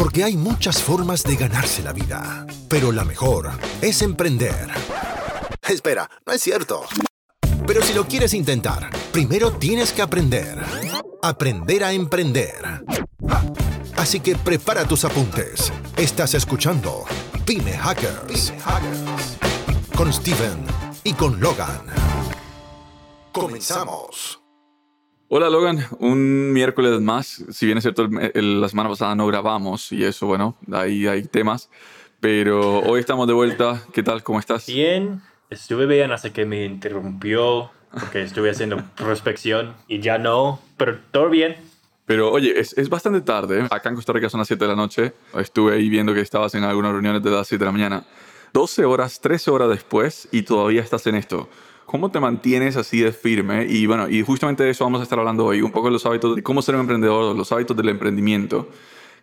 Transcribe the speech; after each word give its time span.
Porque 0.00 0.24
hay 0.24 0.34
muchas 0.34 0.82
formas 0.82 1.22
de 1.24 1.36
ganarse 1.36 1.82
la 1.82 1.92
vida, 1.92 2.46
pero 2.70 2.90
la 2.90 3.04
mejor 3.04 3.50
es 3.82 4.00
emprender. 4.00 4.66
Espera, 5.68 6.08
no 6.24 6.32
es 6.32 6.40
cierto. 6.40 6.86
Pero 7.66 7.82
si 7.82 7.92
lo 7.92 8.06
quieres 8.06 8.32
intentar, 8.32 8.88
primero 9.12 9.52
tienes 9.52 9.92
que 9.92 10.00
aprender. 10.00 10.56
Aprender 11.20 11.84
a 11.84 11.92
emprender. 11.92 12.82
Así 13.98 14.20
que 14.20 14.36
prepara 14.36 14.86
tus 14.86 15.04
apuntes. 15.04 15.70
Estás 15.98 16.32
escuchando 16.32 17.04
Pyme 17.44 17.76
Hackers. 17.76 18.54
Con 19.94 20.10
Steven 20.10 20.64
y 21.04 21.12
con 21.12 21.38
Logan. 21.38 21.82
Comenzamos. 23.32 24.40
Hola 25.32 25.48
Logan, 25.48 25.86
un 26.00 26.52
miércoles 26.52 27.00
más. 27.00 27.44
Si 27.50 27.64
bien 27.64 27.78
es 27.78 27.84
cierto, 27.84 28.08
la 28.10 28.68
semana 28.68 28.88
pasada 28.88 29.14
no 29.14 29.28
grabamos 29.28 29.92
y 29.92 30.02
eso, 30.02 30.26
bueno, 30.26 30.56
ahí 30.72 31.06
hay 31.06 31.22
temas. 31.22 31.70
Pero 32.18 32.80
hoy 32.80 32.98
estamos 32.98 33.28
de 33.28 33.32
vuelta. 33.32 33.80
¿Qué 33.92 34.02
tal? 34.02 34.24
¿Cómo 34.24 34.40
estás? 34.40 34.66
Bien, 34.66 35.22
estuve 35.48 35.86
bien 35.86 36.10
hasta 36.10 36.32
que 36.32 36.46
me 36.46 36.64
interrumpió 36.64 37.70
porque 37.92 38.22
estuve 38.22 38.50
haciendo 38.50 38.82
prospección 38.96 39.76
y 39.86 40.00
ya 40.00 40.18
no, 40.18 40.60
pero 40.76 40.98
todo 41.12 41.30
bien. 41.30 41.54
Pero 42.06 42.32
oye, 42.32 42.58
es, 42.58 42.76
es, 42.76 42.88
bastante 42.88 43.20
tarde. 43.20 43.68
Acá 43.70 43.88
en 43.88 43.94
Costa 43.94 44.12
Rica 44.12 44.28
son 44.28 44.38
las 44.38 44.48
7 44.48 44.64
de 44.64 44.68
la 44.68 44.74
noche. 44.74 45.12
Estuve 45.38 45.76
ahí 45.76 45.88
viendo 45.88 46.12
que 46.12 46.22
estabas 46.22 46.56
en 46.56 46.64
algunas 46.64 46.90
reuniones 46.90 47.22
de 47.22 47.30
las 47.30 47.46
7 47.46 47.60
de 47.60 47.66
la 47.66 47.72
mañana. 47.72 48.04
12 48.52 48.84
horas, 48.84 49.20
13 49.20 49.52
horas 49.52 49.68
después 49.68 50.28
y 50.32 50.42
todavía 50.42 50.82
estás 50.82 51.06
en 51.06 51.14
esto. 51.14 51.48
¿Cómo 51.86 52.10
te 52.10 52.20
mantienes 52.20 52.76
así 52.76 53.00
de 53.00 53.12
firme? 53.12 53.66
Y 53.68 53.86
bueno, 53.86 54.08
y 54.08 54.22
justamente 54.22 54.62
de 54.62 54.70
eso 54.70 54.84
vamos 54.84 55.00
a 55.00 55.02
estar 55.02 55.18
hablando 55.18 55.44
hoy, 55.44 55.60
un 55.62 55.72
poco 55.72 55.88
de 55.88 55.92
los 55.92 56.06
hábitos 56.06 56.36
de 56.36 56.42
cómo 56.42 56.62
ser 56.62 56.76
un 56.76 56.82
emprendedor, 56.82 57.34
los 57.34 57.50
hábitos 57.50 57.76
del 57.76 57.88
emprendimiento, 57.88 58.68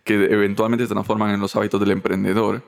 que 0.04 0.14
eventualmente 0.14 0.86
se 0.86 0.92
transforman 0.92 1.30
en 1.30 1.40
los 1.40 1.56
hábitos 1.56 1.80
del 1.80 1.92
emprendedor. 1.92 2.62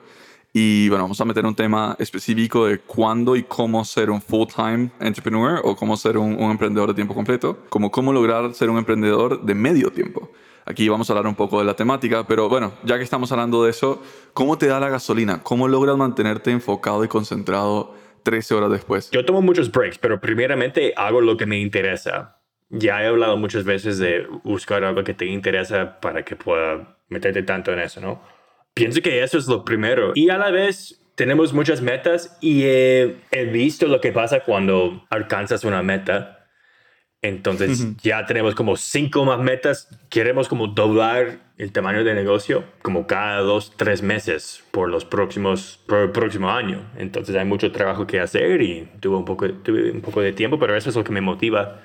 Y 0.53 0.89
bueno, 0.89 1.05
vamos 1.05 1.21
a 1.21 1.25
meter 1.25 1.45
un 1.45 1.55
tema 1.55 1.95
específico 1.97 2.65
de 2.65 2.79
cuándo 2.79 3.35
y 3.35 3.43
cómo 3.43 3.85
ser 3.85 4.09
un 4.09 4.21
full-time 4.21 4.91
entrepreneur 4.99 5.61
o 5.63 5.75
cómo 5.75 5.95
ser 5.95 6.17
un, 6.17 6.33
un, 6.33 6.51
emprendedor 6.51 6.89
de 6.89 6.95
tiempo 6.95 7.13
completo, 7.13 7.59
como 7.69 7.89
cómo 7.89 8.11
lograr 8.11 8.53
ser 8.53 8.69
un 8.69 8.77
emprendedor 8.77 9.41
de 9.43 9.55
medio 9.55 9.91
tiempo. 9.91 10.29
Aquí 10.65 10.89
vamos 10.89 11.09
a 11.09 11.13
hablar 11.13 11.27
un 11.27 11.35
poco 11.35 11.59
de 11.59 11.65
la 11.65 11.75
temática, 11.75 12.27
pero 12.27 12.49
bueno, 12.49 12.73
ya 12.83 12.97
que 12.97 13.03
estamos 13.03 13.31
hablando 13.31 13.63
de 13.63 13.71
eso, 13.71 14.01
¿cómo 14.33 14.57
te 14.57 14.67
da 14.67 14.79
la 14.79 14.89
gasolina? 14.89 15.41
¿Cómo 15.41 15.67
logras 15.67 15.97
mantenerte 15.97 16.51
enfocado 16.51 17.03
y 17.03 17.07
concentrado 17.07 17.93
13 18.23 18.53
horas 18.55 18.71
después? 18.71 19.09
Yo 19.11 19.25
tomo 19.25 19.41
muchos 19.41 19.71
breaks, 19.71 19.97
pero 19.97 20.19
primeramente 20.19 20.93
hago 20.95 21.21
lo 21.21 21.37
que 21.37 21.45
me 21.45 21.59
interesa. 21.59 22.37
Ya 22.69 23.03
he 23.03 23.07
hablado 23.07 23.37
muchas 23.37 23.63
veces 23.63 23.97
de 23.97 24.25
buscar 24.43 24.83
algo 24.83 25.03
que 25.03 25.13
te 25.13 25.25
interesa 25.25 25.99
para 25.99 26.23
que 26.23 26.35
pueda 26.35 26.97
meterte 27.09 27.43
tanto 27.43 27.73
en 27.73 27.79
eso, 27.79 27.99
¿no? 27.99 28.21
Pienso 28.73 29.01
que 29.01 29.21
eso 29.21 29.37
es 29.37 29.47
lo 29.47 29.65
primero. 29.65 30.13
Y 30.15 30.29
a 30.29 30.37
la 30.37 30.51
vez 30.51 31.01
tenemos 31.15 31.53
muchas 31.53 31.81
metas 31.81 32.37
y 32.41 32.63
he, 32.63 33.17
he 33.31 33.45
visto 33.45 33.87
lo 33.87 33.99
que 33.99 34.11
pasa 34.11 34.41
cuando 34.41 35.05
alcanzas 35.09 35.63
una 35.65 35.83
meta. 35.83 36.40
Entonces 37.23 37.95
ya 37.97 38.25
tenemos 38.25 38.55
como 38.55 38.75
cinco 38.75 39.25
más 39.25 39.39
metas. 39.39 39.89
Queremos 40.09 40.47
como 40.47 40.67
doblar 40.67 41.39
el 41.57 41.71
tamaño 41.71 42.03
de 42.03 42.15
negocio 42.15 42.63
como 42.81 43.05
cada 43.05 43.41
dos, 43.41 43.73
tres 43.77 44.01
meses 44.01 44.63
por 44.71 44.89
los 44.89 45.05
próximos, 45.05 45.79
por 45.87 45.99
el 45.99 46.11
próximo 46.11 46.49
año. 46.49 46.89
Entonces 46.97 47.35
hay 47.35 47.45
mucho 47.45 47.71
trabajo 47.71 48.07
que 48.07 48.19
hacer 48.19 48.61
y 48.61 48.89
tuve 48.99 49.17
un 49.17 49.25
poco, 49.25 49.47
tuve 49.53 49.91
un 49.91 50.01
poco 50.01 50.21
de 50.21 50.33
tiempo, 50.33 50.57
pero 50.57 50.75
eso 50.75 50.89
es 50.89 50.95
lo 50.95 51.03
que 51.03 51.11
me 51.11 51.21
motiva 51.21 51.81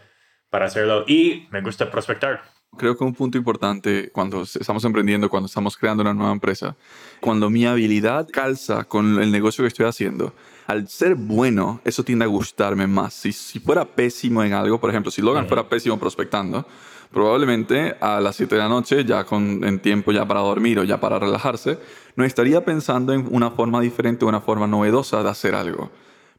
para 0.48 0.66
hacerlo. 0.66 1.04
Y 1.06 1.48
me 1.50 1.60
gusta 1.60 1.90
prospectar 1.90 2.42
creo 2.76 2.96
que 2.96 3.04
un 3.04 3.14
punto 3.14 3.38
importante 3.38 4.10
cuando 4.12 4.42
estamos 4.42 4.84
emprendiendo, 4.84 5.28
cuando 5.28 5.46
estamos 5.46 5.76
creando 5.76 6.02
una 6.02 6.14
nueva 6.14 6.32
empresa, 6.32 6.76
cuando 7.20 7.50
mi 7.50 7.66
habilidad 7.66 8.28
calza 8.30 8.84
con 8.84 9.20
el 9.20 9.32
negocio 9.32 9.64
que 9.64 9.68
estoy 9.68 9.86
haciendo, 9.86 10.34
al 10.66 10.88
ser 10.88 11.14
bueno, 11.14 11.80
eso 11.84 12.02
tiende 12.02 12.24
a 12.24 12.28
gustarme 12.28 12.86
más. 12.86 13.14
Si, 13.14 13.32
si 13.32 13.60
fuera 13.60 13.84
pésimo 13.84 14.42
en 14.42 14.52
algo, 14.52 14.80
por 14.80 14.90
ejemplo, 14.90 15.10
si 15.10 15.22
Logan 15.22 15.46
fuera 15.46 15.68
pésimo 15.68 15.98
prospectando, 15.98 16.66
probablemente 17.12 17.96
a 18.00 18.20
las 18.20 18.36
7 18.36 18.54
de 18.56 18.60
la 18.60 18.68
noche, 18.68 19.04
ya 19.04 19.24
con 19.24 19.64
en 19.64 19.78
tiempo 19.78 20.12
ya 20.12 20.26
para 20.26 20.40
dormir 20.40 20.78
o 20.78 20.84
ya 20.84 21.00
para 21.00 21.18
relajarse, 21.18 21.78
no 22.16 22.24
estaría 22.24 22.64
pensando 22.64 23.12
en 23.12 23.26
una 23.30 23.50
forma 23.50 23.80
diferente, 23.80 24.24
una 24.24 24.40
forma 24.40 24.66
novedosa 24.66 25.22
de 25.22 25.30
hacer 25.30 25.54
algo. 25.54 25.90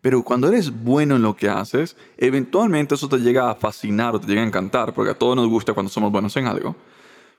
Pero 0.02 0.24
cuando 0.24 0.48
eres 0.48 0.72
bueno 0.72 1.16
en 1.16 1.22
lo 1.22 1.36
que 1.36 1.50
haces, 1.50 1.96
eventualmente 2.18 2.96
eso 2.96 3.10
te 3.10 3.18
llega 3.18 3.50
a 3.50 3.56
fascinar 3.56 4.16
o 4.16 4.20
te 4.20 4.28
llega 4.28 4.42
a 4.42 4.46
encantar, 4.46 4.94
porque 4.94 5.12
a 5.12 5.16
todos 5.16 5.36
nos 5.36 5.48
gusta 5.48 5.74
cuando 5.74 5.90
somos 5.90 6.12
buenos 6.12 6.36
en 6.38 6.48
algo. 6.48 6.76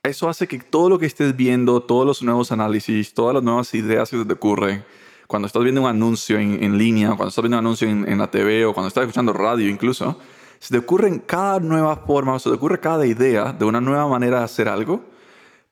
Eso 0.03 0.29
hace 0.29 0.47
que 0.47 0.59
todo 0.59 0.89
lo 0.89 0.99
que 0.99 1.07
estés 1.07 1.37
viendo, 1.37 1.81
todos 1.81 2.07
los 2.07 2.23
nuevos 2.23 2.51
análisis, 2.51 3.13
todas 3.15 3.35
las 3.35 3.43
nuevas 3.43 3.75
ideas 3.75 4.11
que 4.11 4.19
se 4.19 4.25
te 4.25 4.33
ocurren, 4.33 4.85
cuando 5.29 5.47
estás 5.47 5.63
viendo 5.63 5.83
un 5.83 5.87
anuncio 5.87 6.39
en, 6.39 6.65
en 6.65 6.79
línea, 6.79 7.09
cuando 7.09 7.29
estás 7.29 7.43
viendo 7.43 7.59
un 7.59 7.67
anuncio 7.67 7.87
en, 7.87 8.11
en, 8.11 8.19
la 8.19 8.31
TV 8.31 8.65
o 8.65 8.73
cuando 8.73 8.89
estás 8.89 9.03
escuchando 9.03 9.35
radio 9.35 9.69
incluso, 9.69 10.19
se 10.59 10.73
te 10.73 10.79
ocurren 10.79 11.19
cada 11.19 11.61
nueva 11.61 11.97
forma, 11.97 12.35
o 12.35 12.39
se 12.39 12.49
te 12.49 12.57
ocurre 12.57 12.81
cada 12.81 13.07
idea 13.07 13.53
de 13.53 13.67
una 13.67 13.81
nueva 13.81 14.09
manera 14.09 14.39
de 14.39 14.45
hacer 14.45 14.69
algo, 14.69 15.05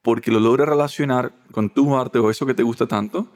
porque 0.02 0.30
lo 0.30 0.40
logras 0.40 0.68
relacionar 0.68 1.32
con 1.52 1.70
tu 1.70 1.96
arte 1.96 2.18
o 2.18 2.30
eso 2.30 2.44
que 2.44 2.52
te 2.52 2.62
gusta 2.62 2.86
tanto, 2.86 3.28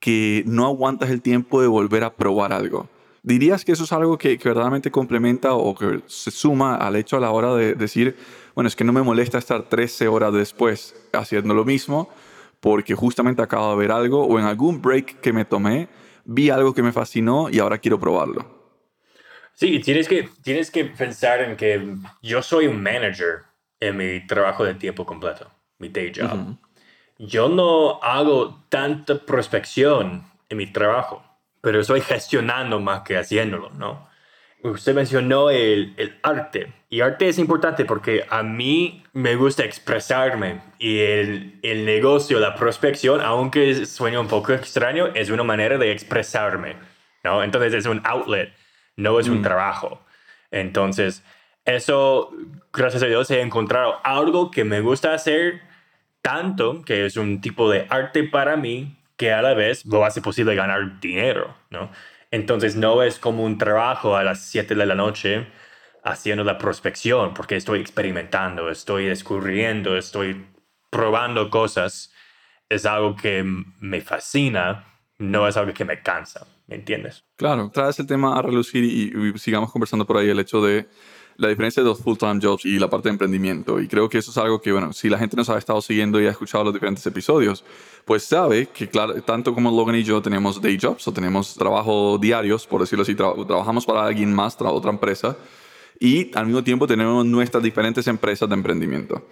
que 0.00 0.42
no 0.46 0.64
aguantas 0.64 1.10
el 1.10 1.20
tiempo 1.20 1.60
de 1.60 1.68
volver 1.68 2.02
a 2.02 2.14
probar 2.14 2.52
algo. 2.54 2.88
¿Dirías 3.22 3.62
que 3.62 3.72
eso 3.72 3.84
es 3.84 3.92
algo 3.92 4.16
que, 4.16 4.38
verdaderamente 4.42 4.90
complementa 4.90 5.52
o 5.52 5.74
que 5.74 6.00
se 6.06 6.30
suma 6.30 6.76
al 6.76 6.96
hecho 6.96 7.18
a 7.18 7.20
la 7.20 7.30
hora 7.30 7.54
de 7.54 7.74
decir, 7.74 8.16
bueno, 8.54 8.68
es 8.68 8.74
que 8.74 8.84
no 8.84 8.92
me 8.94 9.02
molesta 9.02 9.36
estar 9.36 9.64
13 9.64 10.08
horas 10.08 10.32
después 10.32 10.94
haciendo 11.12 11.52
lo 11.52 11.66
mismo 11.66 12.08
porque 12.60 12.94
justamente 12.94 13.42
acabo 13.42 13.70
de 13.72 13.78
ver 13.78 13.92
algo 13.92 14.24
o 14.24 14.38
en 14.38 14.44
algún 14.44 14.80
break 14.80 15.20
que 15.20 15.32
me 15.32 15.44
tomé 15.44 15.88
vi 16.24 16.50
algo 16.50 16.74
que 16.74 16.82
me 16.82 16.92
fascinó 16.92 17.48
y 17.50 17.58
ahora 17.58 17.78
quiero 17.78 17.98
probarlo? 17.98 18.58
Sí, 19.54 19.80
tienes 19.80 20.06
que, 20.06 20.28
tienes 20.42 20.70
que 20.70 20.84
pensar 20.84 21.40
en 21.42 21.56
que 21.56 21.96
yo 22.22 22.42
soy 22.42 22.66
un 22.66 22.82
manager 22.82 23.42
en 23.80 23.96
mi 23.96 24.26
trabajo 24.26 24.64
de 24.64 24.74
tiempo 24.74 25.04
completo, 25.04 25.50
mi 25.78 25.88
day 25.88 26.12
job 26.14 26.56
yo 27.18 27.48
no 27.48 28.00
hago 28.02 28.62
tanta 28.68 29.18
prospección 29.18 30.24
en 30.48 30.56
mi 30.56 30.66
trabajo, 30.66 31.22
pero 31.60 31.80
estoy 31.80 32.00
gestionando 32.00 32.80
más 32.80 33.02
que 33.02 33.16
haciéndolo, 33.18 33.70
¿no? 33.70 34.08
Usted 34.62 34.94
mencionó 34.94 35.50
el, 35.50 35.94
el, 35.96 36.18
arte, 36.22 36.72
y 36.90 37.00
arte 37.00 37.28
es 37.28 37.38
importante 37.38 37.84
porque 37.84 38.24
a 38.28 38.42
mí 38.42 39.04
me 39.12 39.36
gusta 39.36 39.64
expresarme 39.64 40.60
y 40.78 40.98
el, 40.98 41.60
el 41.62 41.84
negocio, 41.84 42.40
la 42.40 42.56
prospección, 42.56 43.20
aunque 43.20 43.86
suene 43.86 44.18
un 44.18 44.26
poco 44.26 44.52
extraño, 44.52 45.08
es 45.14 45.30
una 45.30 45.44
manera 45.44 45.78
de 45.78 45.92
expresarme, 45.92 46.76
¿no? 47.22 47.44
Entonces 47.44 47.72
es 47.72 47.86
un 47.86 48.00
outlet, 48.04 48.52
no 48.96 49.20
es 49.20 49.28
un 49.28 49.40
mm. 49.40 49.42
trabajo. 49.42 50.00
Entonces, 50.50 51.22
eso, 51.64 52.32
gracias 52.72 53.02
a 53.02 53.06
Dios, 53.06 53.30
he 53.30 53.40
encontrado 53.40 54.00
algo 54.02 54.50
que 54.50 54.64
me 54.64 54.80
gusta 54.80 55.14
hacer 55.14 55.60
tanto 56.22 56.82
que 56.82 57.06
es 57.06 57.16
un 57.16 57.40
tipo 57.40 57.70
de 57.70 57.86
arte 57.90 58.24
para 58.24 58.56
mí 58.56 58.96
que 59.16 59.32
a 59.32 59.42
la 59.42 59.54
vez 59.54 59.84
lo 59.84 60.04
hace 60.04 60.22
posible 60.22 60.54
ganar 60.54 61.00
dinero, 61.00 61.54
¿no? 61.70 61.90
Entonces 62.30 62.76
no 62.76 63.02
es 63.02 63.18
como 63.18 63.44
un 63.44 63.58
trabajo 63.58 64.16
a 64.16 64.22
las 64.22 64.46
7 64.46 64.74
de 64.74 64.86
la 64.86 64.94
noche 64.94 65.46
haciendo 66.04 66.44
la 66.44 66.58
prospección, 66.58 67.34
porque 67.34 67.56
estoy 67.56 67.80
experimentando, 67.80 68.70
estoy 68.70 69.06
descubriendo, 69.06 69.96
estoy 69.96 70.46
probando 70.90 71.50
cosas. 71.50 72.12
Es 72.68 72.86
algo 72.86 73.16
que 73.16 73.42
me 73.42 74.00
fascina, 74.00 74.84
no 75.18 75.48
es 75.48 75.56
algo 75.56 75.72
que 75.72 75.84
me 75.84 76.02
cansa, 76.02 76.46
¿me 76.66 76.76
entiendes? 76.76 77.24
Claro, 77.36 77.70
traes 77.72 77.98
el 77.98 78.06
tema 78.06 78.38
a 78.38 78.42
relucir 78.42 78.84
y, 78.84 79.12
y 79.34 79.38
sigamos 79.38 79.72
conversando 79.72 80.06
por 80.06 80.18
ahí 80.18 80.28
el 80.28 80.38
hecho 80.38 80.62
de 80.62 80.88
la 81.38 81.48
diferencia 81.48 81.84
de 81.84 81.88
los 81.88 82.00
full-time 82.00 82.40
jobs 82.42 82.64
y 82.64 82.80
la 82.80 82.90
parte 82.90 83.08
de 83.08 83.12
emprendimiento. 83.12 83.80
Y 83.80 83.86
creo 83.86 84.08
que 84.08 84.18
eso 84.18 84.32
es 84.32 84.36
algo 84.38 84.60
que, 84.60 84.72
bueno, 84.72 84.92
si 84.92 85.08
la 85.08 85.18
gente 85.18 85.36
nos 85.36 85.48
ha 85.48 85.56
estado 85.56 85.80
siguiendo 85.80 86.20
y 86.20 86.26
ha 86.26 86.30
escuchado 86.30 86.64
los 86.64 86.74
diferentes 86.74 87.06
episodios, 87.06 87.64
pues 88.04 88.24
sabe 88.24 88.66
que, 88.66 88.88
claro, 88.88 89.14
tanto 89.22 89.54
como 89.54 89.70
Logan 89.70 89.94
y 89.94 90.02
yo 90.02 90.20
tenemos 90.20 90.60
day 90.60 90.76
jobs 90.80 91.06
o 91.06 91.12
tenemos 91.12 91.54
trabajo 91.54 92.18
diarios, 92.18 92.66
por 92.66 92.80
decirlo 92.80 93.04
así, 93.04 93.14
trabajamos 93.14 93.86
para 93.86 94.04
alguien 94.04 94.34
más, 94.34 94.56
para 94.56 94.70
otra 94.70 94.90
empresa, 94.90 95.36
y 96.00 96.36
al 96.36 96.46
mismo 96.46 96.64
tiempo 96.64 96.88
tenemos 96.88 97.24
nuestras 97.24 97.62
diferentes 97.62 98.08
empresas 98.08 98.48
de 98.48 98.56
emprendimiento. 98.56 99.24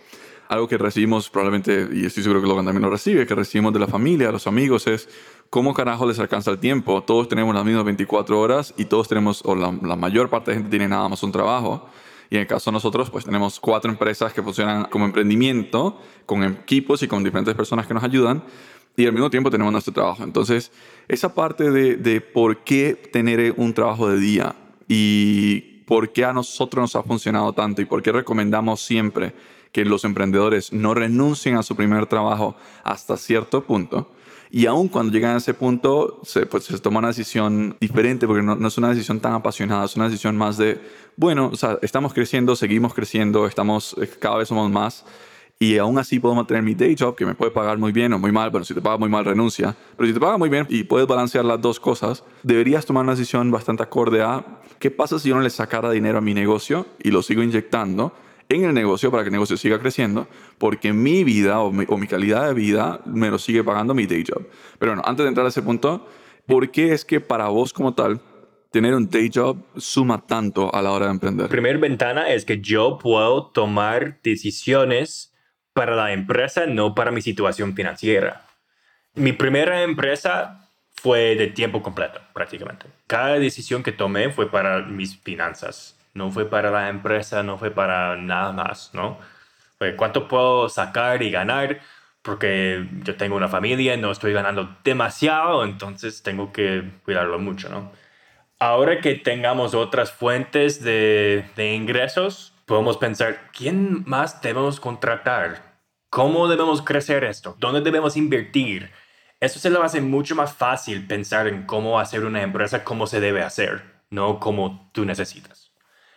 Algo 0.49 0.69
que 0.69 0.79
recibimos 0.79 1.29
probablemente, 1.29 1.89
y 1.93 2.07
estoy 2.07 2.23
seguro 2.23 2.41
que 2.41 2.47
Logan 2.47 2.67
también 2.67 2.83
lo 2.83 2.91
recibe, 2.91 3.27
que 3.27 3.35
recibimos 3.35 3.73
de 3.73 3.81
la 3.81 3.89
familia, 3.89 4.29
de 4.29 4.33
los 4.33 4.47
amigos, 4.47 4.87
es 4.87 5.09
¿cómo 5.51 5.75
carajo 5.75 6.07
les 6.07 6.19
alcanza 6.19 6.51
el 6.51 6.59
tiempo? 6.59 7.03
Todos 7.03 7.29
tenemos 7.29 7.55
las 7.55 7.65
mismas 7.65 7.85
24 7.85 8.39
horas 8.39 8.75
y 8.77 8.87
todos 8.87 9.09
tenemos, 9.09 9.43
o 9.45 9.55
la, 9.55 9.75
la, 9.83 9.97
mayor 9.97 10.31
parte 10.31 10.51
de 10.51 10.59
gente 10.59 10.71
tiene 10.71 10.89
nada 10.89 11.09
más 11.09 11.23
un 11.23 11.33
trabajo. 11.33 11.89
Y 12.31 12.37
en 12.37 12.43
el 12.43 12.47
caso 12.47 12.71
de 12.71 12.75
nosotros, 12.75 13.11
pues 13.11 13.25
tenemos 13.25 13.61
cuatro 13.61 13.91
empresas 13.91 14.33
que 14.33 14.43
funcionan 14.43 14.87
como 14.87 15.05
emprendimiento, 15.05 16.01
con 16.27 16.43
equipos 16.43 17.03
y 17.03 17.09
con 17.09 17.23
diferentes 17.23 17.55
personas 17.55 17.87
que 17.87 17.95
nos 17.95 18.03
ayudan. 18.03 18.43
Y 18.97 19.07
al 19.07 19.13
mismo 19.13 19.31
tiempo 19.31 19.51
tenemos 19.51 19.73
nuestro 19.73 19.93
trabajo. 19.93 20.25
Entonces, 20.25 20.73
esa 21.07 21.35
parte 21.35 21.71
de, 21.71 21.97
de 21.97 22.21
por 22.21 22.65
qué 22.65 22.95
tener 22.95 23.55
un 23.57 23.75
trabajo 23.75 24.09
de 24.09 24.19
día 24.19 24.57
y 24.89 25.61
por 25.87 26.13
qué 26.13 26.25
a 26.25 26.33
nosotros 26.33 26.83
nos 26.83 26.97
ha 26.97 27.03
funcionado 27.03 27.53
tanto 27.53 27.83
y 27.83 27.85
por 27.85 28.03
qué 28.03 28.11
recomendamos 28.11 28.81
siempre 28.81 29.35
que 29.71 29.85
los 29.85 30.05
emprendedores 30.05 30.73
no 30.73 30.95
renuncien 30.95 31.57
a 31.57 31.63
su 31.63 31.77
primer 31.77 32.07
trabajo 32.07 32.57
hasta 32.83 33.17
cierto 33.17 33.63
punto. 33.65 34.11
Y 34.51 34.67
aún 34.67 34.89
cuando 34.89 35.13
llegan 35.13 35.35
a 35.35 35.39
ese 35.39 35.55
punto, 35.55 36.21
se, 36.25 36.47
pues, 36.47 36.65
se 36.65 36.79
toma 36.79 36.99
una 36.99 37.09
decisión 37.09 37.77
diferente, 37.81 38.27
porque 38.27 38.43
no, 38.43 38.57
no, 38.57 38.69
es 38.69 38.79
una 38.79 38.91
decisión 38.91 39.21
tan 39.21 39.33
apasionada, 39.33 39.85
es 39.85 39.97
una 39.97 40.09
decisión 40.09 40.37
más 40.37 40.57
de, 40.57 40.81
bueno, 41.17 41.51
o 41.53 41.57
sea, 41.57 41.79
estamos 41.83 42.13
creciendo, 42.13 42.55
seguimos 42.57 42.95
creciendo, 42.95 43.47
estamos, 43.47 43.97
eh, 44.01 44.09
cada 44.19 44.37
vez 44.37 44.49
somos 44.49 44.71
más, 44.71 45.05
y 45.59 45.79
aún 45.79 45.99
así 45.99 46.21
puedo 46.21 46.35
mantener 46.35 46.63
mi 46.63 46.75
day 46.75 46.95
job, 46.99 47.17
que 47.17 47.25
me 47.25 47.35
puede 47.35 47.51
pagar 47.51 47.79
muy 47.79 47.91
bien 47.91 48.13
o 48.13 48.19
muy 48.19 48.31
mal, 48.31 48.53
pero 48.53 48.65
si 48.65 48.75
te 48.75 48.83
paga 48.83 48.99
muy 48.99 49.09
mal, 49.09 49.25
renuncia. 49.25 49.75
Pero 49.97 50.07
si 50.07 50.13
te 50.13 50.21
paga 50.21 50.37
muy 50.37 50.51
bien 50.51 50.67
y 50.69 50.85
puedes 50.85 51.09
balancear 51.09 51.47
las 51.47 51.61
dos 51.63 51.81
cosas, 51.81 52.25
deberías 52.43 52.85
tomar 52.85 53.05
una 53.05 53.13
decisión 53.13 53.51
bastante 53.51 53.83
acorde 53.83 54.23
a 54.23 54.45
qué 54.79 54.91
pasa 54.91 55.19
si 55.19 55.31
yo 55.31 55.35
no 55.35 55.41
le 55.41 55.49
sacara 55.49 55.91
dinero 55.91 56.19
a 56.19 56.21
mi 56.21 56.35
negocio 56.35 56.87
y 57.03 57.11
lo 57.11 57.23
sigo 57.23 57.43
inyectando 57.43 58.13
en 58.49 58.65
el 58.65 58.75
negocio 58.75 59.11
para 59.11 59.23
que 59.23 59.29
el 59.29 59.33
negocio 59.33 59.57
siga 59.57 59.79
creciendo, 59.79 60.29
porque 60.59 60.93
mi 60.93 61.25
vida 61.25 61.61
o 61.61 61.73
mi, 61.73 61.85
o 61.89 61.97
mi 61.97 62.07
calidad 62.07 62.47
de 62.47 62.55
vida 62.55 63.01
me 63.05 63.31
lo 63.31 63.39
sigue 63.39 63.65
pagando 63.65 63.95
mi 63.95 64.07
day 64.07 64.25
job. 64.27 64.47
Pero 64.79 64.93
bueno, 64.93 65.03
antes 65.05 65.25
de 65.25 65.29
entrar 65.29 65.47
a 65.47 65.49
ese 65.49 65.63
punto, 65.63 66.09
¿por 66.47 66.71
qué 66.71 66.93
es 66.93 67.05
que 67.05 67.21
para 67.21 67.49
vos 67.49 67.73
como 67.73 67.95
tal 67.95 68.21
tener 68.71 68.95
un 68.95 69.09
day 69.09 69.31
job 69.33 69.59
suma 69.77 70.27
tanto 70.27 70.75
a 70.75 70.83
la 70.83 70.93
hora 70.93 71.07
de 71.07 71.13
emprender? 71.13 71.49
Primera 71.49 71.79
ventana 71.79 72.31
es 72.31 72.45
que 72.45 72.61
yo 72.61 72.99
puedo 72.99 73.47
tomar 73.47 74.21
decisiones 74.23 75.33
para 75.73 75.95
la 75.95 76.13
empresa, 76.13 76.67
no 76.67 76.95
para 76.95 77.11
mi 77.11 77.21
situación 77.21 77.75
financiera. 77.75 78.47
Mi 79.15 79.33
primera 79.33 79.83
empresa 79.83 80.71
fue 80.95 81.37
de 81.37 81.49
tiempo 81.49 81.83
completo, 81.83 82.21
prácticamente. 82.33 82.87
Cada 83.07 83.39
decisión 83.39 83.83
que 83.83 83.93
tomé 83.93 84.31
fue 84.31 84.51
para 84.51 84.83
mis 84.83 85.19
finanzas, 85.19 85.99
no 86.17 86.33
fue 86.33 86.49
para 86.49 86.71
la 86.71 86.89
empresa, 86.89 87.43
no 87.43 87.59
fue 87.59 87.71
para 87.71 88.17
nada 88.17 88.53
más, 88.53 88.91
¿no? 88.95 89.19
Fue 89.79 89.95
cuánto 89.97 90.29
puedo 90.29 90.69
sacar 90.71 91.23
y 91.23 91.31
ganar, 91.31 91.81
porque 92.23 92.89
yo 93.05 93.17
tengo 93.17 93.37
una 93.37 93.49
familia, 93.49 93.97
no 93.99 94.11
estoy 94.11 94.33
ganando 94.33 94.77
demasiado, 94.83 95.65
entonces 95.65 96.23
tengo 96.23 96.53
que 96.53 96.91
cuidarlo 97.05 97.39
mucho, 97.39 97.69
¿no? 97.69 97.93
Ahora 98.59 99.01
que 99.03 99.15
tengamos 99.17 99.75
otras 99.75 100.11
fuentes 100.11 100.83
de, 100.83 101.45
de 101.57 101.75
ingresos, 101.75 102.55
podemos 102.65 102.97
pensar, 102.97 103.51
¿quién 103.53 104.03
más 104.07 104.41
debemos 104.41 104.81
contratar? 104.81 105.77
¿Cómo 106.09 106.49
debemos 106.49 106.81
crecer 106.81 107.25
esto? 107.25 107.57
¿Dónde 107.59 107.83
debemos 107.83 108.17
invertir? 108.17 108.91
Eso 109.39 109.59
se 109.59 109.69
lo 109.69 109.83
hace 109.83 110.01
mucho 110.01 110.35
más 110.35 110.55
fácil 110.55 111.07
pensar 111.07 111.47
en 111.47 111.67
cómo 111.67 112.01
hacer 112.01 112.25
una 112.25 112.43
empresa 112.43 112.85
como 112.85 113.07
se 113.07 113.21
debe 113.21 113.43
hacer, 113.43 113.83
no 114.09 114.41
como 114.41 114.91
tú 114.95 115.05
necesitas. 115.05 115.66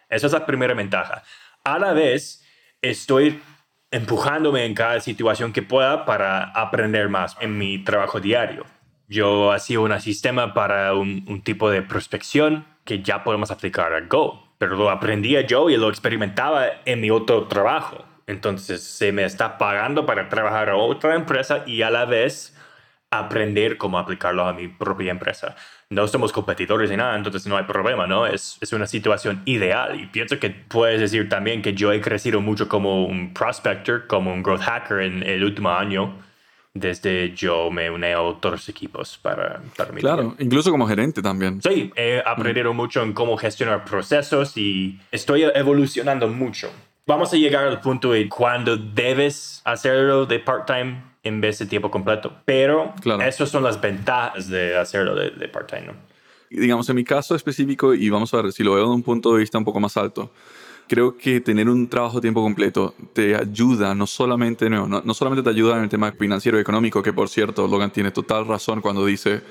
Esa 0.09 0.27
es 0.27 0.33
la 0.33 0.45
primera 0.45 0.73
ventaja. 0.73 1.23
A 1.63 1.79
la 1.79 1.93
vez, 1.93 2.43
estoy 2.81 3.41
empujándome 3.91 4.65
en 4.65 4.73
cada 4.73 4.99
situación 4.99 5.53
que 5.53 5.61
pueda 5.61 6.05
para 6.05 6.43
aprender 6.51 7.09
más 7.09 7.37
en 7.39 7.57
mi 7.57 7.83
trabajo 7.83 8.19
diario. 8.19 8.65
Yo 9.07 9.51
hacía 9.51 9.79
un 9.79 9.99
sistema 9.99 10.53
para 10.53 10.93
un, 10.93 11.25
un 11.27 11.41
tipo 11.41 11.69
de 11.69 11.81
prospección 11.81 12.65
que 12.85 13.01
ya 13.01 13.23
podemos 13.23 13.51
aplicar 13.51 13.93
a 13.93 14.01
Go, 14.01 14.55
pero 14.57 14.75
lo 14.75 14.89
aprendía 14.89 15.41
yo 15.41 15.69
y 15.69 15.77
lo 15.77 15.89
experimentaba 15.89 16.67
en 16.85 17.01
mi 17.01 17.09
otro 17.09 17.47
trabajo. 17.47 18.05
Entonces 18.27 18.83
se 18.83 19.11
me 19.11 19.23
está 19.23 19.57
pagando 19.57 20.05
para 20.05 20.29
trabajar 20.29 20.69
a 20.69 20.75
otra 20.75 21.15
empresa 21.15 21.63
y 21.65 21.81
a 21.81 21.89
la 21.89 22.05
vez 22.05 22.55
aprender 23.11 23.77
cómo 23.77 23.97
aplicarlo 23.97 24.45
a 24.45 24.53
mi 24.53 24.67
propia 24.67 25.11
empresa. 25.11 25.55
No 25.89 26.07
somos 26.07 26.31
competidores 26.31 26.89
ni 26.91 26.97
nada, 26.97 27.15
entonces 27.15 27.47
no 27.47 27.57
hay 27.57 27.63
problema, 27.63 28.05
¿no? 28.05 28.27
Es, 28.27 28.57
es 28.61 28.73
una 28.73 28.85
situación 28.85 29.41
ideal 29.45 29.99
y 29.99 30.05
pienso 30.05 30.39
que 30.39 30.51
puedes 30.51 30.99
decir 30.99 31.27
también 31.27 31.61
que 31.61 31.73
yo 31.73 31.91
he 31.91 32.01
crecido 32.01 32.41
mucho 32.41 32.69
como 32.69 33.05
un 33.05 33.33
prospector, 33.33 34.05
como 34.05 34.31
un 34.31 34.43
growth 34.43 34.61
hacker 34.61 34.99
en 34.99 35.23
el 35.23 35.43
último 35.43 35.71
año 35.71 36.13
desde 36.75 37.33
yo 37.33 37.71
me 37.71 37.89
uní 37.89 38.11
a 38.11 38.21
otros 38.21 38.69
equipos 38.69 39.17
para, 39.17 39.59
para 39.75 39.91
mi 39.91 40.01
Claro, 40.01 40.35
incluso 40.37 40.69
como 40.69 40.87
gerente 40.87 41.21
también. 41.21 41.61
Sí, 41.61 41.91
he 41.95 42.21
aprendido 42.23 42.73
mucho 42.73 43.01
en 43.01 43.13
cómo 43.13 43.37
gestionar 43.37 43.83
procesos 43.85 44.55
y 44.55 44.99
estoy 45.11 45.43
evolucionando 45.43 46.27
mucho 46.27 46.71
vamos 47.09 47.33
a 47.33 47.37
llegar 47.37 47.65
al 47.65 47.81
punto 47.81 48.11
de 48.11 48.29
cuando 48.29 48.77
debes 48.77 49.63
hacerlo 49.65 50.27
de 50.27 50.37
part-time 50.37 51.01
en 51.23 51.41
vez 51.41 51.59
de 51.59 51.65
tiempo 51.65 51.91
completo. 51.91 52.33
Pero 52.45 52.93
claro. 53.01 53.21
esas 53.21 53.49
son 53.49 53.63
las 53.63 53.79
ventajas 53.79 54.49
de 54.49 54.77
hacerlo 54.77 55.15
de, 55.15 55.31
de 55.31 55.47
part-time. 55.47 55.87
¿no? 55.87 55.93
Digamos, 56.49 56.89
en 56.89 56.95
mi 56.95 57.03
caso 57.03 57.35
específico, 57.35 57.93
y 57.93 58.09
vamos 58.09 58.33
a 58.33 58.41
ver 58.41 58.51
si 58.51 58.63
lo 58.63 58.75
veo 58.75 58.87
de 58.87 58.95
un 58.95 59.03
punto 59.03 59.33
de 59.33 59.39
vista 59.39 59.57
un 59.57 59.65
poco 59.65 59.79
más 59.79 59.97
alto, 59.97 60.31
creo 60.89 61.15
que 61.15 61.39
tener 61.39 61.69
un 61.69 61.87
trabajo 61.87 62.17
a 62.17 62.21
tiempo 62.21 62.41
completo 62.41 62.95
te 63.13 63.35
ayuda, 63.35 63.93
no 63.93 64.07
solamente, 64.07 64.69
no, 64.69 64.87
no 64.87 65.13
solamente 65.13 65.43
te 65.43 65.49
ayuda 65.51 65.77
en 65.77 65.83
el 65.83 65.89
tema 65.89 66.11
financiero 66.13 66.57
y 66.57 66.61
económico, 66.61 67.03
que 67.03 67.13
por 67.13 67.29
cierto, 67.29 67.67
Logan 67.67 67.91
tiene 67.91 68.09
total 68.09 68.47
razón 68.47 68.81
cuando 68.81 69.05
dice, 69.05 69.41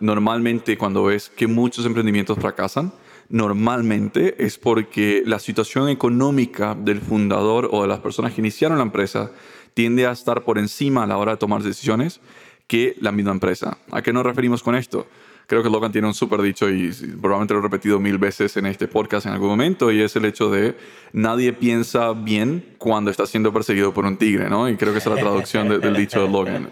normalmente 0.00 0.76
cuando 0.76 1.04
ves 1.04 1.30
que 1.30 1.46
muchos 1.46 1.86
emprendimientos 1.86 2.38
fracasan, 2.38 2.92
normalmente 3.30 4.44
es 4.44 4.58
porque 4.58 5.22
la 5.24 5.38
situación 5.38 5.88
económica 5.88 6.74
del 6.74 7.00
fundador 7.00 7.70
o 7.72 7.80
de 7.82 7.88
las 7.88 8.00
personas 8.00 8.34
que 8.34 8.42
iniciaron 8.42 8.76
la 8.76 8.84
empresa 8.84 9.30
tiende 9.74 10.06
a 10.06 10.12
estar 10.12 10.44
por 10.44 10.58
encima 10.58 11.04
a 11.04 11.06
la 11.06 11.16
hora 11.18 11.32
de 11.32 11.38
tomar 11.38 11.62
decisiones 11.62 12.20
que 12.66 12.96
la 13.00 13.12
misma 13.12 13.32
empresa. 13.32 13.78
¿A 13.90 14.02
qué 14.02 14.12
nos 14.12 14.24
referimos 14.24 14.62
con 14.62 14.74
esto? 14.74 15.06
Creo 15.46 15.62
que 15.62 15.68
Logan 15.68 15.92
tiene 15.92 16.06
un 16.06 16.14
súper 16.14 16.40
dicho 16.40 16.70
y 16.70 16.90
probablemente 17.20 17.52
lo 17.54 17.60
he 17.60 17.62
repetido 17.62 18.00
mil 18.00 18.16
veces 18.16 18.56
en 18.56 18.64
este 18.66 18.88
podcast 18.88 19.26
en 19.26 19.32
algún 19.32 19.48
momento 19.48 19.90
y 19.90 20.00
es 20.00 20.14
el 20.16 20.24
hecho 20.24 20.50
de 20.50 20.76
nadie 21.12 21.52
piensa 21.52 22.12
bien 22.12 22.74
cuando 22.78 23.10
está 23.10 23.26
siendo 23.26 23.52
perseguido 23.52 23.92
por 23.92 24.06
un 24.06 24.16
tigre, 24.16 24.48
¿no? 24.48 24.68
Y 24.68 24.76
creo 24.76 24.92
que 24.92 25.00
esa 25.00 25.10
es 25.10 25.16
la 25.16 25.20
traducción 25.20 25.68
del 25.68 25.94
dicho 25.94 26.22
de 26.22 26.30
Logan. 26.30 26.70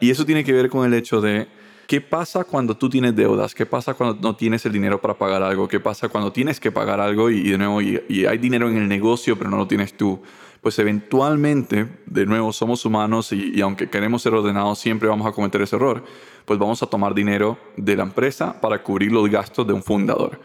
Y 0.00 0.10
eso 0.10 0.24
tiene 0.24 0.44
que 0.44 0.52
ver 0.52 0.70
con 0.70 0.86
el 0.86 0.94
hecho 0.94 1.20
de 1.20 1.46
¿Qué 1.86 2.00
pasa 2.00 2.42
cuando 2.42 2.76
tú 2.76 2.88
tienes 2.88 3.14
deudas? 3.14 3.54
¿Qué 3.54 3.64
pasa 3.64 3.94
cuando 3.94 4.18
no 4.20 4.34
tienes 4.34 4.66
el 4.66 4.72
dinero 4.72 5.00
para 5.00 5.14
pagar 5.14 5.42
algo? 5.44 5.68
¿Qué 5.68 5.78
pasa 5.78 6.08
cuando 6.08 6.32
tienes 6.32 6.58
que 6.58 6.72
pagar 6.72 6.98
algo 7.00 7.30
y, 7.30 7.50
de 7.50 7.58
nuevo 7.58 7.80
y, 7.80 8.26
hay 8.26 8.38
dinero 8.38 8.68
en 8.68 8.76
el 8.76 8.88
negocio 8.88 9.38
pero 9.38 9.50
no 9.50 9.56
lo 9.56 9.68
tienes 9.68 9.96
tú? 9.96 10.20
Pues 10.66 10.80
eventualmente, 10.80 11.86
de 12.06 12.26
nuevo, 12.26 12.52
somos 12.52 12.84
humanos 12.84 13.30
y, 13.30 13.60
aunque 13.60 13.88
queremos 13.88 14.22
ser 14.22 14.34
ordenados, 14.34 14.80
siempre 14.80 15.08
vamos 15.08 15.24
a 15.24 15.30
cometer 15.30 15.62
ese 15.62 15.76
error. 15.76 16.02
Pues 16.44 16.58
vamos 16.58 16.82
a 16.82 16.86
tomar 16.86 17.14
dinero 17.14 17.56
de 17.76 17.94
la 17.94 18.02
empresa 18.02 18.60
para 18.60 18.82
cubrir 18.82 19.12
los 19.12 19.30
gastos 19.30 19.64
de 19.64 19.72
un 19.72 19.84
fundador. 19.84 20.40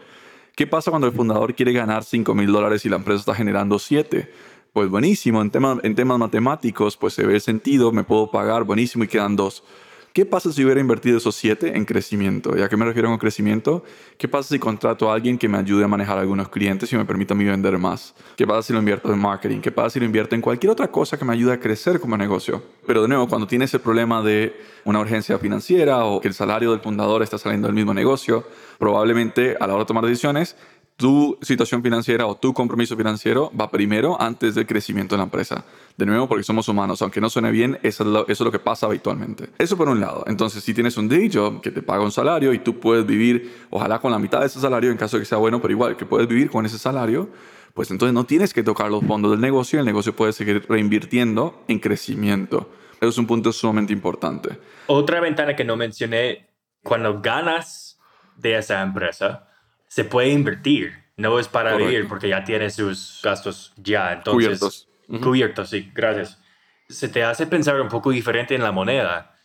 ¿Qué 0.54 0.64
pasa 0.64 0.92
cuando 0.92 1.08
el 1.08 1.12
fundador 1.12 1.56
quiere 1.56 1.72
ganar 1.72 2.04
5 2.04 2.36
mil 2.36 2.52
dólares 2.52 2.86
y 2.86 2.88
la 2.88 2.98
empresa 2.98 3.18
está 3.18 3.34
generando 3.34 3.80
7? 3.80 4.32
Pues 4.72 4.88
buenísimo, 4.88 5.42
en, 5.42 5.50
tema, 5.50 5.80
en 5.82 5.96
temas 5.96 6.20
matemáticos, 6.20 6.96
pues 6.96 7.14
se 7.14 7.26
ve 7.26 7.34
el 7.34 7.40
sentido, 7.40 7.90
me 7.90 8.04
puedo 8.04 8.30
pagar, 8.30 8.62
buenísimo, 8.62 9.02
y 9.02 9.08
quedan 9.08 9.34
dos. 9.34 9.64
¿Qué 10.12 10.26
pasa 10.26 10.52
si 10.52 10.62
hubiera 10.62 10.78
invertido 10.78 11.16
esos 11.16 11.34
siete 11.34 11.74
en 11.74 11.86
crecimiento? 11.86 12.54
¿Y 12.54 12.60
a 12.60 12.68
qué 12.68 12.76
me 12.76 12.84
refiero 12.84 13.08
con 13.08 13.16
crecimiento? 13.16 13.82
¿Qué 14.18 14.28
pasa 14.28 14.50
si 14.50 14.58
contrato 14.58 15.10
a 15.10 15.14
alguien 15.14 15.38
que 15.38 15.48
me 15.48 15.56
ayude 15.56 15.84
a 15.84 15.88
manejar 15.88 16.18
algunos 16.18 16.50
clientes 16.50 16.92
y 16.92 16.96
me 16.96 17.06
permita 17.06 17.32
a 17.32 17.36
mí 17.36 17.46
vender 17.46 17.78
más? 17.78 18.14
¿Qué 18.36 18.46
pasa 18.46 18.60
si 18.60 18.74
lo 18.74 18.80
invierto 18.80 19.10
en 19.10 19.18
marketing? 19.18 19.60
¿Qué 19.62 19.72
pasa 19.72 19.88
si 19.88 20.00
lo 20.00 20.04
invierto 20.04 20.34
en 20.34 20.42
cualquier 20.42 20.70
otra 20.70 20.88
cosa 20.88 21.16
que 21.16 21.24
me 21.24 21.32
ayude 21.32 21.54
a 21.54 21.60
crecer 21.60 21.98
como 21.98 22.18
negocio? 22.18 22.62
Pero 22.86 23.00
de 23.00 23.08
nuevo, 23.08 23.26
cuando 23.26 23.46
tienes 23.46 23.72
el 23.72 23.80
problema 23.80 24.22
de 24.22 24.54
una 24.84 25.00
urgencia 25.00 25.38
financiera 25.38 26.04
o 26.04 26.20
que 26.20 26.28
el 26.28 26.34
salario 26.34 26.72
del 26.72 26.80
fundador 26.80 27.22
está 27.22 27.38
saliendo 27.38 27.68
del 27.68 27.74
mismo 27.74 27.94
negocio, 27.94 28.44
probablemente 28.78 29.56
a 29.58 29.66
la 29.66 29.72
hora 29.72 29.84
de 29.84 29.86
tomar 29.86 30.04
decisiones 30.04 30.56
tu 31.02 31.36
situación 31.42 31.82
financiera 31.82 32.28
o 32.28 32.36
tu 32.36 32.54
compromiso 32.54 32.96
financiero 32.96 33.50
va 33.60 33.72
primero 33.72 34.16
antes 34.22 34.54
del 34.54 34.68
crecimiento 34.68 35.16
de 35.16 35.18
la 35.18 35.24
empresa. 35.24 35.64
De 35.96 36.06
nuevo, 36.06 36.28
porque 36.28 36.44
somos 36.44 36.68
humanos, 36.68 37.02
aunque 37.02 37.20
no 37.20 37.28
suene 37.28 37.50
bien, 37.50 37.76
eso 37.82 38.24
es, 38.28 38.38
lo, 38.38 38.52
que 38.52 38.60
pasa 38.60 38.86
habitualmente. 38.86 39.48
Eso 39.58 39.76
por 39.76 39.88
un 39.88 39.98
lado. 39.98 40.22
Entonces, 40.28 40.62
si 40.62 40.72
tienes 40.72 40.96
un 40.96 41.08
day 41.08 41.28
job 41.28 41.60
que 41.60 41.72
te 41.72 41.82
paga 41.82 42.04
un 42.04 42.12
salario 42.12 42.52
y 42.52 42.60
tú 42.60 42.78
puedes 42.78 43.04
vivir, 43.04 43.66
ojalá 43.70 43.98
con 43.98 44.12
la 44.12 44.20
mitad 44.20 44.38
de 44.38 44.46
ese 44.46 44.60
salario, 44.60 44.92
en 44.92 44.96
caso 44.96 45.16
de 45.16 45.22
que 45.22 45.26
sea 45.26 45.38
bueno, 45.38 45.60
pero 45.60 45.72
igual 45.72 45.96
que 45.96 46.06
puedes 46.06 46.28
vivir 46.28 46.48
con 46.48 46.64
ese 46.66 46.78
salario, 46.78 47.30
pues 47.74 47.90
entonces 47.90 48.14
no 48.14 48.22
tienes 48.22 48.54
que 48.54 48.62
tocar 48.62 48.88
los 48.88 49.02
fondos 49.04 49.32
del 49.32 49.40
negocio 49.40 49.80
el 49.80 49.84
negocio 49.86 50.14
puede 50.14 50.32
seguir 50.32 50.64
reinvirtiendo 50.68 51.64
en 51.66 51.80
crecimiento. 51.80 52.70
Eso 53.00 53.08
es 53.08 53.18
un 53.18 53.26
punto 53.26 53.50
sumamente 53.50 53.92
importante. 53.92 54.56
Otra 54.86 55.18
ventana 55.18 55.56
que 55.56 55.64
no 55.64 55.74
mencioné, 55.74 56.48
cuando 56.84 57.20
ganas 57.20 57.98
de 58.36 58.56
esa 58.56 58.82
empresa, 58.82 59.48
se 59.92 60.04
puede 60.04 60.30
invertir. 60.30 60.94
No 61.18 61.38
es 61.38 61.48
para 61.48 61.76
vivir 61.76 62.08
porque 62.08 62.26
ya 62.26 62.42
tiene 62.44 62.70
sus 62.70 63.20
gastos 63.22 63.74
ya. 63.76 64.14
Entonces, 64.14 64.32
cubiertos. 64.32 64.88
Cubiertos, 65.22 65.68
sí, 65.68 65.92
gracias. 65.94 66.42
Se 66.88 67.10
te 67.10 67.22
hace 67.22 67.46
pensar 67.46 67.78
un 67.78 67.90
poco 67.90 68.10
diferente 68.10 68.54
en 68.54 68.62
la 68.62 68.72
moneda. 68.72 69.36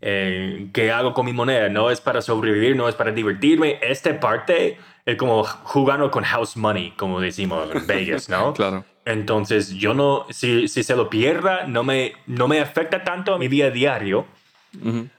Eh, 0.00 0.70
¿Qué 0.74 0.90
hago 0.90 1.14
con 1.14 1.24
mi 1.24 1.32
moneda? 1.32 1.68
No 1.68 1.88
es 1.88 2.00
para 2.00 2.20
sobrevivir, 2.20 2.74
no 2.74 2.88
es 2.88 2.96
para 2.96 3.12
divertirme. 3.12 3.78
Esta 3.80 4.18
parte 4.18 4.76
es 5.06 5.16
como 5.16 5.44
jugando 5.44 6.10
con 6.10 6.24
house 6.24 6.56
money, 6.56 6.90
como 6.96 7.20
decimos 7.20 7.68
en 7.72 7.86
Vegas, 7.86 8.28
¿no? 8.28 8.52
claro. 8.54 8.84
Entonces, 9.04 9.70
yo 9.70 9.94
no, 9.94 10.26
si, 10.30 10.66
si 10.66 10.82
se 10.82 10.96
lo 10.96 11.08
pierda, 11.10 11.68
no 11.68 11.84
me, 11.84 12.14
no 12.26 12.48
me 12.48 12.58
afecta 12.58 13.04
tanto 13.04 13.34
a 13.34 13.38
mi 13.38 13.46
vida 13.46 13.70
diario 13.70 14.26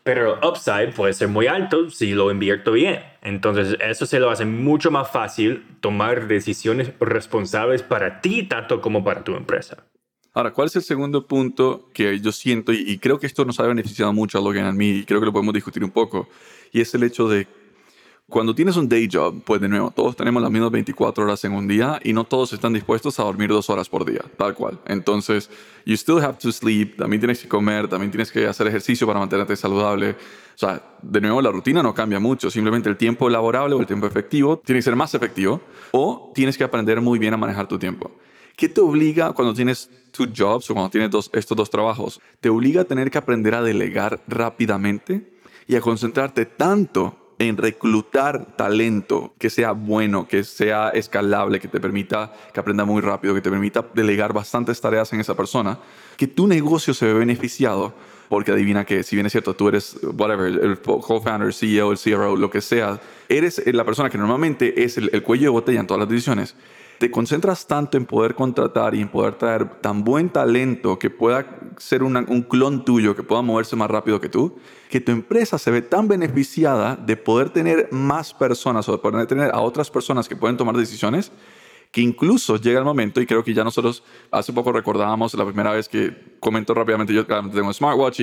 pero 0.04 0.40
upside 0.48 0.94
puede 0.94 1.14
ser 1.14 1.28
muy 1.28 1.48
alto 1.48 1.90
si 1.90 2.12
lo 2.12 2.32
invierto 2.32 2.72
bien. 2.72 3.00
Entonces 3.22 3.78
eso 3.80 4.06
se 4.06 4.20
lo 4.20 4.30
hace 4.30 4.46
mucho 4.46 4.92
más 4.92 5.12
fácil 5.12 5.66
tomar 5.80 6.28
decisiones 6.28 6.92
responsables 7.00 7.84
para 7.84 8.22
ti 8.22 8.44
tanto 8.44 8.82
como 8.82 9.04
para 9.04 9.24
tu 9.24 9.36
empresa. 9.36 9.86
Ahora, 10.36 10.52
¿cuál 10.52 10.68
es 10.68 10.76
el 10.76 10.82
segundo 10.82 11.28
punto 11.28 11.90
que 11.94 12.20
yo 12.20 12.32
siento? 12.32 12.74
Y, 12.74 12.98
creo 12.98 13.20
que 13.20 13.28
esto 13.28 13.46
nos 13.46 13.60
ha 13.60 13.68
beneficiado 13.68 14.12
mucho 14.14 14.40
a 14.40 14.42
Logan 14.42 14.66
y 14.66 14.68
a 14.68 14.72
mí, 14.72 14.90
y 14.90 15.04
creo 15.06 15.20
que 15.20 15.28
lo 15.28 15.32
podemos 15.32 15.54
discutir 15.54 15.84
un 15.84 15.92
poco. 15.92 16.28
Y 16.72 16.82
es 16.82 16.92
el 16.96 17.04
hecho 17.04 17.28
de 17.28 17.48
cuando 18.30 18.56
tienes 18.56 18.78
un 18.78 18.88
day 18.88 19.08
job, 19.12 19.44
pues 19.44 19.62
de 19.62 19.68
nuevo, 19.68 19.92
todos 19.92 20.16
tenemos 20.16 20.42
las 20.42 20.50
mismas 20.50 20.72
24 20.72 21.24
horas 21.24 21.44
en 21.44 21.52
un 21.54 21.68
día 21.68 22.00
y 22.04 22.14
no 22.14 22.24
todos 22.24 22.54
están 22.54 22.74
dispuestos 22.74 23.20
a 23.20 23.24
dormir 23.24 23.50
dos 23.50 23.70
horas 23.70 23.90
por 23.90 24.06
día, 24.06 24.22
tal 24.38 24.56
cual. 24.56 24.80
Entonces, 24.88 25.50
you 25.86 25.94
still 25.96 26.20
have 26.20 26.38
to 26.40 26.52
sleep, 26.52 26.98
también 26.98 27.20
tienes 27.20 27.42
que 27.42 27.48
comer, 27.48 27.88
también 27.88 28.12
tienes 28.12 28.32
que 28.32 28.48
hacer 28.48 28.66
ejercicio 28.68 29.06
para 29.06 29.20
mantenerte 29.20 29.56
saludable. 29.56 30.12
O 30.12 30.58
sea, 30.58 30.82
de 31.02 31.22
nuevo, 31.22 31.42
la 31.42 31.52
rutina 31.52 31.84
no 31.84 31.94
cambia 31.94 32.20
mucho, 32.20 32.50
simplemente 32.50 32.90
el 32.90 32.98
tiempo 32.98 33.30
laborable 33.30 33.76
o 33.76 33.80
el 33.80 33.86
tiempo 33.86 34.08
efectivo 34.08 34.62
tiene 34.66 34.80
que 34.80 34.84
ser 34.84 34.96
más 34.96 35.14
efectivo 35.14 35.62
o 35.92 36.32
tienes 36.34 36.58
que 36.58 36.64
aprender 36.64 37.02
muy 37.02 37.20
bien 37.20 37.34
a 37.34 37.38
manejar 37.38 37.68
tu 37.68 37.78
tiempo. 37.78 38.12
¿Qué 38.56 38.70
te 38.70 38.82
obliga 38.82 39.34
cuando 39.34 39.54
tienes 39.54 39.90
two 40.12 40.28
jobs 40.36 40.70
o 40.70 40.74
cuando 40.74 40.90
tienes 40.90 41.12
estos 41.34 41.58
dos 41.58 41.70
trabajos? 41.70 42.22
Te 42.40 42.50
obliga 42.50 42.82
a 42.82 42.86
tener 42.86 43.12
que 43.12 43.18
aprender 43.18 43.54
a 43.56 43.62
delegar 43.62 44.22
rápidamente 44.28 45.34
y 45.68 45.76
a 45.76 45.82
concentrarte 45.82 46.46
tanto 46.46 47.23
en 47.40 47.58
reclutar 47.58 48.56
talento 48.56 49.34
que 49.38 49.50
sea 49.50 49.72
bueno, 49.72 50.28
que 50.28 50.44
sea 50.44 50.90
escalable, 50.90 51.60
que 51.60 51.68
te 51.68 51.80
permita 51.80 52.34
que 52.54 52.60
aprenda 52.60 52.86
muy 52.86 53.02
rápido, 53.02 53.34
que 53.34 53.42
te 53.42 53.50
permita 53.50 53.86
delegar 53.94 54.34
bastantes 54.34 54.80
tareas 54.80 55.12
en 55.14 55.20
esa 55.20 55.36
persona, 55.36 55.80
que 56.18 56.28
tu 56.28 56.48
negocio 56.48 56.94
se 56.94 57.06
ve 57.06 57.14
beneficiado, 57.14 57.94
porque 58.30 58.52
adivina 58.52 58.86
que 58.86 59.04
si 59.04 59.16
bien 59.16 59.26
es 59.26 59.32
cierto, 59.32 59.56
tú 59.56 59.68
eres, 59.68 59.98
whatever, 60.18 60.48
el 60.48 60.80
co-founder, 60.80 61.48
el 61.48 61.54
CEO, 61.54 61.92
el 61.92 62.00
CRO, 62.00 62.36
lo 62.36 62.50
que 62.50 62.62
sea, 62.62 63.00
eres 63.30 63.62
la 63.66 63.84
persona 63.84 64.10
que 64.10 64.18
normalmente 64.18 64.84
es 64.84 64.98
el, 64.98 65.10
el 65.14 65.24
cuello 65.24 65.44
de 65.44 65.50
botella 65.50 65.80
en 65.80 65.88
todas 65.88 66.00
las 66.00 66.10
decisiones 66.10 66.56
te 67.04 67.12
concentras 67.12 67.68
tanto 67.68 67.98
en 67.98 68.06
poder 68.06 68.34
contratar 68.34 68.96
y 68.96 69.02
en 69.02 69.10
poder 69.10 69.36
traer 69.36 69.82
tan 69.82 70.06
buen 70.06 70.30
talento 70.30 70.98
que 70.98 71.10
pueda 71.10 71.46
ser 71.76 72.02
un 72.02 72.44
clon 72.44 72.86
tuyo, 72.86 73.14
que 73.14 73.24
pueda 73.24 73.42
moverse 73.42 73.76
más 73.76 73.92
rápido 73.92 74.22
que 74.22 74.30
tú, 74.30 74.56
que 74.90 75.02
tu 75.02 75.12
empresa 75.12 75.58
se 75.58 75.70
ve 75.70 75.82
tan 75.82 76.08
beneficiada 76.08 76.96
de 76.96 77.18
poder 77.18 77.50
tener 77.50 77.90
más 77.92 78.34
personas 78.34 78.88
o 78.88 78.94
de 78.94 79.00
poder 79.00 79.28
tener 79.28 79.52
a 79.54 79.60
otras 79.60 79.92
personas 79.92 80.30
que 80.30 80.38
pueden 80.38 80.56
tomar 80.56 80.78
decisiones, 80.78 81.34
que 81.92 82.00
incluso 82.00 82.56
llega 82.56 82.80
el 82.80 82.86
momento, 82.86 83.20
y 83.20 83.26
creo 83.26 83.44
que 83.44 83.54
ya 83.54 83.66
nosotros 83.66 84.02
hace 84.32 84.54
poco 84.54 84.72
recordábamos 84.72 85.34
la 85.34 85.44
primera 85.44 85.74
vez 85.74 85.90
que 85.90 86.38
comento 86.40 86.74
rápidamente, 86.74 87.14
yo 87.14 87.26
tengo 87.26 87.68
un 87.68 87.74
smartwatch 87.74 88.22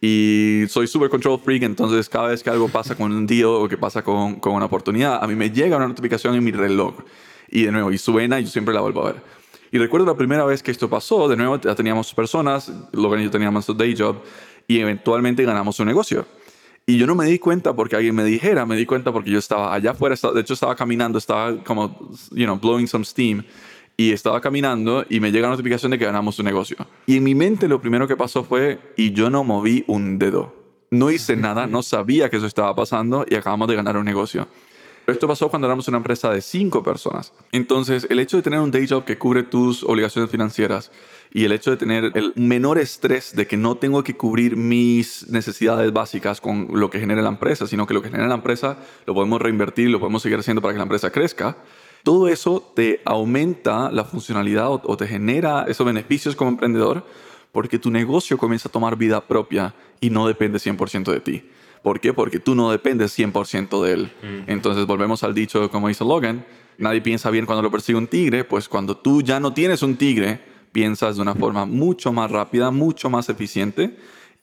y 0.00 0.64
soy 0.70 0.86
super 0.86 1.10
control 1.10 1.38
freak, 1.38 1.64
entonces 1.64 2.08
cada 2.08 2.28
vez 2.28 2.42
que 2.42 2.48
algo 2.48 2.68
pasa 2.68 2.94
con 2.94 3.12
un 3.12 3.26
deal 3.26 3.44
o 3.44 3.68
que 3.68 3.76
pasa 3.76 4.00
con, 4.00 4.40
una 4.42 4.64
oportunidad, 4.64 5.22
a 5.22 5.26
mí 5.26 5.34
me 5.34 5.50
llega 5.50 5.76
una 5.76 5.88
notificación 5.88 6.34
en 6.34 6.42
mi 6.42 6.52
reloj. 6.52 6.94
Y 7.48 7.64
de 7.64 7.72
nuevo, 7.72 7.92
y 7.92 7.98
suena 7.98 8.40
y 8.40 8.44
yo 8.44 8.50
siempre 8.50 8.74
la 8.74 8.80
vuelvo 8.80 9.06
a 9.06 9.12
ver. 9.12 9.22
Y 9.72 9.78
recuerdo 9.78 10.06
la 10.06 10.16
primera 10.16 10.44
vez 10.44 10.62
que 10.62 10.70
esto 10.70 10.88
pasó, 10.88 11.28
de 11.28 11.36
nuevo 11.36 11.60
ya 11.60 11.74
teníamos 11.74 12.14
personas, 12.14 12.72
Logan 12.92 13.20
y 13.20 13.24
yo 13.24 13.30
teníamos 13.30 13.68
un 13.68 13.76
day 13.76 13.94
job, 13.96 14.16
y 14.68 14.78
eventualmente 14.80 15.44
ganamos 15.44 15.78
un 15.80 15.86
negocio. 15.86 16.26
Y 16.86 16.98
yo 16.98 17.06
no 17.06 17.16
me 17.16 17.26
di 17.26 17.38
cuenta 17.38 17.74
porque 17.74 17.96
alguien 17.96 18.14
me 18.14 18.24
dijera, 18.24 18.64
me 18.64 18.76
di 18.76 18.86
cuenta 18.86 19.12
porque 19.12 19.30
yo 19.30 19.38
estaba 19.38 19.74
allá 19.74 19.90
afuera, 19.90 20.14
de 20.34 20.40
hecho 20.40 20.54
estaba 20.54 20.76
caminando, 20.76 21.18
estaba 21.18 21.62
como, 21.64 22.10
you 22.30 22.44
know, 22.44 22.58
blowing 22.58 22.86
some 22.86 23.04
steam, 23.04 23.44
y 23.96 24.12
estaba 24.12 24.40
caminando 24.40 25.04
y 25.08 25.20
me 25.20 25.32
llega 25.32 25.48
la 25.48 25.52
notificación 25.52 25.90
de 25.90 25.98
que 25.98 26.04
ganamos 26.04 26.38
un 26.38 26.44
negocio. 26.44 26.76
Y 27.06 27.16
en 27.16 27.24
mi 27.24 27.34
mente 27.34 27.66
lo 27.66 27.80
primero 27.80 28.06
que 28.06 28.16
pasó 28.16 28.44
fue, 28.44 28.78
y 28.96 29.12
yo 29.12 29.30
no 29.30 29.42
moví 29.42 29.84
un 29.88 30.18
dedo. 30.18 30.54
No 30.90 31.10
hice 31.10 31.34
nada, 31.34 31.66
no 31.66 31.82
sabía 31.82 32.30
que 32.30 32.36
eso 32.36 32.46
estaba 32.46 32.74
pasando 32.76 33.26
y 33.28 33.34
acabamos 33.34 33.66
de 33.68 33.74
ganar 33.74 33.96
un 33.96 34.04
negocio. 34.04 34.46
Esto 35.06 35.28
pasó 35.28 35.48
cuando 35.48 35.68
éramos 35.68 35.86
una 35.86 35.98
empresa 35.98 36.30
de 36.30 36.42
cinco 36.42 36.82
personas. 36.82 37.32
Entonces, 37.52 38.08
el 38.10 38.18
hecho 38.18 38.38
de 38.38 38.42
tener 38.42 38.58
un 38.58 38.72
day 38.72 38.88
job 38.88 39.04
que 39.04 39.18
cubre 39.18 39.44
tus 39.44 39.84
obligaciones 39.84 40.30
financieras 40.30 40.90
y 41.32 41.44
el 41.44 41.52
hecho 41.52 41.70
de 41.70 41.76
tener 41.76 42.10
el 42.14 42.32
menor 42.34 42.78
estrés 42.78 43.36
de 43.36 43.46
que 43.46 43.56
no 43.56 43.76
tengo 43.76 44.02
que 44.02 44.16
cubrir 44.16 44.56
mis 44.56 45.28
necesidades 45.28 45.92
básicas 45.92 46.40
con 46.40 46.68
lo 46.72 46.90
que 46.90 46.98
genera 46.98 47.22
la 47.22 47.28
empresa, 47.28 47.68
sino 47.68 47.86
que 47.86 47.94
lo 47.94 48.02
que 48.02 48.08
genera 48.08 48.26
la 48.26 48.34
empresa 48.34 48.78
lo 49.06 49.14
podemos 49.14 49.40
reinvertir, 49.40 49.90
lo 49.90 50.00
podemos 50.00 50.22
seguir 50.22 50.38
haciendo 50.38 50.60
para 50.60 50.74
que 50.74 50.78
la 50.78 50.84
empresa 50.84 51.10
crezca, 51.10 51.56
todo 52.02 52.28
eso 52.28 52.72
te 52.74 53.00
aumenta 53.04 53.90
la 53.90 54.04
funcionalidad 54.04 54.70
o, 54.70 54.96
te 54.96 55.06
genera 55.06 55.66
esos 55.68 55.86
beneficios 55.86 56.36
como 56.36 56.50
emprendedor 56.50 57.04
porque 57.52 57.78
tu 57.78 57.90
negocio 57.90 58.38
comienza 58.38 58.68
a 58.68 58.72
tomar 58.72 58.96
vida 58.96 59.26
propia 59.26 59.74
y 60.00 60.10
no 60.10 60.26
depende 60.26 60.58
100% 60.58 61.10
de 61.10 61.20
ti. 61.20 61.50
¿Por 61.86 62.00
qué? 62.00 62.12
Porque 62.12 62.40
tú 62.40 62.56
no 62.56 62.72
dependes 62.72 63.16
100% 63.16 63.80
de 63.84 63.92
él. 63.92 64.12
Mm. 64.20 64.50
Entonces 64.50 64.86
volvemos 64.86 65.22
al 65.22 65.34
dicho 65.34 65.70
como 65.70 65.86
dice 65.86 66.04
Logan, 66.04 66.44
nadie 66.78 67.00
piensa 67.00 67.30
bien 67.30 67.46
cuando 67.46 67.62
lo 67.62 67.70
persigue 67.70 67.96
un 67.96 68.08
tigre, 68.08 68.42
pues 68.42 68.68
cuando 68.68 68.96
tú 68.96 69.22
ya 69.22 69.38
no 69.38 69.54
tienes 69.54 69.84
un 69.84 69.96
tigre, 69.96 70.40
piensas 70.72 71.14
de 71.14 71.22
una 71.22 71.36
forma 71.36 71.64
mucho 71.64 72.12
más 72.12 72.28
rápida, 72.28 72.72
mucho 72.72 73.08
más 73.08 73.28
eficiente 73.28 73.96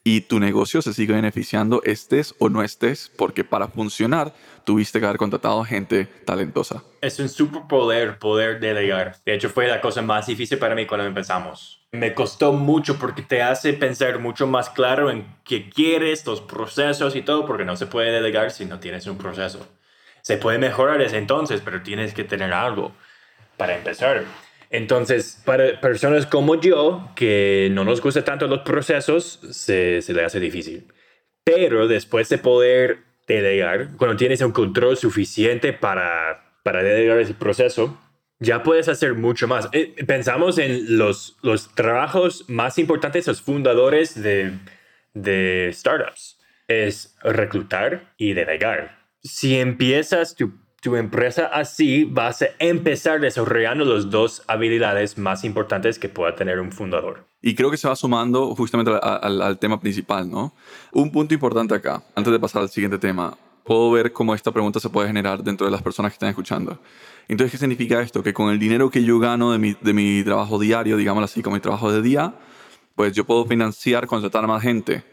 y 0.05 0.21
tu 0.21 0.39
negocio 0.39 0.81
se 0.81 0.93
sigue 0.93 1.15
beneficiando 1.15 1.83
estés 1.83 2.33
o 2.39 2.47
no 2.47 2.63
estés, 2.63 3.11
porque 3.17 3.43
para 3.43 3.67
funcionar 3.67 4.33
tuviste 4.63 5.01
que 5.01 5.05
haber 5.05 5.17
contratado 5.17 5.65
gente 5.65 6.05
talentosa. 6.23 6.81
Es 7.01 7.19
un 7.19 7.27
superpoder 7.27 8.19
poder 8.19 8.61
delegar. 8.61 9.17
De 9.25 9.35
hecho, 9.35 9.49
fue 9.49 9.67
la 9.67 9.81
cosa 9.81 10.01
más 10.01 10.27
difícil 10.27 10.59
para 10.59 10.75
mí 10.75 10.85
cuando 10.85 11.05
empezamos 11.05 11.82
me 11.93 12.15
costó 12.15 12.53
mucho 12.53 12.97
porque 12.97 13.21
te 13.21 13.43
hace 13.43 13.71
pensar 13.73 14.17
mucho 14.17 14.47
más 14.47 14.71
claro 14.71 15.11
en 15.11 15.27
qué 15.45 15.69
quieres, 15.69 16.25
los 16.25 16.41
procesos 16.41 17.15
y 17.15 17.21
todo, 17.21 17.45
porque 17.45 17.65
no 17.65 17.77
se 17.77 17.85
puede 17.85 18.11
delegar 18.11 18.49
si 18.49 18.65
no 18.65 18.79
tienes 18.79 19.05
un 19.05 19.19
proceso. 19.19 19.65
Se 20.23 20.37
puede 20.37 20.57
mejorar 20.57 21.01
ese 21.01 21.17
entonces, 21.17 21.61
pero 21.63 21.83
tienes 21.83 22.15
que 22.15 22.23
tener 22.23 22.51
algo 22.51 22.93
para 23.57 23.75
empezar. 23.75 24.23
Entonces, 24.71 25.39
para 25.45 25.79
personas 25.79 26.25
como 26.25 26.59
yo, 26.59 27.11
que 27.15 27.69
no 27.71 27.83
nos 27.83 28.01
gusta 28.01 28.23
tanto 28.23 28.47
los 28.47 28.61
procesos, 28.61 29.39
se, 29.51 30.01
se 30.01 30.13
le 30.13 30.25
hace 30.25 30.39
difícil. 30.39 30.91
Pero 31.43 31.87
después 31.87 32.27
de 32.29 32.39
poder 32.39 33.03
delegar, 33.27 33.89
cuando 33.97 34.17
tienes 34.17 34.41
un 34.41 34.51
control 34.51 34.97
suficiente 34.97 35.73
para, 35.73 36.55
para 36.63 36.81
delegar 36.81 37.19
ese 37.19 37.35
proceso, 37.35 37.99
ya 38.43 38.61
puedes 38.61 38.87
hacer 38.89 39.15
mucho 39.15 39.47
más. 39.47 39.69
Eh, 39.71 39.95
pensamos 40.05 40.57
en 40.57 40.97
los, 40.97 41.37
los 41.41 41.73
trabajos 41.73 42.45
más 42.47 42.77
importantes, 42.77 43.27
los 43.27 43.41
fundadores 43.41 44.21
de, 44.21 44.59
de 45.13 45.71
startups. 45.73 46.37
Es 46.67 47.15
reclutar 47.23 48.13
y 48.17 48.33
delegar. 48.33 48.97
Si 49.21 49.57
empiezas 49.57 50.35
tu, 50.35 50.51
tu, 50.81 50.95
empresa 50.95 51.45
así, 51.45 52.03
vas 52.03 52.41
a 52.41 52.47
empezar 52.59 53.21
desarrollando 53.21 53.85
las 53.85 54.09
dos 54.09 54.43
habilidades 54.47 55.17
más 55.17 55.43
importantes 55.43 55.97
que 55.97 56.09
pueda 56.09 56.35
tener 56.35 56.59
un 56.59 56.71
fundador. 56.71 57.25
Y 57.41 57.55
creo 57.55 57.71
que 57.71 57.77
se 57.77 57.87
va 57.87 57.95
sumando 57.95 58.55
justamente 58.55 58.91
al, 58.91 59.41
al 59.41 59.59
tema 59.59 59.79
principal, 59.79 60.29
¿no? 60.29 60.53
Un 60.91 61.11
punto 61.11 61.33
importante 61.33 61.75
acá, 61.75 62.03
antes 62.15 62.31
de 62.31 62.39
pasar 62.39 62.61
al 62.61 62.69
siguiente 62.69 62.97
tema, 62.97 63.37
puedo 63.63 63.91
ver 63.91 64.13
cómo 64.13 64.35
esta 64.35 64.51
pregunta 64.51 64.79
se 64.79 64.89
puede 64.89 65.07
generar 65.07 65.43
dentro 65.43 65.65
de 65.65 65.71
las 65.71 65.81
personas 65.81 66.11
que 66.11 66.15
están 66.15 66.29
escuchando. 66.29 66.79
Entonces, 67.27 67.51
¿qué 67.51 67.57
significa 67.57 68.01
esto? 68.01 68.21
Que 68.21 68.33
con 68.33 68.51
el 68.51 68.59
dinero 68.59 68.89
que 68.89 69.03
yo 69.03 69.19
gano 69.19 69.51
de 69.51 69.59
mi, 69.59 69.75
de 69.79 69.93
mi 69.93 70.23
trabajo 70.23 70.59
diario, 70.59 70.97
digámoslo 70.97 71.25
así, 71.25 71.41
con 71.41 71.53
mi 71.53 71.59
trabajo 71.59 71.91
de 71.91 72.01
día, 72.01 72.35
pues 72.95 73.13
yo 73.13 73.25
puedo 73.25 73.45
financiar, 73.45 74.07
contratar 74.07 74.43
a 74.43 74.47
más 74.47 74.61
gente. 74.61 75.03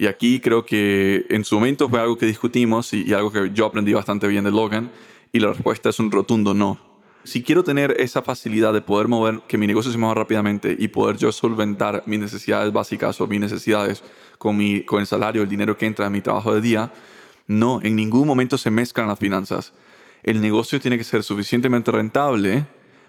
Y 0.00 0.06
aquí 0.06 0.40
creo 0.40 0.64
que 0.64 1.26
en 1.28 1.44
su 1.44 1.56
momento 1.56 1.88
fue 1.88 2.00
algo 2.00 2.16
que 2.16 2.24
discutimos 2.24 2.94
y, 2.94 3.12
algo 3.12 3.30
que 3.30 3.50
yo 3.52 3.66
aprendí 3.66 3.92
bastante 3.92 4.26
bien 4.28 4.44
de 4.44 4.50
Logan. 4.50 4.90
Y 5.32 5.40
la 5.40 5.48
respuesta 5.48 5.90
es 5.90 6.00
un 6.00 6.10
rotundo 6.10 6.54
no. 6.54 6.80
Si 7.22 7.42
quiero 7.42 7.62
tener 7.62 7.94
esa 7.98 8.22
facilidad 8.22 8.72
de 8.72 8.80
poder 8.80 9.08
mover, 9.08 9.42
que 9.46 9.58
mi 9.58 9.66
negocio 9.66 9.92
se 9.92 9.98
mueva 9.98 10.14
rápidamente 10.14 10.74
y 10.78 10.88
poder 10.88 11.18
yo 11.18 11.30
solventar 11.32 12.02
mis 12.06 12.18
necesidades 12.18 12.72
básicas 12.72 13.20
o 13.20 13.26
mis 13.26 13.40
necesidades 13.40 14.02
con, 14.38 14.56
mi, 14.56 14.84
con 14.84 15.00
el 15.00 15.06
salario, 15.06 15.42
el 15.42 15.48
dinero 15.50 15.76
que 15.76 15.84
entra 15.84 16.06
en 16.06 16.12
mi 16.12 16.22
trabajo 16.22 16.54
de 16.54 16.62
día, 16.62 16.90
no, 17.50 17.80
en 17.82 17.96
ningún 17.96 18.26
momento 18.26 18.56
se 18.58 18.70
mezclan 18.70 19.08
las 19.08 19.18
finanzas 19.18 19.72
el 20.22 20.40
negocio 20.40 20.80
tiene 20.80 20.98
que 20.98 21.04
ser 21.04 21.22
suficientemente 21.22 21.90
rentable 21.90 22.66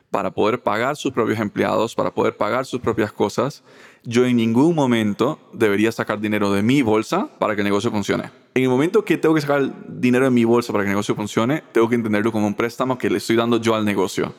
para 0.09 0.31
poder 0.31 0.61
pagar 0.61 0.97
sus 0.97 1.13
propios 1.13 1.39
empleados, 1.39 1.95
para 1.95 2.11
poder 2.11 2.35
pagar 2.35 2.65
sus 2.65 2.81
propias 2.81 3.13
cosas. 3.13 3.63
Yo 4.03 4.25
en 4.25 4.35
ningún 4.35 4.75
momento 4.75 5.39
debería 5.53 5.91
sacar 5.91 6.19
dinero 6.19 6.51
de 6.51 6.61
mi 6.61 6.81
bolsa 6.81 7.29
para 7.39 7.55
que 7.55 7.61
el 7.61 7.65
negocio 7.65 7.91
funcione. 7.91 8.29
En 8.53 8.63
el 8.63 8.69
momento 8.69 9.05
que 9.05 9.17
tengo 9.17 9.35
que 9.35 9.41
sacar 9.41 9.71
dinero 9.87 10.25
de 10.25 10.31
mi 10.31 10.43
bolsa 10.43 10.73
para 10.73 10.83
que 10.83 10.89
el 10.89 10.93
negocio 10.93 11.15
funcione, 11.15 11.63
tengo 11.71 11.87
que 11.87 11.95
entenderlo 11.95 12.31
como 12.31 12.47
un 12.47 12.55
préstamo 12.55 12.97
que 12.97 13.09
le 13.09 13.17
estoy 13.17 13.37
dando 13.37 13.61
yo 13.61 13.73
al 13.73 13.85
negocio. 13.85 14.33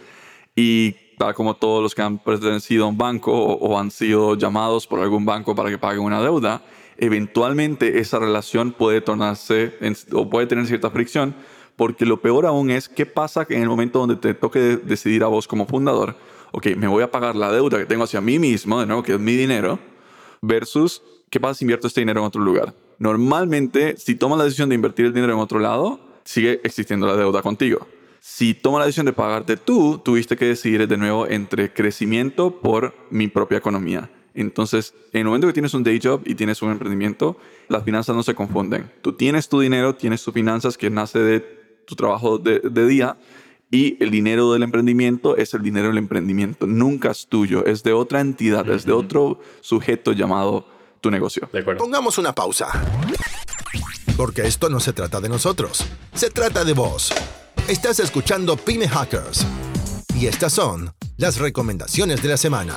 Y 0.54 0.92
tal 1.16 1.34
como 1.34 1.54
todos 1.56 1.82
los 1.82 1.94
que 1.94 2.02
han 2.02 2.18
pertenecido 2.18 2.84
a 2.84 2.88
un 2.88 2.98
banco 2.98 3.32
o, 3.32 3.78
han 3.78 3.90
sido 3.90 4.36
llamados 4.36 4.86
por 4.86 5.00
algún 5.00 5.24
banco 5.24 5.54
para 5.54 5.70
que 5.70 5.78
paguen 5.78 6.02
una 6.02 6.20
deuda, 6.20 6.62
eventualmente 7.02 7.98
esa 7.98 8.20
relación 8.20 8.70
puede 8.72 9.00
tornarse 9.00 9.74
o 10.12 10.30
puede 10.30 10.46
tener 10.46 10.66
cierta 10.66 10.88
fricción 10.88 11.34
porque 11.74 12.06
lo 12.06 12.20
peor 12.20 12.46
aún 12.46 12.70
es 12.70 12.88
qué 12.88 13.06
pasa 13.06 13.44
en 13.48 13.60
el 13.60 13.68
momento 13.68 13.98
donde 13.98 14.14
te 14.14 14.34
toque 14.34 14.76
decidir 14.76 15.24
a 15.24 15.26
vos 15.26 15.48
como 15.48 15.66
fundador, 15.66 16.14
ok, 16.52 16.68
me 16.76 16.86
voy 16.86 17.02
a 17.02 17.10
pagar 17.10 17.34
la 17.34 17.50
deuda 17.50 17.78
que 17.78 17.86
tengo 17.86 18.04
hacia 18.04 18.20
mí 18.20 18.38
mismo, 18.38 18.78
de 18.78 18.86
nuevo, 18.86 19.02
que 19.02 19.14
es 19.14 19.18
mi 19.18 19.34
dinero, 19.34 19.80
versus 20.40 21.02
qué 21.28 21.40
pasa 21.40 21.54
si 21.54 21.64
invierto 21.64 21.88
este 21.88 22.00
dinero 22.00 22.20
en 22.20 22.26
otro 22.26 22.40
lugar. 22.40 22.72
Normalmente, 22.98 23.96
si 23.96 24.14
tomas 24.14 24.38
la 24.38 24.44
decisión 24.44 24.68
de 24.68 24.76
invertir 24.76 25.06
el 25.06 25.12
dinero 25.12 25.32
en 25.32 25.40
otro 25.40 25.58
lado, 25.58 25.98
sigue 26.22 26.60
existiendo 26.62 27.06
la 27.06 27.16
deuda 27.16 27.42
contigo. 27.42 27.88
Si 28.20 28.54
toma 28.54 28.78
la 28.78 28.84
decisión 28.84 29.06
de 29.06 29.12
pagarte 29.12 29.56
tú, 29.56 29.98
tuviste 30.04 30.36
que 30.36 30.44
decidir 30.44 30.86
de 30.86 30.96
nuevo 30.96 31.26
entre 31.26 31.72
crecimiento 31.72 32.60
por 32.60 32.94
mi 33.10 33.26
propia 33.26 33.58
economía. 33.58 34.08
Entonces, 34.34 34.94
en 35.12 35.20
el 35.20 35.26
momento 35.26 35.46
que 35.46 35.52
tienes 35.52 35.74
un 35.74 35.84
day 35.84 36.00
job 36.02 36.22
y 36.24 36.34
tienes 36.34 36.62
un 36.62 36.70
emprendimiento, 36.70 37.36
las 37.68 37.84
finanzas 37.84 38.16
no 38.16 38.22
se 38.22 38.34
confunden. 38.34 38.90
Tú 39.02 39.12
tienes 39.12 39.48
tu 39.48 39.60
dinero, 39.60 39.94
tienes 39.94 40.22
tus 40.22 40.32
finanzas 40.32 40.78
que 40.78 40.90
nace 40.90 41.18
de 41.18 41.40
tu 41.86 41.94
trabajo 41.96 42.38
de, 42.38 42.60
día 42.86 43.16
y 43.70 44.02
el 44.02 44.10
dinero 44.10 44.52
del 44.52 44.62
emprendimiento 44.62 45.36
es 45.36 45.54
el 45.54 45.62
dinero 45.62 45.88
del 45.88 45.98
emprendimiento. 45.98 46.66
Nunca 46.66 47.10
es 47.10 47.26
tuyo, 47.26 47.64
es 47.66 47.82
de 47.82 47.92
otra 47.92 48.20
entidad, 48.20 48.68
es 48.70 48.84
de 48.84 48.92
otro 48.92 49.40
sujeto 49.60 50.12
llamado 50.12 50.66
tu 51.00 51.10
negocio. 51.10 51.48
Pongamos 51.78 52.18
una 52.18 52.34
pausa. 52.34 52.68
Porque 54.16 54.42
esto 54.42 54.68
no 54.68 54.78
se 54.78 54.92
trata 54.92 55.20
de 55.20 55.28
nosotros, 55.28 55.84
se 56.14 56.30
trata 56.30 56.64
de 56.64 56.74
vos. 56.74 57.12
Estás 57.68 57.98
escuchando 58.00 58.56
Pyme 58.56 58.88
Hackers. 58.88 59.46
Y 60.18 60.26
estas 60.26 60.52
son 60.52 60.92
las 61.16 61.38
recomendaciones 61.38 62.22
de 62.22 62.28
la 62.28 62.36
semana. 62.36 62.76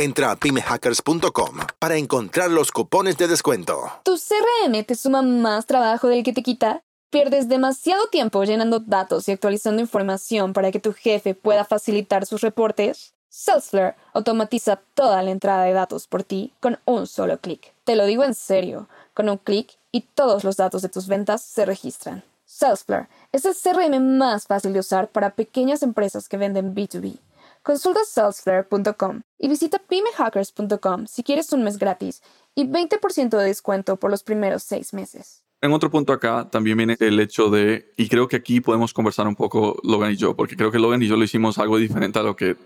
Entra 0.00 0.30
a 0.30 0.36
pymehackers.com 0.36 1.58
para 1.80 1.96
encontrar 1.96 2.50
los 2.50 2.70
cupones 2.70 3.16
de 3.16 3.26
descuento. 3.26 3.90
¿Tu 4.04 4.16
CRM 4.16 4.84
te 4.84 4.94
suma 4.94 5.22
más 5.22 5.66
trabajo 5.66 6.06
del 6.06 6.22
que 6.22 6.32
te 6.32 6.44
quita? 6.44 6.84
¿Pierdes 7.10 7.48
demasiado 7.48 8.06
tiempo 8.06 8.44
llenando 8.44 8.78
datos 8.78 9.28
y 9.28 9.32
actualizando 9.32 9.82
información 9.82 10.52
para 10.52 10.70
que 10.70 10.78
tu 10.78 10.92
jefe 10.92 11.34
pueda 11.34 11.64
facilitar 11.64 12.26
sus 12.26 12.42
reportes? 12.42 13.12
Salesforce 13.28 13.96
automatiza 14.12 14.80
toda 14.94 15.20
la 15.24 15.32
entrada 15.32 15.64
de 15.64 15.72
datos 15.72 16.06
por 16.06 16.22
ti 16.22 16.52
con 16.60 16.78
un 16.84 17.08
solo 17.08 17.38
clic. 17.38 17.74
Te 17.82 17.96
lo 17.96 18.06
digo 18.06 18.22
en 18.22 18.34
serio, 18.34 18.88
con 19.14 19.28
un 19.28 19.38
clic 19.38 19.78
y 19.90 20.02
todos 20.02 20.44
los 20.44 20.56
datos 20.56 20.82
de 20.82 20.90
tus 20.90 21.08
ventas 21.08 21.42
se 21.42 21.66
registran. 21.66 22.22
Salesforce 22.46 23.08
es 23.32 23.44
el 23.44 23.56
CRM 23.56 24.16
más 24.16 24.46
fácil 24.46 24.72
de 24.72 24.78
usar 24.78 25.08
para 25.08 25.34
pequeñas 25.34 25.82
empresas 25.82 26.28
que 26.28 26.36
venden 26.36 26.72
B2B. 26.72 27.18
Consulta 27.68 28.00
salesflare.com 28.02 29.20
y 29.38 29.46
visita 29.46 29.78
pymehackers.com 29.78 31.04
si 31.06 31.22
quieres 31.22 31.52
un 31.52 31.64
mes 31.64 31.76
gratis 31.76 32.22
y 32.54 32.64
20% 32.64 33.36
de 33.36 33.44
descuento 33.44 33.98
por 33.98 34.10
los 34.10 34.22
primeros 34.22 34.62
seis 34.62 34.94
meses. 34.94 35.44
En 35.60 35.74
otro 35.74 35.90
punto 35.90 36.14
acá 36.14 36.48
también 36.50 36.78
viene 36.78 36.96
el 36.98 37.20
hecho 37.20 37.50
de, 37.50 37.92
y 37.98 38.08
creo 38.08 38.26
que 38.26 38.36
aquí 38.36 38.62
podemos 38.62 38.94
conversar 38.94 39.28
un 39.28 39.36
poco 39.36 39.78
Logan 39.82 40.12
y 40.12 40.16
yo, 40.16 40.34
porque 40.34 40.56
creo 40.56 40.70
que 40.70 40.78
Logan 40.78 41.02
y 41.02 41.08
yo 41.08 41.18
lo 41.18 41.24
hicimos 41.24 41.58
algo 41.58 41.76
diferente 41.76 42.18
a 42.18 42.22
lo 42.22 42.36
que 42.36 42.56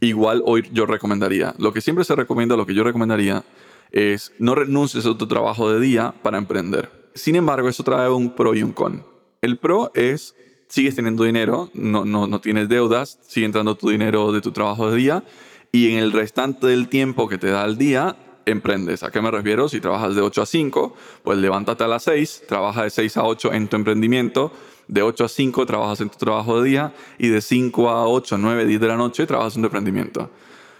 igual 0.00 0.42
hoy 0.46 0.66
yo 0.72 0.86
recomendaría. 0.86 1.54
Lo 1.58 1.74
que 1.74 1.82
siempre 1.82 2.06
se 2.06 2.16
recomienda, 2.16 2.56
lo 2.56 2.64
que 2.64 2.72
yo 2.72 2.82
recomendaría, 2.82 3.44
es 3.90 4.32
no 4.38 4.54
renuncies 4.54 5.04
a 5.04 5.18
tu 5.18 5.28
trabajo 5.28 5.70
de 5.70 5.80
día 5.80 6.14
para 6.22 6.38
emprender. 6.38 7.10
Sin 7.14 7.36
embargo, 7.36 7.68
eso 7.68 7.84
trae 7.84 8.08
un 8.08 8.34
pro 8.34 8.54
y 8.54 8.62
un 8.62 8.72
con. 8.72 9.04
El 9.42 9.58
pro 9.58 9.90
es 9.92 10.34
sigues 10.68 10.96
teniendo 10.96 11.24
dinero, 11.24 11.70
no, 11.74 12.04
no, 12.04 12.26
no 12.26 12.40
tienes 12.40 12.68
deudas, 12.68 13.18
sigue 13.26 13.46
entrando 13.46 13.76
tu 13.76 13.90
dinero 13.90 14.32
de 14.32 14.40
tu 14.40 14.52
trabajo 14.52 14.90
de 14.90 14.96
día 14.96 15.24
y 15.72 15.92
en 15.92 15.98
el 15.98 16.12
restante 16.12 16.66
del 16.66 16.88
tiempo 16.88 17.28
que 17.28 17.38
te 17.38 17.50
da 17.50 17.64
el 17.64 17.76
día, 17.78 18.16
emprendes. 18.46 19.02
¿A 19.02 19.10
qué 19.10 19.20
me 19.20 19.30
refiero? 19.30 19.68
Si 19.68 19.80
trabajas 19.80 20.14
de 20.14 20.22
8 20.22 20.42
a 20.42 20.46
5, 20.46 20.94
pues 21.22 21.38
levántate 21.38 21.84
a 21.84 21.88
las 21.88 22.04
6, 22.04 22.44
trabaja 22.48 22.84
de 22.84 22.90
6 22.90 23.16
a 23.16 23.24
8 23.24 23.52
en 23.52 23.68
tu 23.68 23.76
emprendimiento, 23.76 24.52
de 24.88 25.02
8 25.02 25.24
a 25.24 25.28
5 25.28 25.66
trabajas 25.66 26.00
en 26.00 26.08
tu 26.08 26.18
trabajo 26.18 26.60
de 26.60 26.68
día 26.70 26.94
y 27.18 27.28
de 27.28 27.40
5 27.40 27.90
a 27.90 28.06
8, 28.06 28.38
9, 28.38 28.66
10 28.66 28.80
de 28.80 28.86
la 28.86 28.96
noche 28.96 29.26
trabajas 29.26 29.56
en 29.56 29.62
tu 29.62 29.66
emprendimiento. 29.66 30.30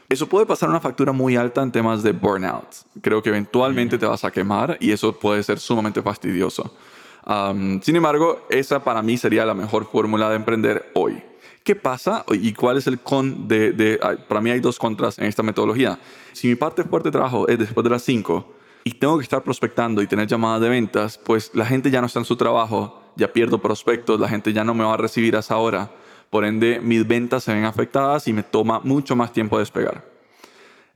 Eso 0.08 0.28
puede 0.28 0.46
pasar 0.46 0.68
una 0.68 0.80
factura 0.80 1.10
muy 1.10 1.34
alta 1.34 1.62
en 1.62 1.72
temas 1.72 2.04
de 2.04 2.12
burnout. 2.12 2.68
Creo 3.02 3.20
que 3.20 3.30
eventualmente 3.30 3.98
te 3.98 4.06
vas 4.06 4.24
a 4.24 4.30
quemar 4.30 4.78
y 4.80 4.92
eso 4.92 5.12
puede 5.18 5.42
ser 5.42 5.58
sumamente 5.58 6.00
fastidioso 6.00 6.72
sin 7.82 7.96
embargo, 7.96 8.46
esa 8.50 8.84
para 8.84 9.02
mí 9.02 9.16
sería 9.16 9.44
la 9.44 9.54
mejor 9.54 9.86
fórmula 9.90 10.30
de 10.30 10.36
emprender 10.36 10.90
hoy. 10.94 11.22
¿Qué 11.64 11.74
pasa 11.74 12.24
y 12.30 12.52
cuál 12.52 12.76
es 12.76 12.86
el 12.86 13.00
con 13.00 13.48
Para 14.28 14.40
mí 14.40 14.50
hay 14.50 14.60
dos 14.60 14.78
contras 14.78 15.18
en 15.18 15.24
esta 15.24 15.42
metodología. 15.42 15.98
Si 16.32 16.46
mi 16.46 16.54
parte 16.54 16.84
fuerte 16.84 17.08
de 17.08 17.12
trabajo 17.12 17.48
es 17.48 17.58
después 17.58 17.82
de 17.82 17.90
las 17.90 18.02
5 18.02 18.54
y 18.84 18.92
tengo 18.92 19.18
que 19.18 19.24
estar 19.24 19.42
prospectando 19.42 20.00
y 20.00 20.06
tener 20.06 20.28
llamadas 20.28 20.60
de 20.60 20.68
ventas, 20.68 21.18
pues 21.18 21.50
la 21.54 21.66
gente 21.66 21.90
ya 21.90 22.00
no 22.00 22.06
está 22.06 22.20
en 22.20 22.24
su 22.24 22.36
trabajo, 22.36 23.02
ya 23.16 23.32
pierdo 23.32 23.58
prospectos, 23.58 24.20
la 24.20 24.28
gente 24.28 24.52
ya 24.52 24.62
no 24.62 24.74
me 24.74 24.84
va 24.84 24.94
a 24.94 24.96
recibir 24.96 25.34
a 25.34 25.40
esa 25.40 25.56
hora. 25.56 25.90
Por 26.30 26.44
ende, 26.44 26.78
mis 26.80 27.04
ventas 27.06 27.42
se 27.42 27.52
ven 27.52 27.64
afectadas 27.64 28.28
y 28.28 28.32
me 28.32 28.44
toma 28.44 28.78
mucho 28.84 29.16
más 29.16 29.32
tiempo 29.32 29.58
despegar. 29.58 30.04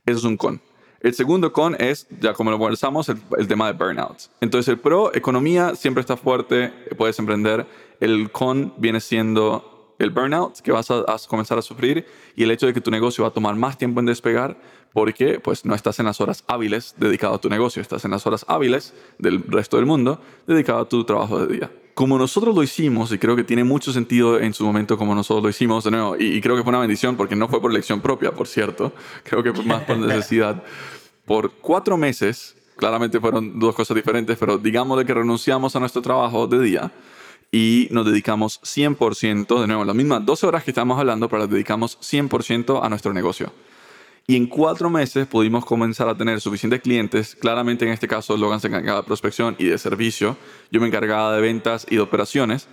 Eso 0.05 0.19
es 0.19 0.23
un 0.23 0.37
con. 0.37 0.61
El 1.01 1.15
segundo 1.15 1.51
con 1.51 1.75
es, 1.81 2.07
ya 2.19 2.33
como 2.33 2.51
lo 2.51 2.59
conversamos, 2.59 3.09
el, 3.09 3.47
tema 3.47 3.71
de 3.71 3.73
burnout. 3.73 4.29
Entonces 4.39 4.67
el 4.67 4.77
pro, 4.77 5.13
economía, 5.15 5.75
siempre 5.75 6.01
está 6.01 6.15
fuerte, 6.15 6.71
puedes 6.95 7.17
emprender. 7.17 7.65
El 7.99 8.31
con 8.31 8.73
viene 8.77 8.99
siendo 8.99 9.95
el 9.97 10.11
burnout 10.11 10.59
que 10.59 10.71
vas 10.71 10.91
a, 10.91 11.03
comenzar 11.27 11.57
a 11.57 11.61
sufrir 11.61 12.05
y 12.35 12.43
el 12.43 12.51
hecho 12.51 12.67
de 12.67 12.73
que 12.73 12.81
tu 12.81 12.91
negocio 12.91 13.23
va 13.23 13.29
a 13.29 13.33
tomar 13.33 13.55
más 13.55 13.77
tiempo 13.77 13.99
en 13.99 14.05
despegar 14.05 14.57
porque 14.93 15.39
pues 15.39 15.65
no 15.65 15.75
estás 15.75 15.99
en 15.99 16.05
las 16.05 16.21
horas 16.21 16.43
hábiles 16.47 16.95
dedicado 16.97 17.35
a 17.35 17.41
tu 17.41 17.49
negocio, 17.49 17.81
estás 17.81 18.05
en 18.05 18.11
las 18.11 18.25
horas 18.27 18.45
hábiles 18.47 18.93
del 19.19 19.43
resto 19.47 19.77
del 19.77 19.85
mundo 19.85 20.21
dedicado 20.47 20.79
a 20.79 20.89
tu 20.89 21.03
trabajo 21.03 21.45
de 21.45 21.53
día 21.53 21.71
como 21.93 22.17
nosotros 22.17 22.55
lo 22.55 22.63
hicimos, 22.63 23.11
y 23.11 23.17
creo 23.17 23.35
que 23.35 23.43
tiene 23.43 23.63
mucho 23.63 23.91
sentido 23.91 24.39
en 24.39 24.53
su 24.53 24.65
momento 24.65 24.97
como 24.97 25.13
nosotros 25.13 25.43
lo 25.43 25.49
hicimos, 25.49 25.83
de 25.83 25.91
nuevo, 25.91 26.15
y, 26.17 26.39
creo 26.41 26.55
que 26.55 26.63
fue 26.63 26.69
una 26.69 26.79
bendición 26.79 27.15
porque 27.15 27.35
no 27.35 27.47
fue 27.47 27.61
por 27.61 27.69
elección 27.69 28.01
propia, 28.01 28.31
por 28.31 28.47
cierto, 28.47 28.93
creo 29.23 29.43
que 29.43 29.53
fue 29.53 29.63
más 29.65 29.83
por 29.83 29.97
necesidad. 29.97 30.63
Por 31.25 31.51
cuatro 31.51 31.97
meses, 31.97 32.55
claramente 32.75 33.19
fueron 33.19 33.59
dos 33.59 33.75
cosas 33.75 33.95
diferentes, 33.95 34.37
pero 34.37 34.57
digamos 34.57 34.97
de 34.97 35.05
que 35.05 35.13
renunciamos 35.13 35.75
a 35.75 35.79
nuestro 35.79 36.01
trabajo 36.01 36.47
de 36.47 36.59
día 36.59 36.91
y 37.51 37.87
nos 37.91 38.05
dedicamos 38.05 38.61
100%, 38.63 39.61
de 39.61 39.67
nuevo, 39.67 39.85
las 39.85 39.95
mismas 39.95 40.25
12 40.25 40.47
horas 40.47 40.63
que 40.63 40.71
estamos 40.71 40.97
hablando, 40.97 41.29
pero 41.29 41.41
las 41.41 41.49
dedicamos 41.49 41.99
100% 41.99 42.79
a 42.83 42.89
nuestro 42.89 43.13
negocio. 43.13 43.51
Y 44.31 44.37
en 44.37 44.47
cuatro 44.47 44.89
meses 44.89 45.27
pudimos 45.27 45.65
comenzar 45.65 46.07
a 46.07 46.15
tener 46.15 46.39
suficientes 46.39 46.79
clientes. 46.79 47.35
Claramente 47.35 47.85
en 47.85 47.91
este 47.91 48.07
caso 48.07 48.37
Logan 48.37 48.61
se 48.61 48.67
encargaba 48.67 49.01
de 49.01 49.05
prospección 49.05 49.57
y 49.59 49.65
de 49.65 49.77
servicio. 49.77 50.37
Yo 50.71 50.79
me 50.79 50.87
encargaba 50.87 51.35
de 51.35 51.41
ventas 51.41 51.85
y 51.89 51.95
de 51.95 52.01
operaciones. 52.01 52.69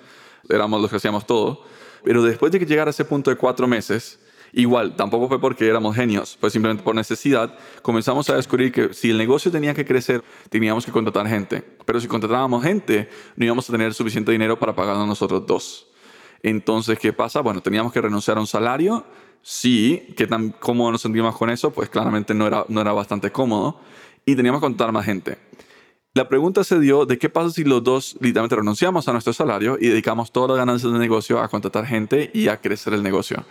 Éramos 0.49 0.81
los 0.81 0.89
que 0.89 0.99
hacíamos 0.99 1.27
todo. 1.27 1.65
Pero 2.05 2.23
después 2.23 2.53
de 2.53 2.61
que 2.61 2.67
llegara 2.67 2.91
a 2.91 2.93
ese 2.93 3.05
punto 3.05 3.31
de 3.31 3.37
cuatro 3.37 3.67
meses, 3.67 4.21
igual, 4.53 4.95
tampoco 4.95 5.27
fue 5.27 5.41
porque 5.41 5.67
éramos 5.67 5.97
genios, 5.97 6.39
fue 6.41 6.49
simplemente 6.49 6.85
por 6.85 6.95
necesidad, 6.95 7.59
comenzamos 7.83 8.31
a 8.31 8.37
descubrir 8.37 8.71
que 8.71 8.95
si 8.95 9.11
el 9.11 9.19
negocio 9.19 9.51
tenía 9.51 9.75
que 9.75 9.85
crecer, 9.85 10.23
teníamos 10.51 10.87
que 10.87 10.93
contratar 10.93 11.27
gente. 11.27 11.65
Pero 11.85 11.99
si 11.99 12.07
contratábamos 12.07 12.63
gente, 12.63 13.09
no 13.35 13.45
íbamos 13.45 13.69
a 13.69 13.73
tener 13.73 13.95
suficiente 13.95 14.31
dinero 14.31 14.61
para 14.61 14.77
pagarnos 14.77 15.09
nosotros 15.09 15.45
dos. 15.45 15.89
Entonces, 16.41 17.01
¿qué 17.01 17.13
pasa? 17.13 17.41
Bueno, 17.41 17.61
teníamos 17.61 17.93
que 17.93 18.01
renunciar 18.01 18.37
a 18.37 18.41
un 18.41 18.47
salario 18.47 19.05
sí, 19.43 20.15
que 20.17 20.27
tan 20.27 20.51
cómodo 20.51 20.93
nos 20.93 21.03
sentíamos 21.03 21.37
con 21.37 21.51
eso, 21.51 21.71
pues 21.73 21.89
claramente 21.89 22.35
no 22.35 22.47
era, 22.47 22.65
no 22.69 22.81
era 22.81 22.93
bastante 22.93 23.31
cómodo 23.31 23.81
y 24.25 24.37
teníamos 24.37 24.61
que 24.61 24.67
contar 24.67 24.93
más 24.93 25.05
gente. 25.05 25.39
La 26.15 26.29
pregunta 26.29 26.65
se 26.65 26.81
dio 26.81 27.07
de 27.07 27.17
qué 27.17 27.29
pasa 27.29 27.51
si 27.51 27.65
los 27.65 27.85
dos 27.85 28.17
literalmente 28.21 28.57
renunciamos 28.57 29.07
a 29.09 29.13
nuestro 29.13 29.33
salario 29.33 29.79
y 29.81 29.89
dedicamos 29.89 30.33
todas 30.33 30.51
las 30.51 30.59
ganancias 30.59 30.91
del 30.91 31.01
negocio 31.01 31.41
a 31.41 31.49
contratar 31.49 31.87
gente 31.87 32.31
y 32.35 32.49
a 32.49 32.57
crecer 32.61 32.93
el 32.95 33.03
negocio. 33.03 33.45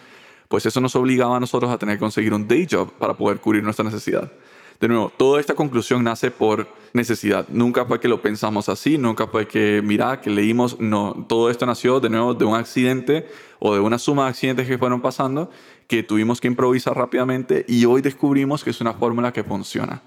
Pues 0.49 0.65
eso 0.65 0.81
nos 0.81 0.95
obligaba 0.95 1.37
a 1.37 1.39
nosotros 1.39 1.71
a 1.71 1.77
tener 1.77 1.95
que 1.95 1.99
conseguir 1.99 2.33
un 2.33 2.47
day 2.47 2.67
job 2.69 2.91
para 2.93 3.15
poder 3.15 3.39
cubrir 3.39 3.63
nuestra 3.63 3.85
necesidad. 3.85 4.31
De 4.79 4.87
nuevo, 4.87 5.11
toda 5.15 5.39
esta 5.39 5.55
conclusión 5.55 6.03
nace 6.03 6.29
por 6.29 6.67
necesidad. 6.93 7.47
Nunca 7.49 7.85
fue 7.85 7.99
que 7.99 8.07
lo 8.07 8.21
pensamos 8.21 8.69
así, 8.69 8.97
nunca 8.97 9.27
fue 9.27 9.47
que, 9.47 9.81
mira, 9.83 10.21
que 10.21 10.29
leímos, 10.29 10.79
no, 10.79 11.25
todo 11.27 11.49
esto 11.49 11.65
nació 11.65 11.99
de 11.99 12.09
nuevo 12.09 12.33
de 12.33 12.45
un 12.45 12.55
accidente 12.55 13.27
o 13.59 13.73
de 13.73 13.79
una 13.79 13.97
suma 13.97 14.25
de 14.25 14.29
accidentes 14.29 14.67
que 14.67 14.77
fueron 14.77 15.01
pasando 15.01 15.49
que 15.87 16.03
tuvimos 16.03 16.41
que 16.41 16.47
improvisar 16.47 16.95
rápidamente 16.95 17.65
y 17.67 17.85
hoy 17.85 18.01
descubrimos 18.01 18.63
que 18.63 18.71
es 18.71 18.81
una 18.81 18.93
fórmula 18.93 19.31
que 19.31 19.43
funciona. 19.43 20.01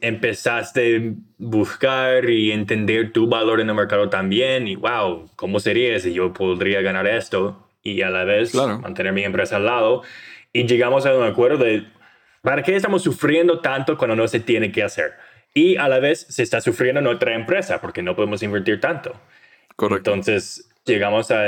Empezaste 0.00 0.96
a 0.96 1.00
buscar 1.38 2.28
y 2.28 2.52
entender 2.52 3.12
tu 3.12 3.28
valor 3.28 3.60
en 3.60 3.68
el 3.68 3.74
mercado 3.74 4.08
también 4.08 4.66
y 4.66 4.76
wow, 4.76 5.30
¿cómo 5.36 5.60
sería 5.60 5.98
si 5.98 6.12
yo 6.12 6.32
podría 6.32 6.82
ganar 6.82 7.06
esto 7.06 7.68
y 7.82 8.02
a 8.02 8.10
la 8.10 8.24
vez 8.24 8.54
mantener 8.54 9.12
mi 9.12 9.24
empresa 9.24 9.56
al 9.56 9.66
lado? 9.66 10.02
Y 10.52 10.66
llegamos 10.66 11.06
a 11.06 11.16
un 11.16 11.24
acuerdo 11.24 11.64
de 11.64 11.86
¿para 12.42 12.62
qué 12.62 12.76
estamos 12.76 13.02
sufriendo 13.02 13.60
tanto 13.60 13.96
cuando 13.96 14.16
no 14.16 14.28
se 14.28 14.40
tiene 14.40 14.72
que 14.72 14.82
hacer? 14.82 15.14
Y 15.54 15.76
a 15.76 15.88
la 15.88 16.00
vez 16.00 16.26
se 16.28 16.42
está 16.42 16.60
sufriendo 16.60 17.00
en 17.00 17.06
otra 17.06 17.34
empresa 17.34 17.80
porque 17.80 18.02
no 18.02 18.16
podemos 18.16 18.42
invertir 18.42 18.80
tanto. 18.80 19.14
Correcto. 19.76 20.12
Entonces, 20.12 20.68
llegamos 20.84 21.30
a 21.30 21.44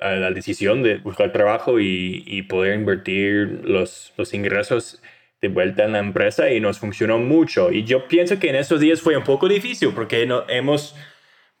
la 0.00 0.30
decisión 0.30 0.82
de 0.82 0.98
buscar 0.98 1.32
trabajo 1.32 1.80
y, 1.80 2.42
poder 2.48 2.74
invertir 2.74 3.62
los, 3.64 4.12
los 4.16 4.34
ingresos 4.34 5.00
de 5.40 5.48
vuelta 5.48 5.84
en 5.84 5.92
la 5.92 5.98
empresa 5.98 6.50
y 6.50 6.60
nos 6.60 6.78
funcionó 6.78 7.18
mucho. 7.18 7.72
Y 7.72 7.84
yo 7.84 8.06
pienso 8.08 8.38
que 8.38 8.50
en 8.50 8.56
estos 8.56 8.80
días 8.80 9.00
fue 9.00 9.16
un 9.16 9.24
poco 9.24 9.48
difícil 9.48 9.92
porque 9.94 10.26
no, 10.26 10.44
hemos 10.48 10.94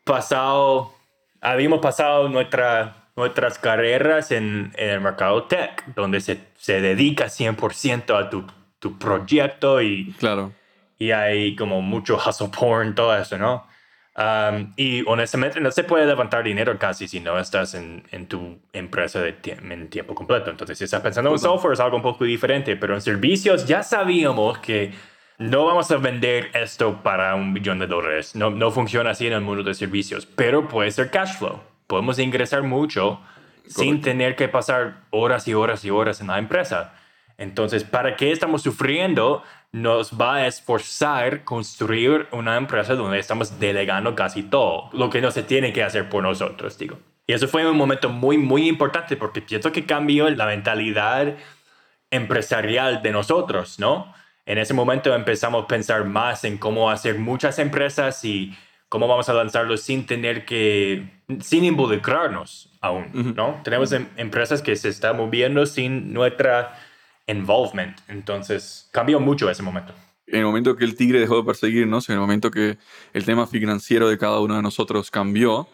pasado, 0.04 0.94
habíamos 1.40 1.80
pasado 1.80 2.28
nuestra, 2.28 3.08
nuestras 3.16 3.58
carreras 3.58 4.30
en, 4.30 4.72
el 4.76 5.00
mercado 5.00 5.44
tech, 5.44 5.84
donde 5.94 6.20
se, 6.20 6.38
se 6.56 6.80
dedica 6.80 7.26
100% 7.26 8.18
a 8.18 8.30
tu, 8.30 8.46
tu, 8.78 8.98
proyecto 8.98 9.82
y, 9.82 10.12
claro. 10.18 10.52
y 10.98 11.10
hay 11.10 11.56
como 11.56 11.80
mucho 11.82 12.16
hustle 12.16 12.48
porn, 12.48 12.94
todo 12.94 13.16
eso, 13.16 13.38
¿no? 13.38 13.66
Um, 14.16 14.72
y 14.76 15.02
honestamente 15.08 15.60
no 15.60 15.72
se 15.72 15.82
puede 15.82 16.06
levantar 16.06 16.44
dinero 16.44 16.78
casi 16.78 17.08
si 17.08 17.18
no 17.18 17.36
estás 17.36 17.74
en, 17.74 18.04
en 18.12 18.28
tu 18.28 18.60
empresa 18.72 19.20
de 19.20 19.34
en 19.44 19.88
tiempo 19.88 20.14
completo. 20.14 20.50
Entonces, 20.50 20.78
si 20.78 20.84
estás 20.84 21.00
pensando 21.00 21.32
en 21.32 21.38
software 21.38 21.72
es 21.72 21.80
algo 21.80 21.96
un 21.96 22.02
poco 22.02 22.24
diferente, 22.24 22.76
pero 22.76 22.94
en 22.94 23.00
servicios 23.00 23.66
ya 23.66 23.82
sabíamos 23.82 24.58
que 24.58 24.92
no 25.38 25.64
vamos 25.64 25.90
a 25.90 25.96
vender 25.96 26.50
esto 26.54 27.02
para 27.02 27.34
un 27.34 27.54
billón 27.54 27.80
de 27.80 27.88
dólares. 27.88 28.36
No, 28.36 28.50
no 28.50 28.70
funciona 28.70 29.10
así 29.10 29.26
en 29.26 29.32
el 29.32 29.40
mundo 29.40 29.64
de 29.64 29.74
servicios, 29.74 30.26
pero 30.26 30.68
puede 30.68 30.92
ser 30.92 31.10
cash 31.10 31.38
flow. 31.38 31.60
Podemos 31.88 32.20
ingresar 32.20 32.62
mucho 32.62 33.20
sin 33.66 34.00
tener 34.00 34.36
que 34.36 34.48
pasar 34.48 35.00
horas 35.10 35.48
y 35.48 35.54
horas 35.54 35.84
y 35.84 35.90
horas 35.90 36.20
en 36.20 36.28
la 36.28 36.38
empresa. 36.38 36.94
Entonces, 37.38 37.84
¿para 37.84 38.16
qué 38.16 38.32
estamos 38.32 38.62
sufriendo? 38.62 39.42
Nos 39.72 40.12
va 40.12 40.36
a 40.36 40.46
esforzar 40.46 41.44
construir 41.44 42.28
una 42.30 42.56
empresa 42.56 42.94
donde 42.94 43.18
estamos 43.18 43.58
delegando 43.58 44.14
casi 44.14 44.44
todo 44.44 44.88
lo 44.92 45.10
que 45.10 45.20
no 45.20 45.30
se 45.30 45.42
tiene 45.42 45.72
que 45.72 45.82
hacer 45.82 46.08
por 46.08 46.22
nosotros, 46.22 46.78
digo. 46.78 46.98
Y 47.26 47.32
eso 47.32 47.48
fue 47.48 47.68
un 47.68 47.76
momento 47.76 48.08
muy, 48.08 48.38
muy 48.38 48.68
importante 48.68 49.16
porque 49.16 49.40
pienso 49.40 49.72
que 49.72 49.86
cambió 49.86 50.28
la 50.30 50.46
mentalidad 50.46 51.34
empresarial 52.10 53.02
de 53.02 53.10
nosotros, 53.10 53.78
¿no? 53.78 54.14
En 54.46 54.58
ese 54.58 54.74
momento 54.74 55.14
empezamos 55.14 55.64
a 55.64 55.66
pensar 55.66 56.04
más 56.04 56.44
en 56.44 56.58
cómo 56.58 56.90
hacer 56.90 57.18
muchas 57.18 57.58
empresas 57.58 58.24
y 58.24 58.54
cómo 58.90 59.08
vamos 59.08 59.28
a 59.28 59.32
lanzarlos 59.32 59.82
sin 59.82 60.06
tener 60.06 60.44
que, 60.44 61.08
sin 61.40 61.64
involucrarnos 61.64 62.70
aún, 62.80 63.34
¿no? 63.34 63.60
Tenemos 63.64 63.90
em, 63.92 64.06
empresas 64.16 64.60
que 64.60 64.76
se 64.76 64.90
están 64.90 65.16
moviendo 65.16 65.64
sin 65.64 66.12
nuestra 66.12 66.78
involvement. 67.26 67.96
Entonces, 68.08 68.88
cambió 68.92 69.20
mucho 69.20 69.50
ese 69.50 69.62
momento. 69.62 69.94
En 70.26 70.40
el 70.40 70.44
momento 70.44 70.76
que 70.76 70.84
el 70.84 70.96
tigre 70.96 71.20
dejó 71.20 71.36
de 71.36 71.44
perseguirnos, 71.44 72.08
en 72.08 72.14
el 72.14 72.20
momento 72.20 72.50
que 72.50 72.78
el 73.12 73.24
tema 73.24 73.46
financiero 73.46 74.08
de 74.08 74.16
cada 74.18 74.40
uno 74.40 74.56
de 74.56 74.62
nosotros 74.62 75.10
cambió, 75.10 75.68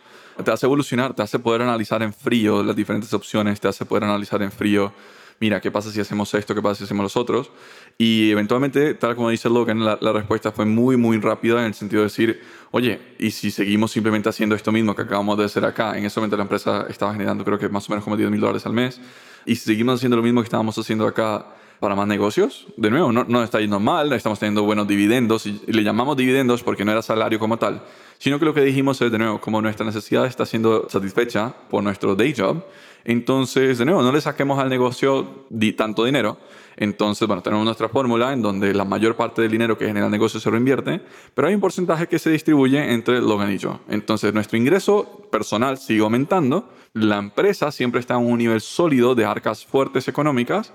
te 0.44 0.50
hace 0.50 0.66
evolucionar, 0.66 1.14
te 1.14 1.22
hace 1.22 1.38
poder 1.38 1.62
analizar 1.62 2.02
en 2.02 2.12
frío 2.12 2.62
las 2.62 2.74
diferentes 2.74 3.12
opciones, 3.14 3.60
te 3.60 3.68
hace 3.68 3.84
poder 3.84 4.04
analizar 4.04 4.42
en 4.42 4.50
frío, 4.50 4.92
mira, 5.40 5.60
¿qué 5.60 5.70
pasa 5.70 5.90
si 5.90 6.00
hacemos 6.00 6.32
esto? 6.34 6.54
¿Qué 6.54 6.62
pasa 6.62 6.76
si 6.76 6.84
hacemos 6.84 7.02
los 7.02 7.16
otros? 7.16 7.50
Y 7.98 8.30
eventualmente, 8.30 8.94
tal 8.94 9.16
como 9.16 9.30
dice 9.30 9.48
Logan, 9.48 9.84
la, 9.84 9.98
la 10.00 10.12
respuesta 10.12 10.52
fue 10.52 10.66
muy, 10.66 10.96
muy 10.96 11.18
rápida 11.18 11.60
en 11.60 11.66
el 11.66 11.74
sentido 11.74 12.02
de 12.02 12.08
decir, 12.08 12.42
oye, 12.70 13.00
¿y 13.18 13.30
si 13.32 13.50
seguimos 13.50 13.90
simplemente 13.90 14.28
haciendo 14.28 14.54
esto 14.54 14.70
mismo 14.70 14.94
que 14.94 15.02
acabamos 15.02 15.38
de 15.38 15.44
hacer 15.46 15.64
acá? 15.64 15.98
En 15.98 16.04
ese 16.04 16.20
momento 16.20 16.36
la 16.36 16.44
empresa 16.44 16.86
estaba 16.88 17.12
generando 17.12 17.44
creo 17.44 17.58
que 17.58 17.68
más 17.68 17.88
o 17.88 17.92
menos 17.92 18.04
como 18.04 18.16
10 18.16 18.30
mil 18.30 18.40
dólares 18.40 18.64
al 18.66 18.72
mes 18.72 19.00
y 19.46 19.56
si 19.56 19.64
seguimos 19.64 19.96
haciendo 19.96 20.16
lo 20.16 20.22
mismo 20.22 20.40
que 20.42 20.46
estábamos 20.46 20.76
haciendo 20.78 21.06
acá 21.06 21.46
para 21.80 21.96
más 21.96 22.06
negocios, 22.06 22.66
de 22.76 22.90
nuevo, 22.90 23.10
no, 23.10 23.42
está 23.42 23.58
yendo 23.58 23.80
mal, 23.80 24.12
estamos 24.12 24.38
teniendo 24.38 24.62
buenos 24.62 24.86
dividendos 24.86 25.46
y, 25.46 25.60
le 25.66 25.82
llamamos 25.82 26.16
dividendos 26.16 26.62
porque 26.62 26.84
no 26.84 26.92
era 26.92 27.02
salario 27.02 27.38
como 27.38 27.56
tal, 27.56 27.82
sino 28.18 28.38
que 28.38 28.44
lo 28.44 28.52
que 28.52 28.60
dijimos 28.60 29.00
es, 29.00 29.10
de 29.10 29.18
nuevo, 29.18 29.40
como 29.40 29.62
nuestra 29.62 29.86
necesidad 29.86 30.26
está 30.26 30.44
siendo 30.44 30.88
satisfecha 30.90 31.54
por 31.70 31.82
nuestro 31.82 32.14
day 32.14 32.34
job, 32.36 32.62
entonces, 33.04 33.78
de 33.78 33.84
nuevo, 33.84 34.02
no 34.02 34.12
le 34.12 34.20
saquemos 34.20 34.58
al 34.58 34.68
negocio 34.68 35.46
tanto 35.76 36.04
dinero. 36.04 36.38
Entonces, 36.76 37.26
bueno, 37.26 37.42
tenemos 37.42 37.64
nuestra 37.64 37.88
fórmula 37.88 38.32
en 38.32 38.42
donde 38.42 38.74
la 38.74 38.84
mayor 38.84 39.16
parte 39.16 39.42
del 39.42 39.50
dinero 39.50 39.76
que 39.76 39.86
genera 39.86 40.06
el 40.06 40.12
negocio 40.12 40.40
se 40.40 40.50
reinvierte, 40.50 41.00
pero 41.34 41.48
hay 41.48 41.54
un 41.54 41.60
porcentaje 41.60 42.06
que 42.06 42.18
se 42.18 42.30
distribuye 42.30 42.92
entre 42.92 43.20
Logan 43.20 43.52
y 43.52 43.58
yo. 43.58 43.80
Entonces, 43.88 44.32
nuestro 44.32 44.58
ingreso 44.58 45.26
personal 45.30 45.78
sigue 45.78 46.02
aumentando, 46.02 46.68
la 46.92 47.18
empresa 47.18 47.72
siempre 47.72 48.00
está 48.00 48.14
en 48.14 48.26
un 48.26 48.38
nivel 48.38 48.60
sólido 48.60 49.14
de 49.14 49.24
arcas 49.24 49.64
fuertes 49.64 50.08
económicas 50.08 50.72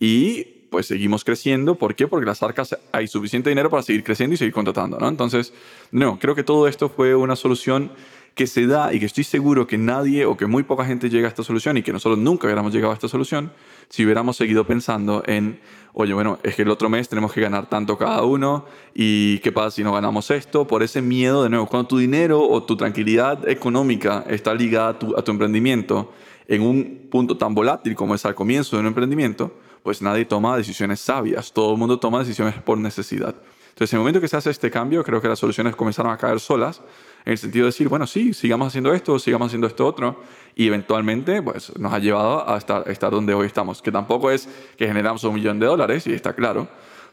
y 0.00 0.44
pues 0.70 0.86
seguimos 0.86 1.24
creciendo. 1.24 1.76
¿Por 1.76 1.94
qué? 1.94 2.06
Porque 2.06 2.26
las 2.26 2.42
arcas 2.42 2.76
hay 2.92 3.08
suficiente 3.08 3.50
dinero 3.50 3.70
para 3.70 3.82
seguir 3.82 4.04
creciendo 4.04 4.34
y 4.34 4.36
seguir 4.36 4.52
contratando, 4.52 4.98
¿no? 4.98 5.08
Entonces, 5.08 5.52
no, 5.90 6.18
creo 6.18 6.34
que 6.34 6.44
todo 6.44 6.68
esto 6.68 6.88
fue 6.88 7.14
una 7.14 7.36
solución 7.36 7.90
que 8.38 8.46
se 8.46 8.68
da 8.68 8.94
y 8.94 9.00
que 9.00 9.06
estoy 9.06 9.24
seguro 9.24 9.66
que 9.66 9.76
nadie 9.78 10.24
o 10.24 10.36
que 10.36 10.46
muy 10.46 10.62
poca 10.62 10.84
gente 10.84 11.10
llega 11.10 11.26
a 11.26 11.28
esta 11.28 11.42
solución 11.42 11.76
y 11.76 11.82
que 11.82 11.92
nosotros 11.92 12.18
nunca 12.18 12.46
hubiéramos 12.46 12.72
llegado 12.72 12.92
a 12.92 12.94
esta 12.94 13.08
solución 13.08 13.50
si 13.88 14.04
hubiéramos 14.04 14.36
seguido 14.36 14.64
pensando 14.64 15.24
en, 15.26 15.58
oye, 15.92 16.14
bueno, 16.14 16.38
es 16.44 16.54
que 16.54 16.62
el 16.62 16.70
otro 16.70 16.88
mes 16.88 17.08
tenemos 17.08 17.32
que 17.32 17.40
ganar 17.40 17.68
tanto 17.68 17.98
cada 17.98 18.22
uno 18.22 18.66
y 18.94 19.40
qué 19.40 19.50
pasa 19.50 19.72
si 19.72 19.82
no 19.82 19.92
ganamos 19.92 20.30
esto, 20.30 20.68
por 20.68 20.84
ese 20.84 21.02
miedo 21.02 21.42
de 21.42 21.50
nuevo, 21.50 21.66
cuando 21.66 21.88
tu 21.88 21.98
dinero 21.98 22.40
o 22.40 22.62
tu 22.62 22.76
tranquilidad 22.76 23.48
económica 23.48 24.24
está 24.28 24.54
ligada 24.54 24.90
a 24.90 24.98
tu, 25.00 25.16
a 25.16 25.22
tu 25.22 25.32
emprendimiento 25.32 26.12
en 26.46 26.62
un 26.62 27.08
punto 27.10 27.36
tan 27.36 27.56
volátil 27.56 27.96
como 27.96 28.14
es 28.14 28.24
al 28.24 28.36
comienzo 28.36 28.76
de 28.76 28.82
un 28.82 28.86
emprendimiento, 28.86 29.52
pues 29.82 30.02
nadie 30.02 30.24
toma 30.24 30.56
decisiones 30.56 31.00
sabias, 31.00 31.52
todo 31.52 31.72
el 31.72 31.78
mundo 31.78 31.98
toma 31.98 32.20
decisiones 32.20 32.54
por 32.62 32.78
necesidad. 32.78 33.34
Entonces, 33.78 33.92
en 33.92 33.98
el 33.98 34.00
momento 34.00 34.20
que 34.20 34.26
se 34.26 34.36
hace 34.36 34.50
este 34.50 34.72
cambio, 34.72 35.04
creo 35.04 35.20
que 35.20 35.28
las 35.28 35.38
soluciones 35.38 35.76
comenzaron 35.76 36.10
a 36.10 36.16
caer 36.16 36.40
solas, 36.40 36.82
en 37.24 37.32
el 37.32 37.38
sentido 37.38 37.66
de 37.66 37.68
decir, 37.68 37.88
bueno, 37.88 38.08
sí, 38.08 38.34
sigamos 38.34 38.66
haciendo 38.66 38.92
esto, 38.92 39.20
sigamos 39.20 39.46
haciendo 39.46 39.68
esto 39.68 39.86
otro, 39.86 40.20
y 40.56 40.66
eventualmente 40.66 41.40
pues, 41.40 41.72
nos 41.78 41.92
ha 41.92 42.00
llevado 42.00 42.48
a 42.50 42.58
estar, 42.58 42.90
estar 42.90 43.12
donde 43.12 43.34
hoy 43.34 43.46
estamos, 43.46 43.80
que 43.80 43.92
tampoco 43.92 44.32
es 44.32 44.48
que 44.76 44.88
generamos 44.88 45.22
un 45.22 45.34
millón 45.34 45.60
de 45.60 45.66
dólares, 45.66 46.08
y 46.08 46.12
está 46.12 46.32
claro, 46.32 46.66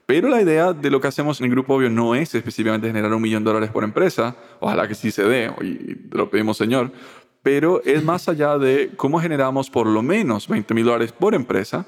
pero 0.08 0.28
la 0.28 0.42
idea 0.42 0.74
de 0.74 0.90
lo 0.90 1.00
que 1.00 1.08
hacemos 1.08 1.40
en 1.40 1.46
el 1.46 1.52
Grupo 1.52 1.76
Obvio 1.76 1.92
no 1.92 2.16
es 2.16 2.34
específicamente 2.34 2.88
generar 2.88 3.14
un 3.14 3.22
millón 3.22 3.44
de 3.44 3.50
dólares 3.50 3.70
por 3.70 3.84
empresa, 3.84 4.36
ojalá 4.60 4.88
que 4.88 4.96
sí 4.96 5.12
se 5.12 5.24
dé, 5.24 5.52
y 5.62 6.16
lo 6.16 6.32
pedimos 6.32 6.58
Señor, 6.58 6.92
pero 7.44 7.84
es 7.86 8.04
más 8.04 8.28
allá 8.28 8.58
de 8.58 8.92
cómo 8.98 9.20
generamos 9.20 9.70
por 9.70 9.86
lo 9.86 10.02
menos 10.02 10.48
20 10.48 10.74
mil 10.74 10.86
dólares 10.86 11.12
por 11.12 11.36
empresa 11.36 11.86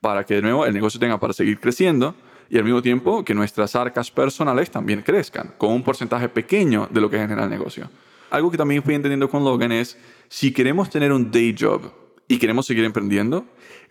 para 0.00 0.24
que 0.24 0.34
de 0.34 0.42
nuevo 0.42 0.66
el 0.66 0.74
negocio 0.74 1.00
tenga 1.00 1.18
para 1.18 1.32
seguir 1.32 1.58
creciendo 1.60 2.14
y 2.48 2.58
al 2.58 2.64
mismo 2.64 2.82
tiempo 2.82 3.24
que 3.24 3.34
nuestras 3.34 3.74
arcas 3.74 4.10
personales 4.10 4.70
también 4.70 5.02
crezcan, 5.02 5.54
con 5.58 5.72
un 5.72 5.82
porcentaje 5.82 6.28
pequeño 6.28 6.88
de 6.90 7.00
lo 7.00 7.10
que 7.10 7.18
genera 7.18 7.44
el 7.44 7.50
negocio. 7.50 7.90
Algo 8.30 8.50
que 8.50 8.56
también 8.56 8.82
fui 8.82 8.94
entendiendo 8.94 9.28
con 9.28 9.44
Logan 9.44 9.72
es, 9.72 9.98
si 10.28 10.52
queremos 10.52 10.90
tener 10.90 11.12
un 11.12 11.30
day 11.30 11.54
job 11.58 11.92
y 12.28 12.38
queremos 12.38 12.66
seguir 12.66 12.84
emprendiendo, 12.84 13.46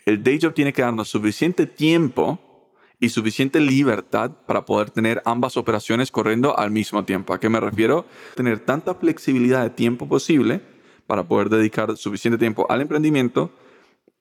el 0.05 0.23
day 0.23 0.39
job 0.41 0.53
tiene 0.53 0.73
que 0.73 0.81
darnos 0.81 1.09
suficiente 1.09 1.65
tiempo 1.65 2.39
y 2.99 3.09
suficiente 3.09 3.59
libertad 3.59 4.31
para 4.45 4.65
poder 4.65 4.89
tener 4.89 5.21
ambas 5.25 5.57
operaciones 5.57 6.11
corriendo 6.11 6.57
al 6.57 6.71
mismo 6.71 7.03
tiempo. 7.03 7.33
¿A 7.33 7.39
qué 7.39 7.49
me 7.49 7.59
refiero? 7.59 8.05
Tener 8.35 8.59
tanta 8.59 8.95
flexibilidad 8.95 9.63
de 9.63 9.69
tiempo 9.69 10.07
posible 10.07 10.61
para 11.07 11.23
poder 11.23 11.49
dedicar 11.49 11.95
suficiente 11.97 12.37
tiempo 12.37 12.65
al 12.69 12.81
emprendimiento 12.81 13.51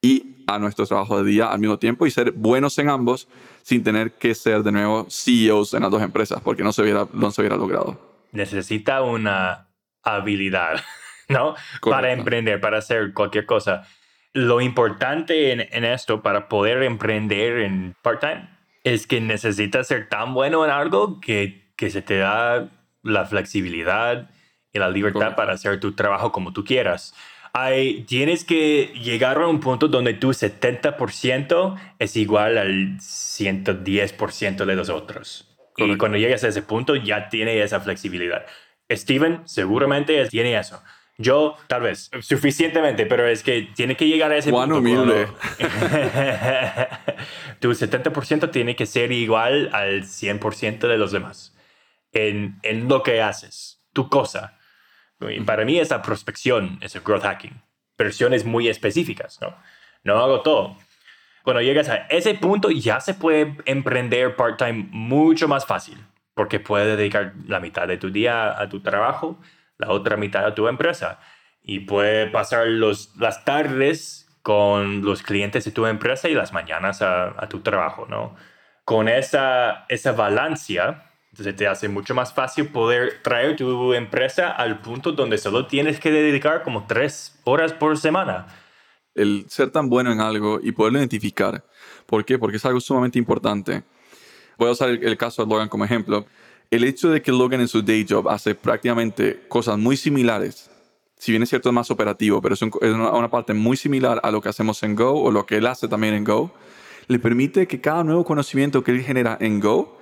y 0.04 0.44
a 0.46 0.58
nuestro 0.58 0.86
trabajo 0.86 1.22
de 1.22 1.30
día 1.30 1.46
al 1.46 1.58
mismo 1.58 1.78
tiempo 1.78 2.06
y 2.06 2.10
ser 2.10 2.32
buenos 2.32 2.78
en 2.78 2.90
ambos 2.90 3.26
sin 3.62 3.82
tener 3.82 4.12
que 4.12 4.34
ser 4.34 4.62
de 4.62 4.70
nuevo 4.70 5.06
CEOs 5.08 5.72
en 5.72 5.80
las 5.80 5.90
dos 5.90 6.02
empresas, 6.02 6.42
porque 6.42 6.62
no 6.62 6.72
se 6.72 6.82
hubiera, 6.82 7.08
no 7.14 7.30
se 7.30 7.40
hubiera 7.40 7.56
logrado. 7.56 7.98
Necesita 8.32 9.00
una 9.00 9.68
habilidad, 10.02 10.82
¿no? 11.30 11.54
Para 11.80 12.12
emprender, 12.12 12.60
para 12.60 12.78
hacer 12.78 13.14
cualquier 13.14 13.46
cosa. 13.46 13.88
Lo 14.34 14.60
importante 14.60 15.52
en, 15.52 15.62
en 15.70 15.84
esto 15.84 16.20
para 16.20 16.50
poder 16.50 16.82
emprender 16.82 17.60
en 17.60 17.96
part-time 18.02 18.50
es 18.82 19.06
que 19.06 19.22
necesitas 19.22 19.86
ser 19.86 20.10
tan 20.10 20.34
bueno 20.34 20.66
en 20.66 20.70
algo 20.70 21.18
que, 21.18 21.72
que 21.76 21.88
se 21.88 22.02
te 22.02 22.18
da 22.18 22.68
la 23.02 23.24
flexibilidad 23.24 24.28
y 24.70 24.78
la 24.78 24.90
libertad 24.90 25.34
para 25.34 25.54
hacer 25.54 25.80
tu 25.80 25.92
trabajo 25.92 26.30
como 26.30 26.52
tú 26.52 26.62
quieras 26.62 27.14
tienes 28.06 28.44
que 28.44 28.92
llegar 29.02 29.40
a 29.40 29.46
un 29.46 29.60
punto 29.60 29.88
donde 29.88 30.14
tu 30.14 30.30
70% 30.30 31.78
es 31.98 32.16
igual 32.16 32.58
al 32.58 32.98
110% 32.98 34.64
de 34.64 34.74
los 34.74 34.88
otros. 34.88 35.48
Y 35.76 35.96
cuando 35.96 36.18
llegas 36.18 36.44
a 36.44 36.48
ese 36.48 36.62
punto 36.62 36.96
ya 36.96 37.28
tiene 37.28 37.62
esa 37.62 37.80
flexibilidad. 37.80 38.44
Steven 38.90 39.42
seguramente 39.46 40.26
tiene 40.28 40.56
eso. 40.58 40.82
Yo, 41.16 41.56
tal 41.68 41.82
vez, 41.82 42.10
suficientemente, 42.20 43.06
pero 43.06 43.28
es 43.28 43.44
que 43.44 43.68
tiene 43.76 43.96
que 43.96 44.08
llegar 44.08 44.32
a 44.32 44.36
ese 44.36 44.50
Juan 44.50 44.68
punto. 44.68 44.80
humilde. 44.80 45.28
tu 47.60 47.70
70% 47.70 48.50
tiene 48.50 48.74
que 48.74 48.84
ser 48.84 49.12
igual 49.12 49.70
al 49.72 50.02
100% 50.02 50.88
de 50.88 50.98
los 50.98 51.12
demás 51.12 51.54
en, 52.14 52.58
en 52.62 52.88
lo 52.88 53.02
que 53.02 53.20
haces, 53.20 53.80
tu 53.92 54.08
cosa. 54.08 54.58
Y 55.30 55.40
para 55.40 55.64
mí 55.64 55.78
esa 55.78 56.02
prospección 56.02 56.78
es 56.80 56.94
el 56.94 57.02
growth 57.02 57.22
hacking. 57.22 57.62
Versiones 57.96 58.44
muy 58.44 58.68
específicas, 58.68 59.40
¿no? 59.40 59.56
No 60.02 60.18
hago 60.18 60.42
todo. 60.42 60.76
Cuando 61.42 61.62
llegas 61.62 61.88
a 61.88 61.96
ese 62.08 62.34
punto 62.34 62.70
ya 62.70 63.00
se 63.00 63.14
puede 63.14 63.56
emprender 63.66 64.34
part-time 64.34 64.88
mucho 64.90 65.46
más 65.46 65.66
fácil, 65.66 65.98
porque 66.34 66.58
puedes 66.58 66.96
dedicar 66.96 67.34
la 67.46 67.60
mitad 67.60 67.86
de 67.86 67.98
tu 67.98 68.10
día 68.10 68.58
a 68.58 68.68
tu 68.68 68.80
trabajo, 68.80 69.38
la 69.78 69.90
otra 69.90 70.16
mitad 70.16 70.44
a 70.44 70.54
tu 70.54 70.68
empresa. 70.68 71.20
Y 71.62 71.80
puede 71.80 72.26
pasar 72.26 72.66
los, 72.66 73.14
las 73.16 73.44
tardes 73.44 74.26
con 74.42 75.04
los 75.04 75.22
clientes 75.22 75.64
de 75.64 75.70
tu 75.70 75.86
empresa 75.86 76.28
y 76.28 76.34
las 76.34 76.52
mañanas 76.52 77.02
a, 77.02 77.34
a 77.42 77.48
tu 77.48 77.60
trabajo, 77.60 78.06
¿no? 78.08 78.36
Con 78.84 79.08
esa, 79.08 79.86
esa 79.88 80.12
balancia, 80.12 81.04
entonces 81.34 81.56
te 81.56 81.66
hace 81.66 81.88
mucho 81.88 82.14
más 82.14 82.32
fácil 82.32 82.68
poder 82.68 83.20
traer 83.20 83.56
tu 83.56 83.92
empresa 83.92 84.52
al 84.52 84.80
punto 84.80 85.10
donde 85.10 85.36
solo 85.36 85.66
tienes 85.66 85.98
que 85.98 86.12
dedicar 86.12 86.62
como 86.62 86.86
tres 86.86 87.34
horas 87.42 87.72
por 87.72 87.98
semana. 87.98 88.46
El 89.16 89.44
ser 89.48 89.72
tan 89.72 89.88
bueno 89.88 90.12
en 90.12 90.20
algo 90.20 90.60
y 90.62 90.70
poderlo 90.70 91.00
identificar. 91.00 91.64
¿Por 92.06 92.24
qué? 92.24 92.38
Porque 92.38 92.58
es 92.58 92.64
algo 92.64 92.78
sumamente 92.78 93.18
importante. 93.18 93.82
Voy 94.58 94.68
a 94.68 94.70
usar 94.70 94.90
el, 94.90 95.16
caso 95.16 95.44
de 95.44 95.50
Logan 95.50 95.68
como 95.68 95.84
ejemplo. 95.84 96.24
el 96.70 96.84
hecho 96.84 97.10
de 97.10 97.20
que 97.20 97.32
Logan 97.32 97.60
en 97.60 97.66
su 97.66 97.82
day 97.82 98.06
job 98.08 98.28
hace 98.28 98.54
prácticamente 98.54 99.44
cosas 99.48 99.76
muy 99.76 99.96
similares, 99.96 100.70
si 101.18 101.32
bien 101.32 101.42
es 101.42 101.48
cierto 101.48 101.68
es 101.68 101.74
más 101.74 101.90
operativo, 101.90 102.40
pero 102.40 102.54
es, 102.54 102.62
una, 102.62 103.10
una, 103.10 103.28
parte 103.28 103.54
muy 103.54 103.76
similar 103.76 104.20
a 104.22 104.30
lo 104.30 104.40
que 104.40 104.50
hacemos 104.50 104.80
en 104.84 104.94
Go 104.94 105.20
o 105.20 105.32
lo 105.32 105.46
que 105.46 105.56
él 105.56 105.66
hace 105.66 105.88
también 105.88 106.14
en 106.14 106.22
Go, 106.22 106.54
le 107.08 107.18
permite 107.18 107.66
que 107.66 107.80
cada 107.80 108.04
nuevo 108.04 108.24
conocimiento 108.24 108.84
que 108.84 108.92
él 108.92 109.02
genera 109.02 109.36
en 109.40 109.58
Go 109.58 109.93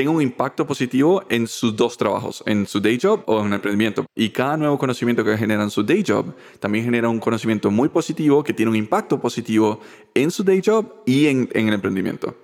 tenga 0.00 0.12
un 0.12 0.22
impacto 0.22 0.66
positivo 0.66 1.22
en 1.28 1.46
sus 1.46 1.76
dos 1.76 1.98
trabajos, 1.98 2.42
en 2.46 2.66
su 2.66 2.80
day 2.80 2.98
job 2.98 3.22
o 3.26 3.40
en 3.40 3.48
el 3.48 3.52
emprendimiento. 3.52 4.06
Y 4.14 4.30
cada 4.30 4.56
nuevo 4.56 4.78
conocimiento 4.78 5.22
que 5.22 5.36
genera 5.36 5.62
en 5.62 5.68
su 5.68 5.82
day 5.82 6.02
job 6.02 6.34
también 6.58 6.86
genera 6.86 7.10
un 7.10 7.18
conocimiento 7.20 7.70
muy 7.70 7.90
positivo 7.90 8.42
que 8.42 8.54
tiene 8.54 8.70
un 8.70 8.76
impacto 8.76 9.20
positivo 9.20 9.78
en 10.14 10.30
su 10.30 10.42
day 10.42 10.62
job 10.64 10.90
y 11.04 11.26
en, 11.26 11.50
en 11.52 11.68
el 11.68 11.74
emprendimiento. 11.74 12.34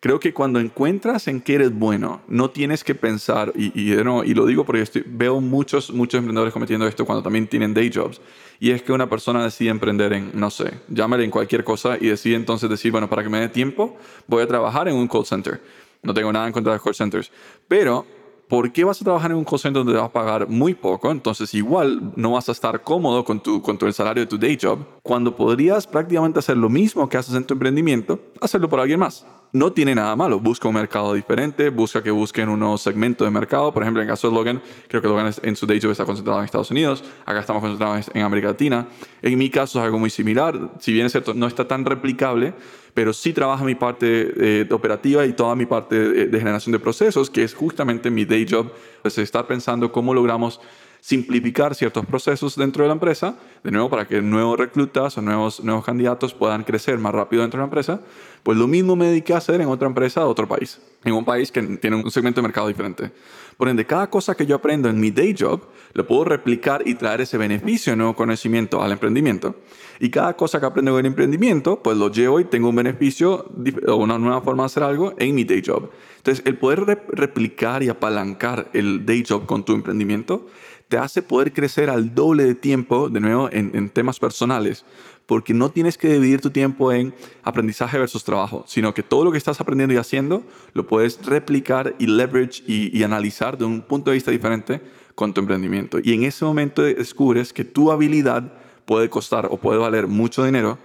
Creo 0.00 0.20
que 0.20 0.34
cuando 0.34 0.60
encuentras 0.60 1.28
en 1.28 1.40
qué 1.40 1.54
eres 1.54 1.72
bueno, 1.72 2.20
no 2.28 2.50
tienes 2.50 2.84
que 2.84 2.94
pensar, 2.94 3.54
y, 3.56 3.72
y, 3.74 3.96
no, 4.04 4.22
y 4.22 4.34
lo 4.34 4.44
digo 4.44 4.66
porque 4.66 4.82
estoy, 4.82 5.02
veo 5.06 5.40
muchos, 5.40 5.90
muchos 5.90 6.18
emprendedores 6.18 6.52
cometiendo 6.52 6.86
esto 6.86 7.06
cuando 7.06 7.22
también 7.22 7.46
tienen 7.46 7.72
day 7.72 7.90
jobs, 7.90 8.20
y 8.60 8.70
es 8.70 8.82
que 8.82 8.92
una 8.92 9.08
persona 9.08 9.42
decide 9.42 9.70
emprender 9.70 10.12
en, 10.12 10.30
no 10.34 10.50
sé, 10.50 10.74
llámale 10.88 11.24
en 11.24 11.30
cualquier 11.30 11.64
cosa 11.64 11.96
y 11.98 12.08
decide 12.08 12.36
entonces 12.36 12.68
decir, 12.68 12.92
bueno, 12.92 13.08
para 13.08 13.22
que 13.22 13.30
me 13.30 13.40
dé 13.40 13.48
tiempo, 13.48 13.96
voy 14.26 14.42
a 14.42 14.46
trabajar 14.46 14.88
en 14.88 14.94
un 14.94 15.08
call 15.08 15.24
center. 15.24 15.62
No 16.02 16.14
tengo 16.14 16.32
nada 16.32 16.46
en 16.46 16.52
contra 16.52 16.72
de 16.72 16.80
call 16.80 16.94
centers, 16.94 17.30
pero 17.66 18.06
¿por 18.48 18.72
qué 18.72 18.84
vas 18.84 19.00
a 19.00 19.04
trabajar 19.04 19.30
en 19.30 19.36
un 19.36 19.44
call 19.44 19.58
center 19.58 19.84
donde 19.84 19.98
vas 19.98 20.08
a 20.08 20.12
pagar 20.12 20.48
muy 20.48 20.74
poco? 20.74 21.10
Entonces 21.10 21.52
igual 21.54 22.12
no 22.16 22.32
vas 22.32 22.48
a 22.48 22.52
estar 22.52 22.82
cómodo 22.82 23.24
con, 23.24 23.40
tu, 23.40 23.60
con 23.62 23.78
tu, 23.78 23.86
el 23.86 23.92
salario 23.92 24.22
de 24.22 24.26
tu 24.26 24.38
day 24.38 24.58
job, 24.60 24.78
cuando 25.02 25.36
podrías 25.36 25.86
prácticamente 25.86 26.38
hacer 26.38 26.56
lo 26.56 26.68
mismo 26.68 27.08
que 27.08 27.16
haces 27.16 27.34
en 27.34 27.44
tu 27.44 27.54
emprendimiento, 27.54 28.20
hacerlo 28.40 28.68
por 28.68 28.80
alguien 28.80 29.00
más 29.00 29.26
no 29.52 29.72
tiene 29.72 29.94
nada 29.94 30.14
malo. 30.16 30.40
Busca 30.40 30.68
un 30.68 30.74
mercado 30.74 31.14
diferente, 31.14 31.70
busca 31.70 32.02
que 32.02 32.10
busquen 32.10 32.48
un 32.48 32.60
nuevo 32.60 32.78
segmento 32.78 33.24
de 33.24 33.30
mercado. 33.30 33.72
Por 33.72 33.82
ejemplo, 33.82 34.02
en 34.02 34.08
el 34.08 34.12
caso 34.12 34.28
de 34.28 34.34
Logan, 34.34 34.62
creo 34.88 35.00
que 35.00 35.08
Logan 35.08 35.32
en 35.42 35.56
su 35.56 35.66
day 35.66 35.80
job 35.80 35.90
está 35.90 36.04
concentrado 36.04 36.38
en 36.40 36.44
Estados 36.44 36.70
Unidos. 36.70 37.04
Acá 37.24 37.40
estamos 37.40 37.62
concentrados 37.62 38.10
en 38.12 38.22
América 38.22 38.48
Latina. 38.48 38.88
En 39.22 39.38
mi 39.38 39.50
caso 39.50 39.78
es 39.78 39.84
algo 39.84 39.98
muy 39.98 40.10
similar. 40.10 40.72
Si 40.78 40.92
bien 40.92 41.06
es 41.06 41.12
cierto, 41.12 41.34
no 41.34 41.46
está 41.46 41.66
tan 41.66 41.84
replicable, 41.84 42.54
pero 42.94 43.12
sí 43.12 43.32
trabaja 43.32 43.64
mi 43.64 43.74
parte 43.74 44.32
eh, 44.36 44.68
operativa 44.70 45.24
y 45.24 45.32
toda 45.32 45.54
mi 45.54 45.66
parte 45.66 45.96
de, 45.98 46.26
de, 46.26 46.38
generación 46.38 46.72
de 46.72 46.78
procesos, 46.78 47.30
que 47.30 47.42
es 47.44 47.54
justamente 47.54 48.10
mi 48.10 48.24
day 48.24 48.46
job. 48.48 48.72
Pues 49.02 49.16
estar 49.18 49.46
pensando 49.46 49.92
cómo 49.92 50.12
logramos 50.12 50.60
simplificar 51.00 51.74
ciertos 51.74 52.04
procesos 52.06 52.56
dentro 52.56 52.82
de 52.82 52.88
la 52.88 52.94
empresa, 52.94 53.36
de 53.62 53.70
nuevo 53.70 53.88
para 53.88 54.06
que 54.06 54.20
nuevos 54.20 54.58
reclutas 54.58 55.16
o 55.18 55.22
nuevos, 55.22 55.62
nuevos 55.62 55.84
candidatos 55.84 56.34
puedan 56.34 56.64
crecer 56.64 56.98
más 56.98 57.12
rápido 57.12 57.42
dentro 57.42 57.58
de 57.58 57.62
la 57.62 57.66
empresa, 57.66 58.00
pues 58.42 58.58
lo 58.58 58.66
mismo 58.66 58.96
me 58.96 59.06
dediqué 59.06 59.34
a 59.34 59.38
hacer 59.38 59.60
en 59.60 59.68
otra 59.68 59.88
empresa 59.88 60.20
de 60.20 60.26
otro 60.26 60.48
país, 60.48 60.80
en 61.04 61.12
un 61.14 61.24
país 61.24 61.52
que 61.52 61.62
tiene 61.62 61.96
un 61.96 62.10
segmento 62.10 62.40
de 62.40 62.48
mercado 62.48 62.68
diferente. 62.68 63.10
Por 63.56 63.68
ende, 63.68 63.84
cada 63.84 64.08
cosa 64.08 64.36
que 64.36 64.46
yo 64.46 64.54
aprendo 64.54 64.88
en 64.88 65.00
mi 65.00 65.10
day 65.10 65.34
job, 65.36 65.62
lo 65.92 66.06
puedo 66.06 66.24
replicar 66.24 66.86
y 66.86 66.94
traer 66.94 67.22
ese 67.22 67.36
beneficio, 67.38 67.96
nuevo 67.96 68.14
conocimiento 68.14 68.80
al 68.80 68.92
emprendimiento. 68.92 69.56
Y 69.98 70.10
cada 70.10 70.36
cosa 70.36 70.60
que 70.60 70.66
aprendo 70.66 70.92
en 70.92 71.04
el 71.04 71.06
emprendimiento, 71.06 71.82
pues 71.82 71.96
lo 71.96 72.08
llevo 72.08 72.38
y 72.38 72.44
tengo 72.44 72.68
un 72.68 72.76
beneficio 72.76 73.50
o 73.88 73.96
una 73.96 74.16
nueva 74.16 74.42
forma 74.42 74.62
de 74.62 74.66
hacer 74.66 74.84
algo 74.84 75.12
en 75.18 75.34
mi 75.34 75.42
day 75.42 75.60
job. 75.66 75.90
Entonces, 76.18 76.44
el 76.46 76.56
poder 76.56 77.04
replicar 77.08 77.82
y 77.82 77.88
apalancar 77.88 78.68
el 78.74 79.04
day 79.04 79.24
job 79.28 79.46
con 79.46 79.64
tu 79.64 79.72
emprendimiento 79.72 80.46
te 80.88 80.98
hace 80.98 81.22
poder 81.22 81.52
crecer 81.52 81.90
al 81.90 82.14
doble 82.14 82.44
de 82.44 82.54
tiempo, 82.54 83.08
de 83.08 83.20
nuevo, 83.20 83.48
en, 83.52 83.90
temas 83.90 84.18
personales, 84.18 84.84
porque 85.26 85.52
no 85.52 85.70
tienes 85.70 85.98
que 85.98 86.12
dividir 86.12 86.40
tu 86.40 86.50
tiempo 86.50 86.92
en 86.92 87.14
aprendizaje 87.42 87.98
versus 87.98 88.24
trabajo, 88.24 88.64
sino 88.66 88.94
que 88.94 89.02
todo 89.02 89.24
lo 89.24 89.32
que 89.32 89.38
estás 89.38 89.60
aprendiendo 89.60 89.94
y 89.94 89.98
haciendo 89.98 90.42
lo 90.72 90.86
puedes 90.86 91.24
replicar 91.24 91.94
y 91.98 92.06
leverage 92.06 92.62
y, 92.66 92.96
y 92.96 93.02
analizar 93.02 93.58
de 93.58 93.66
un 93.66 93.82
punto 93.82 94.10
de 94.10 94.14
vista 94.14 94.30
diferente 94.30 94.80
con 95.14 95.34
tu 95.34 95.40
emprendimiento. 95.40 95.98
Y 96.02 96.14
en 96.14 96.24
ese 96.24 96.44
momento 96.44 96.82
descubres 96.82 97.52
que 97.52 97.64
tu 97.64 97.92
habilidad 97.92 98.52
puede 98.86 99.10
costar 99.10 99.48
o 99.50 99.58
puede 99.58 99.78
valer 99.78 100.06
mucho 100.06 100.44
dinero. 100.44 100.78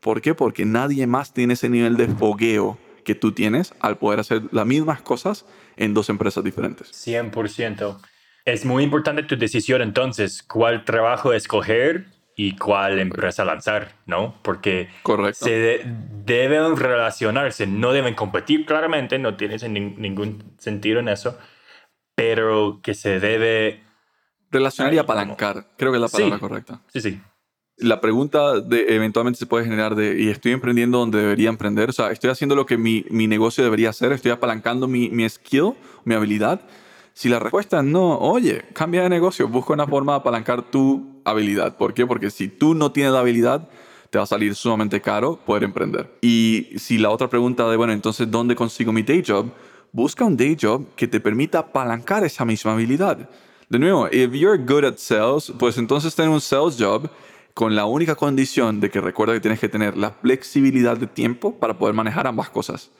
¿Por 0.00 0.22
qué? 0.22 0.34
Porque 0.34 0.64
nadie 0.64 1.06
más 1.06 1.34
tiene 1.34 1.52
ese 1.52 1.68
nivel 1.68 1.98
de 1.98 2.08
fogueo 2.08 2.78
que 3.04 3.14
tú 3.14 3.32
tienes 3.32 3.74
al 3.80 3.98
poder 3.98 4.20
hacer 4.20 4.44
las 4.50 4.66
mismas 4.66 5.02
cosas 5.02 5.44
en 5.76 5.92
dos 5.92 6.08
empresas 6.08 6.42
diferentes. 6.42 6.90
100%. 6.92 7.98
Es 8.44 8.64
muy 8.64 8.84
importante 8.84 9.22
tu 9.22 9.36
decisión 9.36 9.82
entonces, 9.82 10.42
cuál 10.42 10.84
trabajo 10.84 11.32
escoger 11.32 12.06
y 12.36 12.56
cuál 12.56 12.98
empresa 12.98 13.44
lanzar, 13.44 13.92
¿no? 14.06 14.34
Porque 14.42 14.88
Correcto. 15.02 15.44
se 15.44 15.84
deben 16.24 16.76
relacionarse, 16.76 17.66
no 17.66 17.92
deben 17.92 18.14
competir 18.14 18.64
claramente, 18.64 19.18
no 19.18 19.36
tienes 19.36 19.68
ningún 19.68 20.54
sentido 20.58 21.00
en 21.00 21.08
eso, 21.08 21.38
pero 22.14 22.80
que 22.82 22.94
se 22.94 23.20
debe... 23.20 23.82
Relacionar 24.50 24.94
y 24.94 24.98
apalancar, 24.98 25.66
creo 25.76 25.92
que 25.92 25.98
es 25.98 26.02
la 26.02 26.08
palabra 26.08 26.36
sí, 26.36 26.40
correcta. 26.40 26.80
Sí, 26.88 27.00
sí. 27.02 27.20
La 27.76 28.00
pregunta 28.00 28.60
de, 28.60 28.94
eventualmente 28.94 29.38
se 29.38 29.46
puede 29.46 29.64
generar 29.64 29.94
de, 29.94 30.20
¿y 30.20 30.28
estoy 30.28 30.52
emprendiendo 30.52 30.98
donde 30.98 31.18
debería 31.18 31.50
emprender? 31.50 31.90
O 31.90 31.92
sea, 31.92 32.10
¿estoy 32.10 32.30
haciendo 32.30 32.56
lo 32.56 32.66
que 32.66 32.78
mi, 32.78 33.04
mi 33.10 33.26
negocio 33.26 33.62
debería 33.62 33.90
hacer? 33.90 34.12
¿Estoy 34.12 34.32
apalancando 34.32 34.88
mi, 34.88 35.10
mi 35.10 35.28
skill, 35.28 35.74
mi 36.04 36.14
habilidad? 36.14 36.60
Si 37.12 37.28
la 37.28 37.38
respuesta 37.38 37.78
es 37.80 37.84
no, 37.84 38.18
oye, 38.18 38.64
cambia 38.72 39.02
de 39.02 39.08
negocio, 39.08 39.48
busca 39.48 39.72
una 39.72 39.86
forma 39.86 40.12
de 40.12 40.18
apalancar 40.18 40.62
tu 40.62 41.20
habilidad. 41.24 41.76
¿Por 41.76 41.94
qué? 41.94 42.06
Porque 42.06 42.30
si 42.30 42.48
tú 42.48 42.74
no 42.74 42.92
tienes 42.92 43.12
la 43.12 43.20
habilidad, 43.20 43.68
te 44.10 44.18
va 44.18 44.24
a 44.24 44.26
salir 44.26 44.54
sumamente 44.54 45.00
caro 45.00 45.36
poder 45.36 45.64
emprender. 45.64 46.10
Y 46.20 46.68
si 46.76 46.98
la 46.98 47.10
otra 47.10 47.28
pregunta 47.28 47.68
de, 47.68 47.76
bueno, 47.76 47.92
entonces, 47.92 48.30
¿dónde 48.30 48.56
consigo 48.56 48.92
mi 48.92 49.02
day 49.02 49.22
job? 49.26 49.50
Busca 49.92 50.24
un 50.24 50.36
day 50.36 50.56
job 50.60 50.86
que 50.96 51.08
te 51.08 51.20
permita 51.20 51.60
apalancar 51.60 52.24
esa 52.24 52.44
misma 52.44 52.72
habilidad. 52.72 53.28
De 53.68 53.78
nuevo, 53.78 54.08
if 54.08 54.32
you're 54.32 54.58
good 54.58 54.84
at 54.84 54.96
sales, 54.96 55.52
pues 55.58 55.78
entonces 55.78 56.14
ten 56.14 56.28
un 56.28 56.40
sales 56.40 56.76
job 56.78 57.08
con 57.54 57.76
la 57.76 57.84
única 57.84 58.14
condición 58.14 58.80
de 58.80 58.90
que 58.90 59.00
recuerda 59.00 59.34
que 59.34 59.40
tienes 59.40 59.60
que 59.60 59.68
tener 59.68 59.96
la 59.96 60.10
flexibilidad 60.10 60.96
de 60.96 61.06
tiempo 61.06 61.54
para 61.54 61.78
poder 61.78 61.94
manejar 61.94 62.26
ambas 62.26 62.50
cosas. 62.50 62.90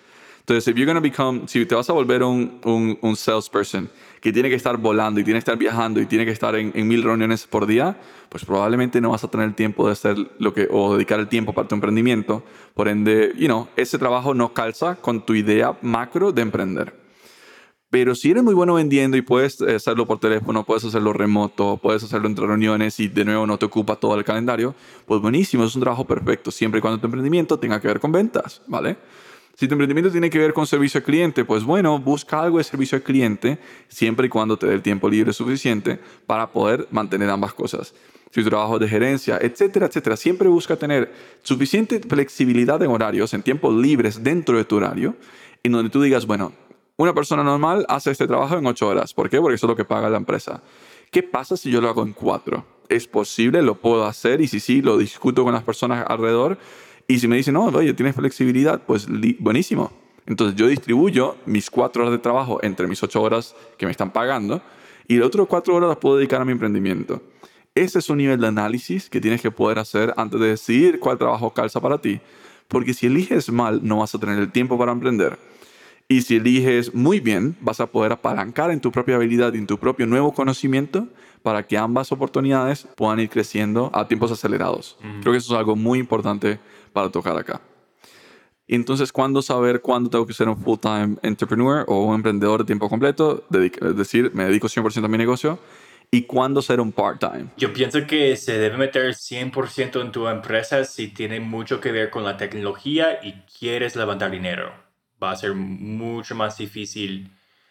Entonces, 0.51 0.67
if 0.67 0.77
you're 0.77 1.01
become, 1.01 1.47
si 1.47 1.65
te 1.65 1.77
vas 1.77 1.89
a 1.91 1.93
volver 1.93 2.25
un, 2.25 2.61
un, 2.65 2.99
un, 3.03 3.15
salesperson 3.15 3.89
que 4.21 4.33
tiene 4.33 4.49
que 4.49 4.57
estar 4.57 4.77
volando 4.79 5.21
y 5.21 5.23
tiene 5.23 5.37
que 5.37 5.43
estar 5.43 5.57
viajando 5.57 6.01
y 6.01 6.07
tiene 6.07 6.25
que 6.25 6.33
estar 6.33 6.57
en, 6.57 6.73
en, 6.75 6.89
mil 6.89 7.05
reuniones 7.05 7.47
por 7.47 7.69
día, 7.69 7.97
pues 8.29 8.45
probablemente 8.45 9.01
no 9.01 9.11
vas 9.11 9.23
a 9.23 9.29
tener 9.29 9.55
tiempo 9.55 9.87
de 9.87 9.93
hacer 9.93 10.17
lo 10.41 10.53
que, 10.53 10.67
o 10.69 10.95
dedicar 10.95 11.21
el 11.21 11.29
tiempo 11.29 11.53
para 11.53 11.69
tu 11.69 11.77
emprendimiento. 11.77 12.43
Por 12.75 12.89
ende, 12.89 13.33
you 13.39 13.47
know, 13.47 13.69
ese 13.77 13.97
trabajo 13.97 14.35
no 14.35 14.53
calza 14.53 14.97
con 14.97 15.25
tu 15.25 15.37
idea 15.37 15.79
macro 15.83 16.33
de 16.33 16.43
emprender. 16.43 16.99
Pero 17.89 18.17
si 18.17 18.33
eres 18.33 18.43
muy 18.43 18.55
bueno 18.55 18.75
vendiendo 18.75 19.17
y 19.17 19.23
puedes 19.23 19.63
hacerlo 19.63 20.05
por 20.05 20.19
teléfono, 20.19 20.65
puedes 20.65 20.85
hacerlo 20.85 21.13
remoto, 21.13 21.79
puedes 21.81 22.03
hacerlo 22.03 22.27
entre 22.27 22.49
reuniones 22.49 22.99
y 22.99 23.07
de 23.07 23.25
nuevo 23.25 23.47
no 23.47 23.57
te 23.57 23.67
ocupa 23.67 23.95
todo 23.95 24.17
el 24.17 24.25
calendario, 24.25 24.75
pues 25.07 25.21
buenísimo, 25.21 25.63
es 25.63 25.77
un 25.77 25.83
trabajo 25.83 26.05
perfecto, 26.05 26.51
siempre 26.51 26.79
y 26.79 26.81
cuando 26.81 26.99
tu 26.99 27.07
emprendimiento 27.07 27.57
tenga 27.57 27.81
que 27.81 27.87
ver 27.87 28.01
con 28.01 28.11
ventas, 28.11 28.63
¿vale? 28.67 28.97
Si 29.61 29.69
tu 29.69 29.75
emprendimiento 29.75 30.11
tiene 30.11 30.31
que 30.31 30.39
ver 30.39 30.55
con 30.55 30.67
servicio 30.67 30.97
al 31.01 31.05
cliente, 31.05 31.45
pues 31.45 31.65
bueno, 31.65 31.99
busca 31.99 32.41
algo 32.41 32.57
de 32.57 32.65
servicio 32.65 32.97
al 32.97 33.03
cliente 33.03 33.59
siempre 33.89 34.27
y 34.27 34.31
cuando 34.31 34.57
te 34.57 34.67
dé 34.67 34.73
el 34.73 34.81
tiempo 34.81 35.07
libre 35.07 35.35
suficiente 35.35 36.01
para 36.27 36.51
poder 36.51 36.89
mantener 36.91 37.29
ambas 37.29 37.53
cosas. 37.53 37.93
Si 38.31 38.43
tu 38.43 38.49
trabajo 38.49 38.79
de 38.79 38.89
gerencia, 38.89 39.39
etcétera, 39.39 39.85
etcétera, 39.85 40.17
siempre 40.17 40.49
busca 40.49 40.77
tener 40.77 41.13
suficiente 41.43 42.01
flexibilidad 42.01 42.83
en 42.83 42.91
horarios, 42.91 43.35
en 43.35 43.43
tiempos 43.43 43.75
libres 43.75 44.25
dentro 44.25 44.57
de 44.57 44.65
tu 44.65 44.77
horario, 44.77 45.15
en 45.63 45.73
donde 45.73 45.91
tú 45.91 46.01
digas, 46.01 46.25
bueno, 46.25 46.55
una 46.97 47.13
persona 47.13 47.45
normal 47.45 47.85
hace 47.91 48.13
este 48.13 48.27
trabajo 48.27 48.57
en 48.57 48.65
ocho 48.65 48.89
horas. 48.89 49.13
¿Por 49.13 49.29
qué? 49.29 49.43
Porque 49.43 49.57
eso 49.57 49.67
es 49.67 49.69
lo 49.69 49.77
que 49.77 49.85
paga 49.85 50.09
la 50.09 50.17
empresa. 50.17 50.63
¿Qué 51.11 51.23
pasa 51.23 51.59
si 51.59 51.71
yo 51.71 51.83
lo 51.83 51.91
hago 51.91 52.03
en 52.03 52.15
cuatro? 52.15 52.65
¿Es 52.89 53.07
posible? 53.07 53.61
¿Lo 53.61 53.75
puedo 53.75 54.07
hacer? 54.07 54.41
Y 54.41 54.49
si 54.49 54.59
sí, 54.59 54.81
lo 54.81 54.97
discuto 54.97 55.45
con 55.45 55.53
las 55.53 55.65
personas 55.65 56.07
alrededor 56.09 56.57
y 57.11 57.19
si 57.19 57.27
me 57.27 57.37
dicen, 57.37 57.55
no, 57.55 57.65
oye, 57.65 57.93
tienes 57.93 58.15
flexibilidad, 58.15 58.81
pues 58.87 59.09
buenísimo. 59.41 59.91
Entonces 60.27 60.55
yo 60.55 60.69
distribuyo 60.69 61.37
mis 61.45 61.69
cuatro 61.69 62.03
horas 62.03 62.13
de 62.13 62.19
trabajo 62.19 62.61
entre 62.63 62.87
mis 62.87 63.03
ocho 63.03 63.21
horas 63.21 63.57
que 63.79 63.85
me 63.85 63.91
están 63.91 64.13
pagando 64.13 64.63
y 65.09 65.17
las 65.17 65.27
otras 65.27 65.49
cuatro 65.49 65.75
horas 65.75 65.89
las 65.89 65.99
puedo 65.99 66.19
dedicar 66.19 66.41
a 66.41 66.45
mi 66.45 66.53
emprendimiento. 66.53 67.21
Ese 67.75 67.99
es 67.99 68.09
un 68.11 68.19
nivel 68.19 68.41
de 68.41 68.47
análisis 68.47 69.11
que 69.11 69.21
tienes 69.21 69.43
que 69.43 69.51
poder 69.51 69.81
hacer 69.81 70.15
antes 70.17 70.39
de 70.39 70.51
decidir 70.51 71.01
cuál 71.01 71.19
trabajo 71.19 71.53
calza 71.53 71.81
para 71.81 71.99
ti. 71.99 72.21
Porque 72.69 72.95
si 72.95 73.07
eliges 73.07 73.51
mal, 73.51 73.81
no 73.83 73.99
vas 73.99 74.15
a 74.15 74.19
tener 74.21 74.39
el 74.39 74.53
tiempo 74.53 74.79
para 74.79 74.93
emprender. 74.93 75.37
Y 76.07 76.23
si 76.23 76.37
eliges 76.37 76.95
muy 76.95 77.19
bien, 77.19 77.57
vas 77.61 77.81
a 77.81 77.87
poder 77.87 78.13
apalancar 78.13 78.71
en 78.71 78.81
tu 78.81 78.93
propia 78.93 79.17
habilidad 79.17 79.53
y 79.55 79.59
en 79.59 79.67
tu 79.67 79.79
propio 79.79 80.07
nuevo 80.07 80.33
conocimiento 80.33 81.09
para 81.43 81.67
que 81.67 81.77
ambas 81.77 82.13
oportunidades 82.13 82.87
puedan 82.95 83.19
ir 83.19 83.31
creciendo 83.31 83.91
a 83.93 84.07
tiempos 84.07 84.31
acelerados. 84.31 84.97
Creo 85.23 85.33
que 85.33 85.39
eso 85.39 85.55
es 85.55 85.59
algo 85.59 85.75
muy 85.75 85.99
importante 85.99 86.61
para 86.93 87.11
tocar 87.11 87.37
acá. 87.37 87.61
Entonces, 88.67 89.11
¿cuándo 89.13 89.43
saber 89.43 89.81
cuándo 89.81 90.09
tengo 90.09 90.27
que 90.27 90.33
ser 90.33 90.49
un 90.49 90.57
full-time 90.57 91.17
entrepreneur 91.23 91.85
o 91.89 92.05
un 92.05 92.15
emprendedor 92.15 92.61
de 92.61 92.67
tiempo 92.67 92.89
completo? 92.89 93.45
es 93.51 93.97
decir, 93.97 94.31
me 94.33 94.45
dedico 94.45 94.69
100% 94.69 95.05
a 95.05 95.09
mi 95.09 95.19
negocio. 95.19 95.59
¿Y 96.13 96.23
cuándo 96.23 96.61
ser 96.61 96.81
un 96.81 96.91
part-time? 96.91 97.51
Yo 97.57 97.73
pienso 97.73 98.05
que 98.05 98.37
se 98.37 98.59
debe 98.59 98.77
meter 98.77 99.15
100% 99.15 100.01
en 100.01 100.11
tu 100.11 100.27
empresa 100.27 100.85
si 100.85 101.09
tiene 101.09 101.39
mucho 101.39 101.81
que 101.81 101.93
ver 101.93 102.11
con 102.11 102.25
la 102.25 102.37
tecnología 102.37 103.21
y 103.23 103.43
quieres 103.59 103.95
levantar 103.95 104.31
dinero. 104.33 104.73
Va 105.23 105.31
a 105.31 105.37
ser 105.37 105.55
mucho 105.55 106.35
más 106.35 106.59
difícil 106.59 107.31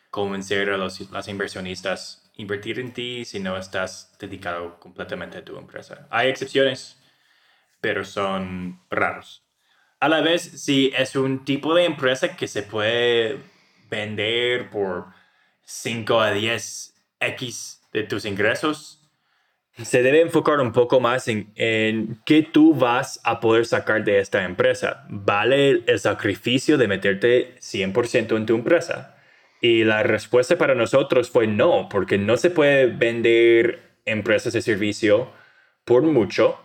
convencer 0.09 0.69
a 0.69 0.77
los 0.77 1.11
las 1.11 1.27
inversionistas 1.27 2.29
invertir 2.39 2.79
en 2.79 2.93
ti 2.93 3.25
si 3.25 3.39
no 3.39 3.57
estás 3.57 4.15
dedicado 4.17 4.79
completamente 4.79 5.37
a 5.37 5.43
tu 5.43 5.57
empresa. 5.57 6.07
Hay 6.09 6.29
excepciones, 6.29 6.97
pero 7.81 8.03
son 8.03 8.79
raros. 8.89 9.45
A 9.99 10.09
la 10.09 10.21
vez, 10.21 10.41
si 10.41 10.91
es 10.97 11.15
un 11.15 11.43
tipo 11.43 11.73
de 11.75 11.85
empresa 11.85 12.35
que 12.35 12.47
se 12.47 12.63
puede 12.63 13.39
vender 13.89 14.69
por 14.69 15.07
5 15.63 16.21
a 16.21 16.31
10 16.31 16.93
X 17.19 17.81
de 17.91 18.03
tus 18.03 18.25
ingresos, 18.25 18.95
se 19.83 20.03
debe 20.03 20.21
enfocar 20.21 20.59
un 20.59 20.71
poco 20.71 20.99
más 20.99 21.27
en, 21.27 21.51
en 21.55 22.21
qué 22.25 22.43
tú 22.43 22.73
vas 22.73 23.19
a 23.23 23.39
poder 23.39 23.65
sacar 23.65 24.03
de 24.03 24.19
esta 24.19 24.43
empresa. 24.43 25.05
¿Vale 25.09 25.83
el 25.85 25.99
sacrificio 25.99 26.77
de 26.77 26.87
meterte 26.87 27.55
100% 27.59 28.35
en 28.35 28.45
tu 28.45 28.55
empresa? 28.55 29.15
Y 29.61 29.83
la 29.83 30.03
respuesta 30.03 30.57
para 30.57 30.75
nosotros 30.75 31.29
fue 31.29 31.47
no, 31.47 31.89
porque 31.89 32.17
no 32.17 32.37
se 32.37 32.49
puede 32.49 32.87
vender 32.87 33.97
empresas 34.05 34.53
de 34.53 34.61
servicio 34.61 35.31
por 35.85 36.03
mucho. 36.03 36.59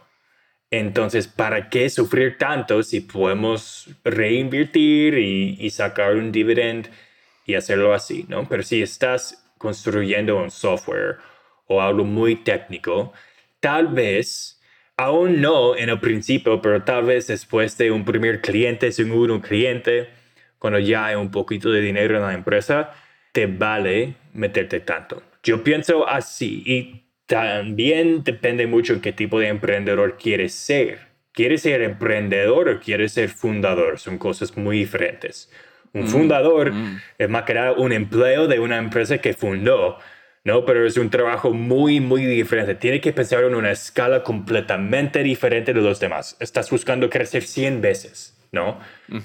Entonces, 0.79 1.29
¿para 1.29 1.69
qué 1.69 1.89
sufrir 1.89 2.37
tanto 2.37 2.83
si 2.83 3.01
podemos 3.01 3.89
reinvertir 4.03 5.17
y, 5.17 5.71
sacar 5.71 6.17
un 6.17 6.33
dividend 6.33 6.89
y 7.47 7.55
hacerlo 7.55 7.95
así, 7.95 8.25
¿no? 8.29 8.49
Pero 8.49 8.65
si 8.65 8.83
estás 8.83 9.53
construyendo 9.57 10.37
un 10.37 10.51
software 10.51 11.19
o 11.69 11.81
algo 11.81 12.03
muy 12.03 12.35
técnico, 12.35 13.13
tal 13.61 13.87
vez, 13.87 14.61
aún 14.97 15.41
no 15.41 15.77
en 15.77 15.91
el 15.91 16.01
principio, 16.01 16.61
pero 16.61 16.83
tal 16.83 17.05
vez 17.05 17.29
después 17.29 17.79
de 17.79 17.93
un 17.93 18.05
primer 18.05 18.41
cliente, 18.41 18.91
segundo 18.91 19.41
cliente, 19.41 20.09
cuando 20.59 20.81
ya 20.81 21.07
hay 21.07 21.15
un 21.15 21.31
poquito 21.31 21.71
de 21.71 21.83
dinero 21.83 22.17
en 22.17 22.23
la 22.23 22.35
empresa, 22.35 22.91
te 23.31 23.47
vale 23.47 24.17
meterte 24.33 24.81
tanto. 24.81 25.23
Yo 25.45 25.63
pienso 25.63 26.09
así 26.09 26.65
y 26.67 27.04
también 27.35 28.23
depende 28.23 28.67
mucho 28.67 28.93
en 28.93 29.01
qué 29.01 29.13
tipo 29.13 29.41
de 29.41 29.49
emprendedor 29.49 30.17
quieres 30.17 30.55
ser. 30.55 31.15
¿Quieres 31.33 31.63
ser 31.63 31.83
emprendedor 31.83 32.69
o 32.69 32.81
quieres 32.81 33.13
ser 33.13 33.29
fundador? 33.29 33.99
Son 33.99 34.19
cosas 34.19 34.57
muy 34.57 34.79
diferentes. 34.79 35.51
Un 35.93 36.05
mm, 36.05 36.09
fundador 36.09 36.73
mm. 36.73 37.01
es 37.19 37.29
más 37.29 37.43
que 37.43 37.55
nada 37.55 37.73
un 37.73 37.93
empleo 37.93 38.47
de 38.47 38.61
una 38.61 38.79
empresa 38.79 39.19
que 39.19 39.35
fundó 39.35 39.99
¿no? 40.45 40.65
Pero 40.67 40.87
es 40.87 40.97
un 40.99 41.11
trabajo 41.11 41.53
muy, 41.53 42.01
muy 42.01 42.25
diferente. 42.27 42.75
Tiene 42.75 43.01
que 43.01 43.13
pensar 43.13 43.43
en 43.45 43.55
una 43.55 43.73
escala 43.73 44.23
completamente 44.23 45.23
diferente 45.23 45.73
de 45.73 45.81
los 45.81 45.99
demás. 45.99 46.37
Estás 46.39 46.71
buscando 46.71 47.09
crecer 47.09 47.43
100 47.43 47.81
veces, 47.81 48.39
¿no? 48.53 48.79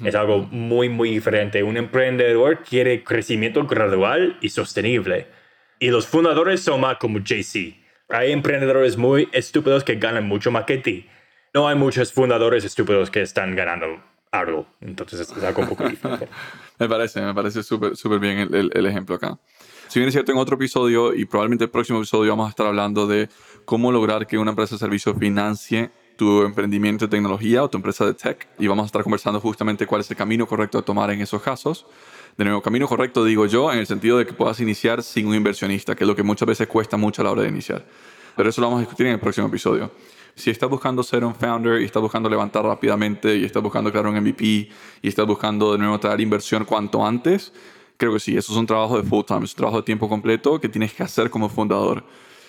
Es 0.05 0.15
algo 0.15 0.47
muy, 0.49 0.87
muy 0.87 1.11
diferente. 1.11 1.61
Un 1.61 1.75
emprendedor 1.75 2.63
quiere 2.63 3.03
crecimiento 3.03 3.65
gradual 3.67 4.37
y 4.41 4.49
sostenible. 4.49 5.27
Y 5.77 5.89
los 5.89 6.07
fundadores 6.07 6.61
son 6.61 6.81
más 6.81 6.97
como 6.97 7.19
JC. 7.19 7.78
Hay 8.09 8.31
emprendedores 8.31 8.97
muy 8.97 9.29
estúpidos 9.31 9.83
que 9.83 9.95
ganan 9.95 10.27
mucho 10.27 10.51
más 10.51 10.65
que 10.65 10.77
ti. 10.77 11.07
No 11.53 11.67
hay 11.67 11.75
muchos 11.75 12.11
fundadores 12.11 12.63
estúpidos 12.63 13.09
que 13.09 13.21
están 13.21 13.55
ganando 13.55 14.03
algo. 14.31 14.67
Entonces 14.81 15.21
es 15.21 15.43
algo 15.43 15.61
un 15.61 15.69
poco 15.69 15.83
diferente. 15.89 16.27
me 16.77 16.89
parece, 16.89 17.21
me 17.21 17.33
parece 17.33 17.63
súper 17.63 17.95
súper 17.95 18.19
bien 18.19 18.39
el, 18.39 18.71
el 18.73 18.85
ejemplo 18.85 19.15
acá. 19.15 19.37
Si 19.87 19.99
bien 19.99 20.07
es 20.07 20.13
cierto, 20.13 20.31
en 20.31 20.37
otro 20.37 20.55
episodio 20.55 21.13
y 21.15 21.25
probablemente 21.25 21.63
el 21.65 21.71
próximo 21.71 21.99
episodio 21.99 22.31
vamos 22.31 22.47
a 22.47 22.49
estar 22.49 22.67
hablando 22.67 23.07
de 23.07 23.29
cómo 23.65 23.91
lograr 23.91 24.27
que 24.27 24.37
una 24.37 24.51
empresa 24.51 24.75
de 24.75 24.79
servicio 24.79 25.15
financie 25.15 25.89
tu 26.19 26.43
emprendimiento 26.43 27.05
de 27.05 27.11
tecnología 27.11 27.63
o 27.63 27.69
tu 27.69 27.77
empresa 27.77 28.05
de 28.05 28.13
tech 28.13 28.45
y 28.59 28.67
vamos 28.67 28.83
a 28.83 28.85
estar 28.87 29.03
conversando 29.03 29.39
justamente 29.39 29.87
cuál 29.87 30.01
es 30.01 30.11
el 30.11 30.17
camino 30.17 30.45
correcto 30.45 30.77
a 30.77 30.81
tomar 30.81 31.09
en 31.11 31.21
esos 31.21 31.41
casos. 31.41 31.85
De 32.39 32.45
nuevo, 32.45 32.61
camino 32.61 32.87
correcto 32.87 33.25
digo 33.25 33.47
yo 33.47 33.69
en 33.69 33.79
el 33.79 33.85
sentido 33.85 34.17
de 34.17 34.25
que 34.25 34.31
puedas 34.31 34.61
iniciar 34.61 35.03
sin 35.03 35.27
un 35.27 35.35
inversionista, 35.35 35.93
que 35.93 36.05
es 36.05 36.07
lo 36.07 36.15
que 36.15 36.23
muchas 36.23 36.47
veces 36.47 36.69
cuesta 36.69 36.95
mucho 36.95 37.21
a 37.21 37.25
la 37.25 37.31
hora 37.31 37.41
de 37.41 37.49
iniciar. 37.49 37.85
Pero 38.37 38.47
eso 38.47 38.61
lo 38.61 38.67
vamos 38.67 38.77
a 38.77 38.83
discutir 38.83 39.07
en 39.07 39.11
el 39.11 39.19
próximo 39.19 39.47
episodio. 39.47 39.91
Si 40.35 40.49
estás 40.49 40.69
buscando 40.69 41.03
ser 41.03 41.25
un 41.25 41.35
founder 41.35 41.81
y 41.81 41.83
estás 41.83 42.01
buscando 42.01 42.29
levantar 42.29 42.63
rápidamente 42.63 43.35
y 43.35 43.43
estás 43.43 43.61
buscando 43.61 43.91
crear 43.91 44.07
un 44.07 44.15
MVP 44.15 44.45
y 44.45 44.69
estás 45.01 45.27
buscando 45.27 45.73
de 45.73 45.79
nuevo 45.79 45.99
traer 45.99 46.21
inversión 46.21 46.63
cuanto 46.63 47.05
antes, 47.05 47.51
Creo 47.97 48.13
que 48.13 48.21
sí, 48.21 48.37
eso 48.37 48.53
es 48.53 48.57
un 48.57 48.65
trabajo 48.65 48.95
de 48.95 49.03
full 49.03 49.25
time, 49.25 49.43
es 49.43 49.51
un 49.51 49.57
trabajo 49.57 49.77
de 49.79 49.83
tiempo 49.83 50.07
completo 50.07 50.61
que 50.61 50.69
tienes 50.69 50.93
que 50.93 51.03
hacer 51.03 51.29
como 51.29 51.49
fundador. 51.49 52.05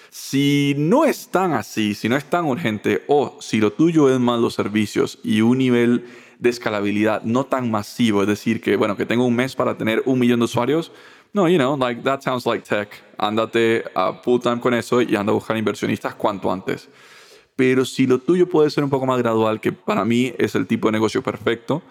Si 0.08 0.76
no 0.78 1.04
es 1.04 1.26
tan 1.26 1.54
así, 1.54 1.94
si 1.94 2.08
no 2.08 2.14
es 2.14 2.24
tan 2.24 2.44
urgente, 2.44 3.02
o 3.08 3.36
si 3.40 3.58
lo 3.58 3.72
tuyo 3.72 4.08
es 4.08 4.20
más 4.20 4.38
los 4.38 4.54
servicios 4.54 5.18
y 5.24 5.40
un 5.40 5.58
nivel 5.58 6.06
de 6.40 6.50
escalabilidad 6.50 7.22
no 7.22 7.44
tan 7.44 7.70
masivo, 7.70 8.22
es 8.22 8.28
decir, 8.28 8.60
que 8.60 8.76
bueno, 8.76 8.96
que 8.96 9.06
tengo 9.06 9.24
un 9.24 9.36
mes 9.36 9.54
para 9.54 9.76
tener 9.76 10.02
un 10.06 10.18
millón 10.18 10.40
de 10.40 10.46
usuarios, 10.46 10.90
no, 11.32 11.48
you 11.48 11.58
know, 11.58 11.76
like 11.76 12.02
that 12.02 12.22
sounds 12.22 12.44
like 12.44 12.66
tech. 12.68 12.88
Ándate 13.16 13.84
a 13.94 14.14
full 14.14 14.40
time 14.40 14.58
con 14.58 14.74
eso 14.74 15.00
y 15.00 15.14
anda 15.14 15.30
a 15.30 15.34
buscar 15.34 15.56
inversionistas 15.56 16.14
cuanto 16.16 16.50
antes. 16.50 16.88
Pero 17.54 17.84
si 17.84 18.06
lo 18.06 18.18
tuyo 18.18 18.48
puede 18.48 18.70
ser 18.70 18.82
un 18.82 18.90
poco 18.90 19.06
más 19.06 19.18
gradual, 19.18 19.60
que 19.60 19.70
para 19.70 20.04
mí 20.04 20.34
es 20.38 20.54
el 20.56 20.66
tipo 20.66 20.88
de 20.88 20.92
negocio 20.92 21.22
perfecto, 21.22 21.82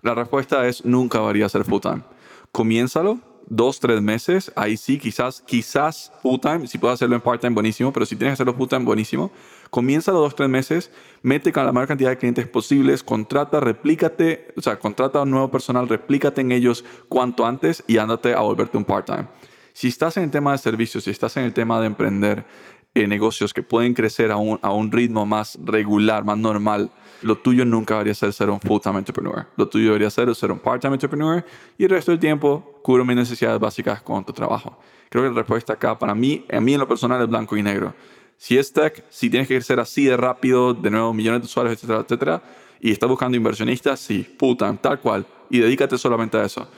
la 0.00 0.14
respuesta 0.14 0.66
es 0.66 0.84
nunca 0.84 1.18
varía 1.18 1.48
ser 1.48 1.64
full 1.64 1.80
time 1.80 2.02
comiénzalo 2.52 3.20
dos, 3.50 3.80
tres 3.80 4.02
meses, 4.02 4.52
ahí 4.56 4.76
sí, 4.76 4.98
quizás, 4.98 5.40
quizás 5.40 6.12
full 6.22 6.38
time, 6.38 6.66
si 6.66 6.76
puedes 6.76 6.94
hacerlo 6.94 7.14
en 7.16 7.22
part 7.22 7.40
time, 7.40 7.54
buenísimo, 7.54 7.92
pero 7.92 8.04
si 8.04 8.14
tienes 8.14 8.32
que 8.32 8.34
hacerlo 8.34 8.52
full 8.52 8.68
time, 8.68 8.84
buenísimo. 8.84 9.30
Comiénzalo 9.70 10.20
dos, 10.20 10.34
tres 10.34 10.48
meses, 10.48 10.90
mete 11.22 11.52
con 11.52 11.66
la 11.66 11.72
mayor 11.72 11.88
cantidad 11.88 12.10
de 12.10 12.18
clientes 12.18 12.46
posibles, 12.46 13.02
contrata, 13.02 13.60
replícate, 13.60 14.52
o 14.56 14.62
sea, 14.62 14.78
contrata 14.78 15.18
a 15.18 15.22
un 15.22 15.30
nuevo 15.30 15.50
personal, 15.50 15.88
replícate 15.88 16.40
en 16.40 16.52
ellos 16.52 16.84
cuanto 17.08 17.46
antes 17.46 17.84
y 17.86 17.98
ándate 17.98 18.34
a 18.34 18.40
volverte 18.40 18.78
un 18.78 18.84
part 18.84 19.06
time. 19.06 19.26
Si 19.72 19.88
estás 19.88 20.16
en 20.16 20.24
el 20.24 20.30
tema 20.30 20.52
de 20.52 20.58
servicios, 20.58 21.04
si 21.04 21.10
estás 21.10 21.36
en 21.36 21.44
el 21.44 21.52
tema 21.52 21.80
de 21.80 21.86
emprender 21.86 22.44
eh, 22.94 23.06
negocios 23.06 23.54
que 23.54 23.62
pueden 23.62 23.94
crecer 23.94 24.30
a 24.30 24.36
un, 24.36 24.58
a 24.62 24.72
un 24.72 24.90
ritmo 24.90 25.26
más 25.26 25.58
regular, 25.62 26.24
más 26.24 26.38
normal, 26.38 26.90
lo 27.22 27.36
tuyo 27.36 27.64
nunca 27.64 27.94
debería 27.94 28.14
ser 28.14 28.32
ser 28.32 28.50
un 28.50 28.60
full-time 28.60 28.98
entrepreneur. 28.98 29.46
Lo 29.56 29.68
tuyo 29.68 29.86
debería 29.86 30.10
ser 30.10 30.34
ser 30.34 30.50
un 30.50 30.58
part-time 30.58 30.94
entrepreneur 30.94 31.44
y 31.76 31.84
el 31.84 31.90
resto 31.90 32.10
del 32.12 32.20
tiempo 32.20 32.80
cubro 32.82 33.04
mis 33.04 33.16
necesidades 33.16 33.60
básicas 33.60 34.02
con 34.02 34.24
tu 34.24 34.32
trabajo. 34.32 34.78
Creo 35.10 35.24
que 35.24 35.30
la 35.30 35.36
respuesta 35.36 35.74
acá 35.74 35.98
para 35.98 36.14
mí, 36.14 36.44
a 36.50 36.60
mí 36.60 36.74
en 36.74 36.80
lo 36.80 36.88
personal 36.88 37.20
es 37.22 37.28
blanco 37.28 37.56
y 37.56 37.62
negro. 37.62 37.94
Si 38.38 38.56
es 38.56 38.72
tech, 38.72 39.04
si 39.10 39.28
tienes 39.28 39.48
que 39.48 39.56
crecer 39.56 39.80
así 39.80 40.04
de 40.04 40.16
rápido, 40.16 40.72
de 40.72 40.90
nuevo 40.90 41.12
millones 41.12 41.42
de 41.42 41.46
usuarios, 41.46 41.74
etcétera, 41.74 42.00
etcétera, 42.00 42.42
y 42.80 42.92
estás 42.92 43.08
buscando 43.08 43.36
inversionistas, 43.36 43.98
sí, 43.98 44.24
full-time, 44.38 44.78
tal 44.80 45.00
cual, 45.00 45.26
y 45.50 45.58
dedícate 45.58 45.98
solamente 45.98 46.38
a 46.38 46.44
eso. 46.44 46.68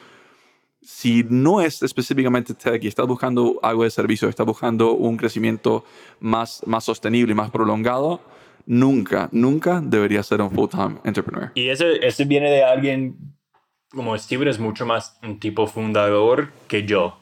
Si 0.83 1.23
no 1.29 1.61
es 1.61 1.83
específicamente 1.83 2.55
tech 2.55 2.83
y 2.83 2.89
estás 2.89 3.07
buscando 3.07 3.61
algo 3.63 3.85
de 3.85 3.91
servicio, 3.91 4.27
estás 4.29 4.47
buscando 4.47 4.93
un 4.93 5.19
crecimiento 5.19 5.85
más, 6.19 6.63
más 6.65 6.85
sostenible 6.85 7.33
y 7.33 7.35
más 7.35 7.51
prolongado, 7.51 8.23
nunca, 8.65 9.29
nunca 9.31 9.83
debería 9.85 10.23
ser 10.23 10.41
un 10.41 10.51
full-time 10.51 10.97
entrepreneur. 11.05 11.53
Y 11.55 11.69
eso, 11.69 11.87
eso 11.87 12.25
viene 12.25 12.51
de 12.51 12.65
alguien 12.65 13.17
como 13.91 14.17
Steven 14.17 14.49
es 14.49 14.59
mucho 14.59 14.87
más 14.87 15.19
un 15.23 15.39
tipo 15.39 15.67
fundador 15.67 16.53
que 16.69 16.85
yo. 16.85 17.19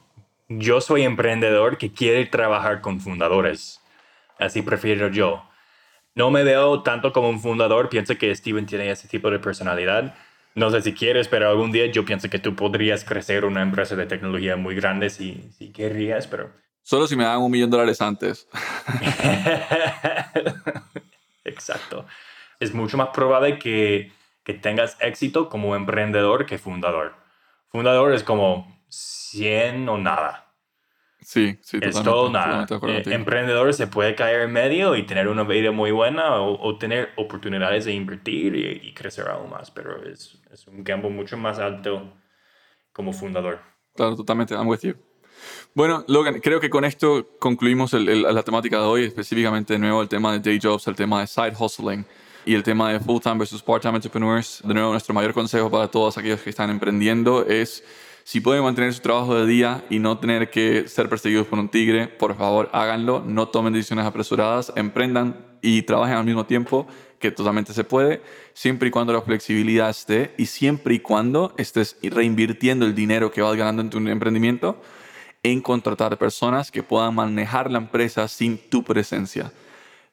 Yo 0.48 0.80
soy 0.80 1.02
emprendedor 1.02 1.76
que 1.76 1.92
quiere 1.92 2.24
trabajar 2.26 2.80
con 2.80 3.00
fundadores. 3.00 3.80
Así 4.38 4.62
prefiero 4.62 5.08
yo. 5.08 5.44
No 6.14 6.30
me 6.30 6.44
veo 6.44 6.82
tanto 6.82 7.12
como 7.12 7.28
un 7.28 7.40
fundador. 7.40 7.88
Pienso 7.88 8.16
que 8.16 8.34
Steven 8.34 8.66
tiene 8.66 8.90
ese 8.90 9.08
tipo 9.08 9.30
de 9.30 9.38
personalidad. 9.38 10.14
No 10.54 10.70
sé 10.70 10.82
si 10.82 10.92
quieres, 10.92 11.28
pero 11.28 11.48
algún 11.48 11.70
día 11.70 11.86
yo 11.86 12.04
pienso 12.04 12.28
que 12.28 12.38
tú 12.38 12.56
podrías 12.56 13.04
crecer 13.04 13.44
una 13.44 13.62
empresa 13.62 13.94
de 13.94 14.06
tecnología 14.06 14.56
muy 14.56 14.74
grande 14.74 15.10
si, 15.10 15.50
si 15.56 15.70
querrías, 15.70 16.26
pero... 16.26 16.50
Solo 16.82 17.06
si 17.06 17.14
me 17.14 17.24
dan 17.24 17.38
un 17.38 17.50
millón 17.50 17.70
de 17.70 17.76
dólares 17.76 18.00
antes. 18.00 18.48
Exacto. 21.44 22.06
Es 22.58 22.74
mucho 22.74 22.96
más 22.96 23.10
probable 23.10 23.58
que, 23.58 24.10
que 24.42 24.54
tengas 24.54 24.96
éxito 25.00 25.48
como 25.48 25.76
emprendedor 25.76 26.46
que 26.46 26.58
fundador. 26.58 27.14
Fundador 27.68 28.14
es 28.14 28.24
como 28.24 28.82
100 28.88 29.88
o 29.88 29.98
nada. 29.98 30.47
Sí, 31.28 31.58
sí, 31.60 31.76
Es 31.82 32.02
todo 32.02 32.30
nada. 32.30 32.66
Eh, 32.86 33.02
emprendedor 33.08 33.74
se 33.74 33.86
puede 33.86 34.14
caer 34.14 34.40
en 34.40 34.50
medio 34.50 34.96
y 34.96 35.04
tener 35.04 35.28
una 35.28 35.42
vida 35.42 35.70
muy 35.72 35.90
buena 35.90 36.40
o, 36.40 36.78
tener 36.78 37.10
oportunidades 37.16 37.84
de 37.84 37.92
invertir 37.92 38.56
y, 38.56 38.94
crecer 38.94 39.28
aún 39.28 39.50
más, 39.50 39.70
pero 39.70 40.02
es, 40.10 40.40
es, 40.50 40.66
un 40.68 40.82
campo 40.82 41.10
mucho 41.10 41.36
más 41.36 41.58
alto 41.58 42.14
como 42.94 43.12
fundador. 43.12 43.60
Claro, 43.94 44.16
totalmente. 44.16 44.54
I'm 44.54 44.68
with 44.68 44.80
you. 44.80 44.94
Bueno, 45.74 46.02
Logan, 46.08 46.40
creo 46.40 46.60
que 46.60 46.70
con 46.70 46.86
esto 46.86 47.28
concluimos 47.38 47.92
la 47.92 48.42
temática 48.42 48.78
de 48.78 48.84
hoy, 48.84 49.04
específicamente 49.04 49.74
de 49.74 49.80
nuevo 49.80 50.00
el 50.00 50.08
tema 50.08 50.32
de 50.32 50.38
day 50.38 50.58
jobs, 50.58 50.86
el 50.86 50.96
tema 50.96 51.20
de 51.20 51.26
side 51.26 51.52
hustling 51.58 52.06
y 52.46 52.54
el 52.54 52.62
tema 52.62 52.90
de 52.90 53.00
full-time 53.00 53.36
versus 53.36 53.62
part-time 53.62 53.96
entrepreneurs. 53.96 54.62
De 54.64 54.72
nuevo, 54.72 54.92
nuestro 54.92 55.12
mayor 55.12 55.34
consejo 55.34 55.70
para 55.70 55.88
todos 55.88 56.16
aquellos 56.16 56.40
que 56.40 56.48
están 56.48 56.70
emprendiendo 56.70 57.44
es, 57.44 57.84
si 58.28 58.42
pueden 58.42 58.62
mantener 58.62 58.92
su 58.92 59.00
trabajo 59.00 59.34
de 59.36 59.46
día 59.46 59.86
y 59.88 60.00
no 60.00 60.18
tener 60.18 60.50
que 60.50 60.86
ser 60.86 61.08
perseguidos 61.08 61.46
por 61.46 61.58
un 61.58 61.70
tigre, 61.70 62.08
por 62.08 62.36
favor 62.36 62.68
háganlo, 62.74 63.24
no 63.26 63.48
tomen 63.48 63.72
decisiones 63.72 64.04
apresuradas, 64.04 64.70
emprendan 64.76 65.46
y 65.62 65.80
trabajen 65.80 66.16
al 66.16 66.26
mismo 66.26 66.44
tiempo, 66.44 66.86
que 67.18 67.30
totalmente 67.30 67.72
se 67.72 67.84
puede, 67.84 68.20
siempre 68.52 68.88
y 68.88 68.90
cuando 68.90 69.14
la 69.14 69.22
flexibilidad 69.22 69.88
esté 69.88 70.34
y 70.36 70.44
siempre 70.44 70.96
y 70.96 70.98
cuando 70.98 71.54
estés 71.56 71.96
reinvirtiendo 72.02 72.84
el 72.84 72.94
dinero 72.94 73.32
que 73.32 73.40
vas 73.40 73.56
ganando 73.56 73.80
en 73.80 73.88
tu 73.88 73.96
emprendimiento 73.96 74.78
en 75.42 75.62
contratar 75.62 76.18
personas 76.18 76.70
que 76.70 76.82
puedan 76.82 77.14
manejar 77.14 77.70
la 77.70 77.78
empresa 77.78 78.28
sin 78.28 78.58
tu 78.58 78.84
presencia. 78.84 79.52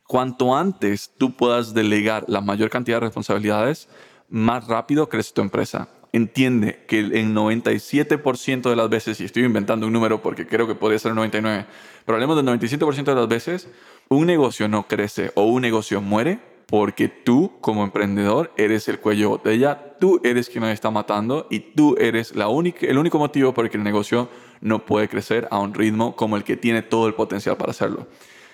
Cuanto 0.07 0.55
antes 0.55 1.11
tú 1.17 1.35
puedas 1.35 1.73
delegar 1.73 2.23
la 2.29 2.39
mayor 2.39 2.69
cantidad 2.69 2.95
de 2.95 3.07
responsabilidades, 3.07 3.89
más 4.29 4.67
rápido 4.67 5.09
crece 5.09 5.33
tu 5.33 5.41
empresa. 5.41 5.89
Entiende 6.15 6.79
que 6.87 6.99
en 6.99 7.35
97% 7.35 8.69
de 8.69 8.75
las 8.77 8.89
veces, 8.89 9.19
y 9.19 9.25
estoy 9.25 9.43
inventando 9.43 9.85
un 9.85 9.91
número 9.91 10.21
porque 10.21 10.47
creo 10.47 10.65
que 10.65 10.73
podría 10.73 10.97
ser 10.97 11.13
99, 11.13 11.65
pero 12.05 12.15
hablemos 12.15 12.37
del 12.37 12.45
97% 12.45 13.03
de 13.03 13.15
las 13.15 13.27
veces, 13.27 13.67
un 14.07 14.25
negocio 14.25 14.69
no 14.69 14.87
crece 14.87 15.33
o 15.35 15.43
un 15.43 15.61
negocio 15.61 15.99
muere 15.99 16.39
porque 16.67 17.09
tú 17.09 17.51
como 17.59 17.83
emprendedor 17.83 18.53
eres 18.55 18.87
el 18.87 19.01
cuello 19.01 19.23
de 19.23 19.27
botella, 19.27 19.97
tú 19.99 20.21
eres 20.23 20.47
quien 20.47 20.63
nos 20.63 20.71
está 20.71 20.89
matando 20.89 21.47
y 21.51 21.59
tú 21.59 21.97
eres 21.99 22.33
la 22.33 22.47
única, 22.47 22.87
el 22.87 22.97
único 22.97 23.19
motivo 23.19 23.53
por 23.53 23.65
el 23.65 23.71
que 23.71 23.75
el 23.75 23.83
negocio 23.83 24.29
no 24.61 24.85
puede 24.85 25.09
crecer 25.09 25.49
a 25.51 25.59
un 25.59 25.73
ritmo 25.73 26.15
como 26.15 26.37
el 26.37 26.45
que 26.45 26.55
tiene 26.55 26.81
todo 26.81 27.07
el 27.07 27.13
potencial 27.13 27.57
para 27.57 27.71
hacerlo. 27.71 28.07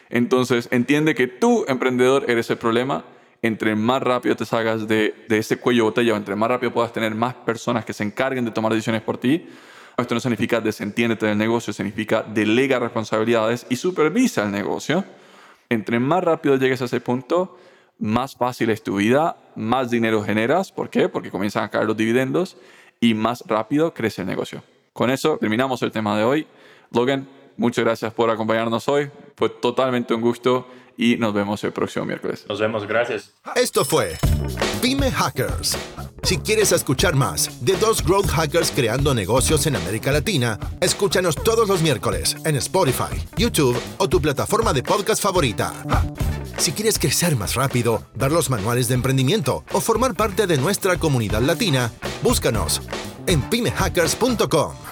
Entonces, 0.10 0.68
entiende 0.72 1.14
que 1.14 1.28
tú, 1.28 1.64
emprendedor, 1.68 2.26
eres 2.28 2.50
el 2.50 2.58
problema. 2.58 3.06
Entre 3.42 3.76
más 3.76 4.04
rápido 4.04 4.36
te 4.36 4.46
salgas 4.46 4.88
de, 4.88 5.26
ese 5.30 5.58
cuello 5.58 5.86
botella, 5.86 6.14
o 6.14 6.18
entre 6.18 6.36
más 6.36 6.50
rápido 6.50 6.72
puedas 6.72 6.94
tener 6.94 7.16
más 7.16 7.34
personas 7.34 7.84
que 7.86 7.94
se 7.94 8.04
encarguen 8.04 8.46
de 8.46 8.52
tomar 8.52 8.72
decisiones 8.72 9.02
por 9.02 9.18
ti, 9.18 9.48
esto 9.98 10.16
no 10.16 10.22
significa 10.22 10.62
desentiéndete 10.62 11.26
del 11.26 11.38
negocio, 11.38 11.74
significa 11.74 12.24
delega 12.24 12.80
responsabilidades 12.80 13.66
y 13.70 13.76
supervisa 13.76 14.44
el 14.44 14.52
negocio. 14.52 15.04
Entre 15.70 16.00
más 16.00 16.24
rápido 16.24 16.56
llegues 16.56 16.82
a 16.82 16.86
ese 16.86 17.02
punto, 17.02 17.58
más 18.00 18.36
fácil 18.36 18.70
es 18.72 18.84
tu 18.84 18.96
vida, 18.96 19.38
más 19.56 19.92
dinero 19.92 20.24
generas. 20.24 20.72
¿Por 20.72 20.90
qué? 20.90 21.08
Porque 21.08 21.30
comienzan 21.30 21.64
a 21.64 21.70
caer 21.70 21.86
los 21.86 21.98
dividendos 21.98 22.58
y 23.00 23.14
más 23.14 23.44
rápido 23.48 23.94
crece 23.94 24.22
el 24.22 24.28
negocio. 24.28 24.64
Con 24.94 25.12
eso 25.12 25.38
terminamos 25.38 25.82
el 25.84 25.92
tema 25.92 26.18
de 26.18 26.24
hoy. 26.24 26.48
Logan, 26.92 27.28
muchas 27.58 27.86
gracias 27.86 28.14
por 28.14 28.30
acompañarnos 28.30 28.88
hoy. 28.90 29.10
Fue 29.36 29.50
totalmente 29.50 30.14
un 30.14 30.22
gusto 30.22 30.68
y 31.02 31.18
nos 31.18 31.34
vemos 31.34 31.64
el 31.64 31.74
próximo 31.74 32.06
miércoles. 32.06 32.46
Nos 32.48 32.60
vemos, 32.60 32.86
gracias. 32.86 33.34
Esto 33.56 33.84
fue 33.84 34.20
Pyme 34.84 35.10
Hackers. 35.10 35.76
Si 36.22 36.38
quieres 36.38 36.72
escuchar 36.72 37.16
más 37.16 37.66
de 37.66 37.76
dos 37.78 38.06
growth 38.06 38.28
hackers 38.28 38.70
creando 38.70 39.16
negocios 39.16 39.66
en 39.66 39.76
América 39.76 40.12
Latina, 40.12 40.60
escúchanos 40.80 41.36
todos 41.36 41.68
los 41.68 41.82
miércoles 41.82 42.38
en 42.46 42.56
Spotify, 42.58 43.20
YouTube 43.36 43.76
o 43.98 44.08
tu 44.08 44.22
plataforma 44.22 44.74
de 44.74 44.84
podcast 44.84 45.24
favorita. 45.24 45.74
Si 46.58 46.72
quieres 46.72 47.00
crecer 47.00 47.36
más 47.36 47.56
rápido, 47.56 48.04
ver 48.14 48.32
los 48.32 48.52
manuales 48.52 48.88
de 48.88 48.94
emprendimiento 48.94 49.64
o 49.74 49.82
formar 49.82 50.14
parte 50.14 50.46
de 50.46 50.60
nuestra 50.60 50.98
comunidad 50.98 51.42
latina, 51.42 51.92
búscanos 52.22 52.80
en 53.26 53.42
pymehackers.com. 53.42 54.91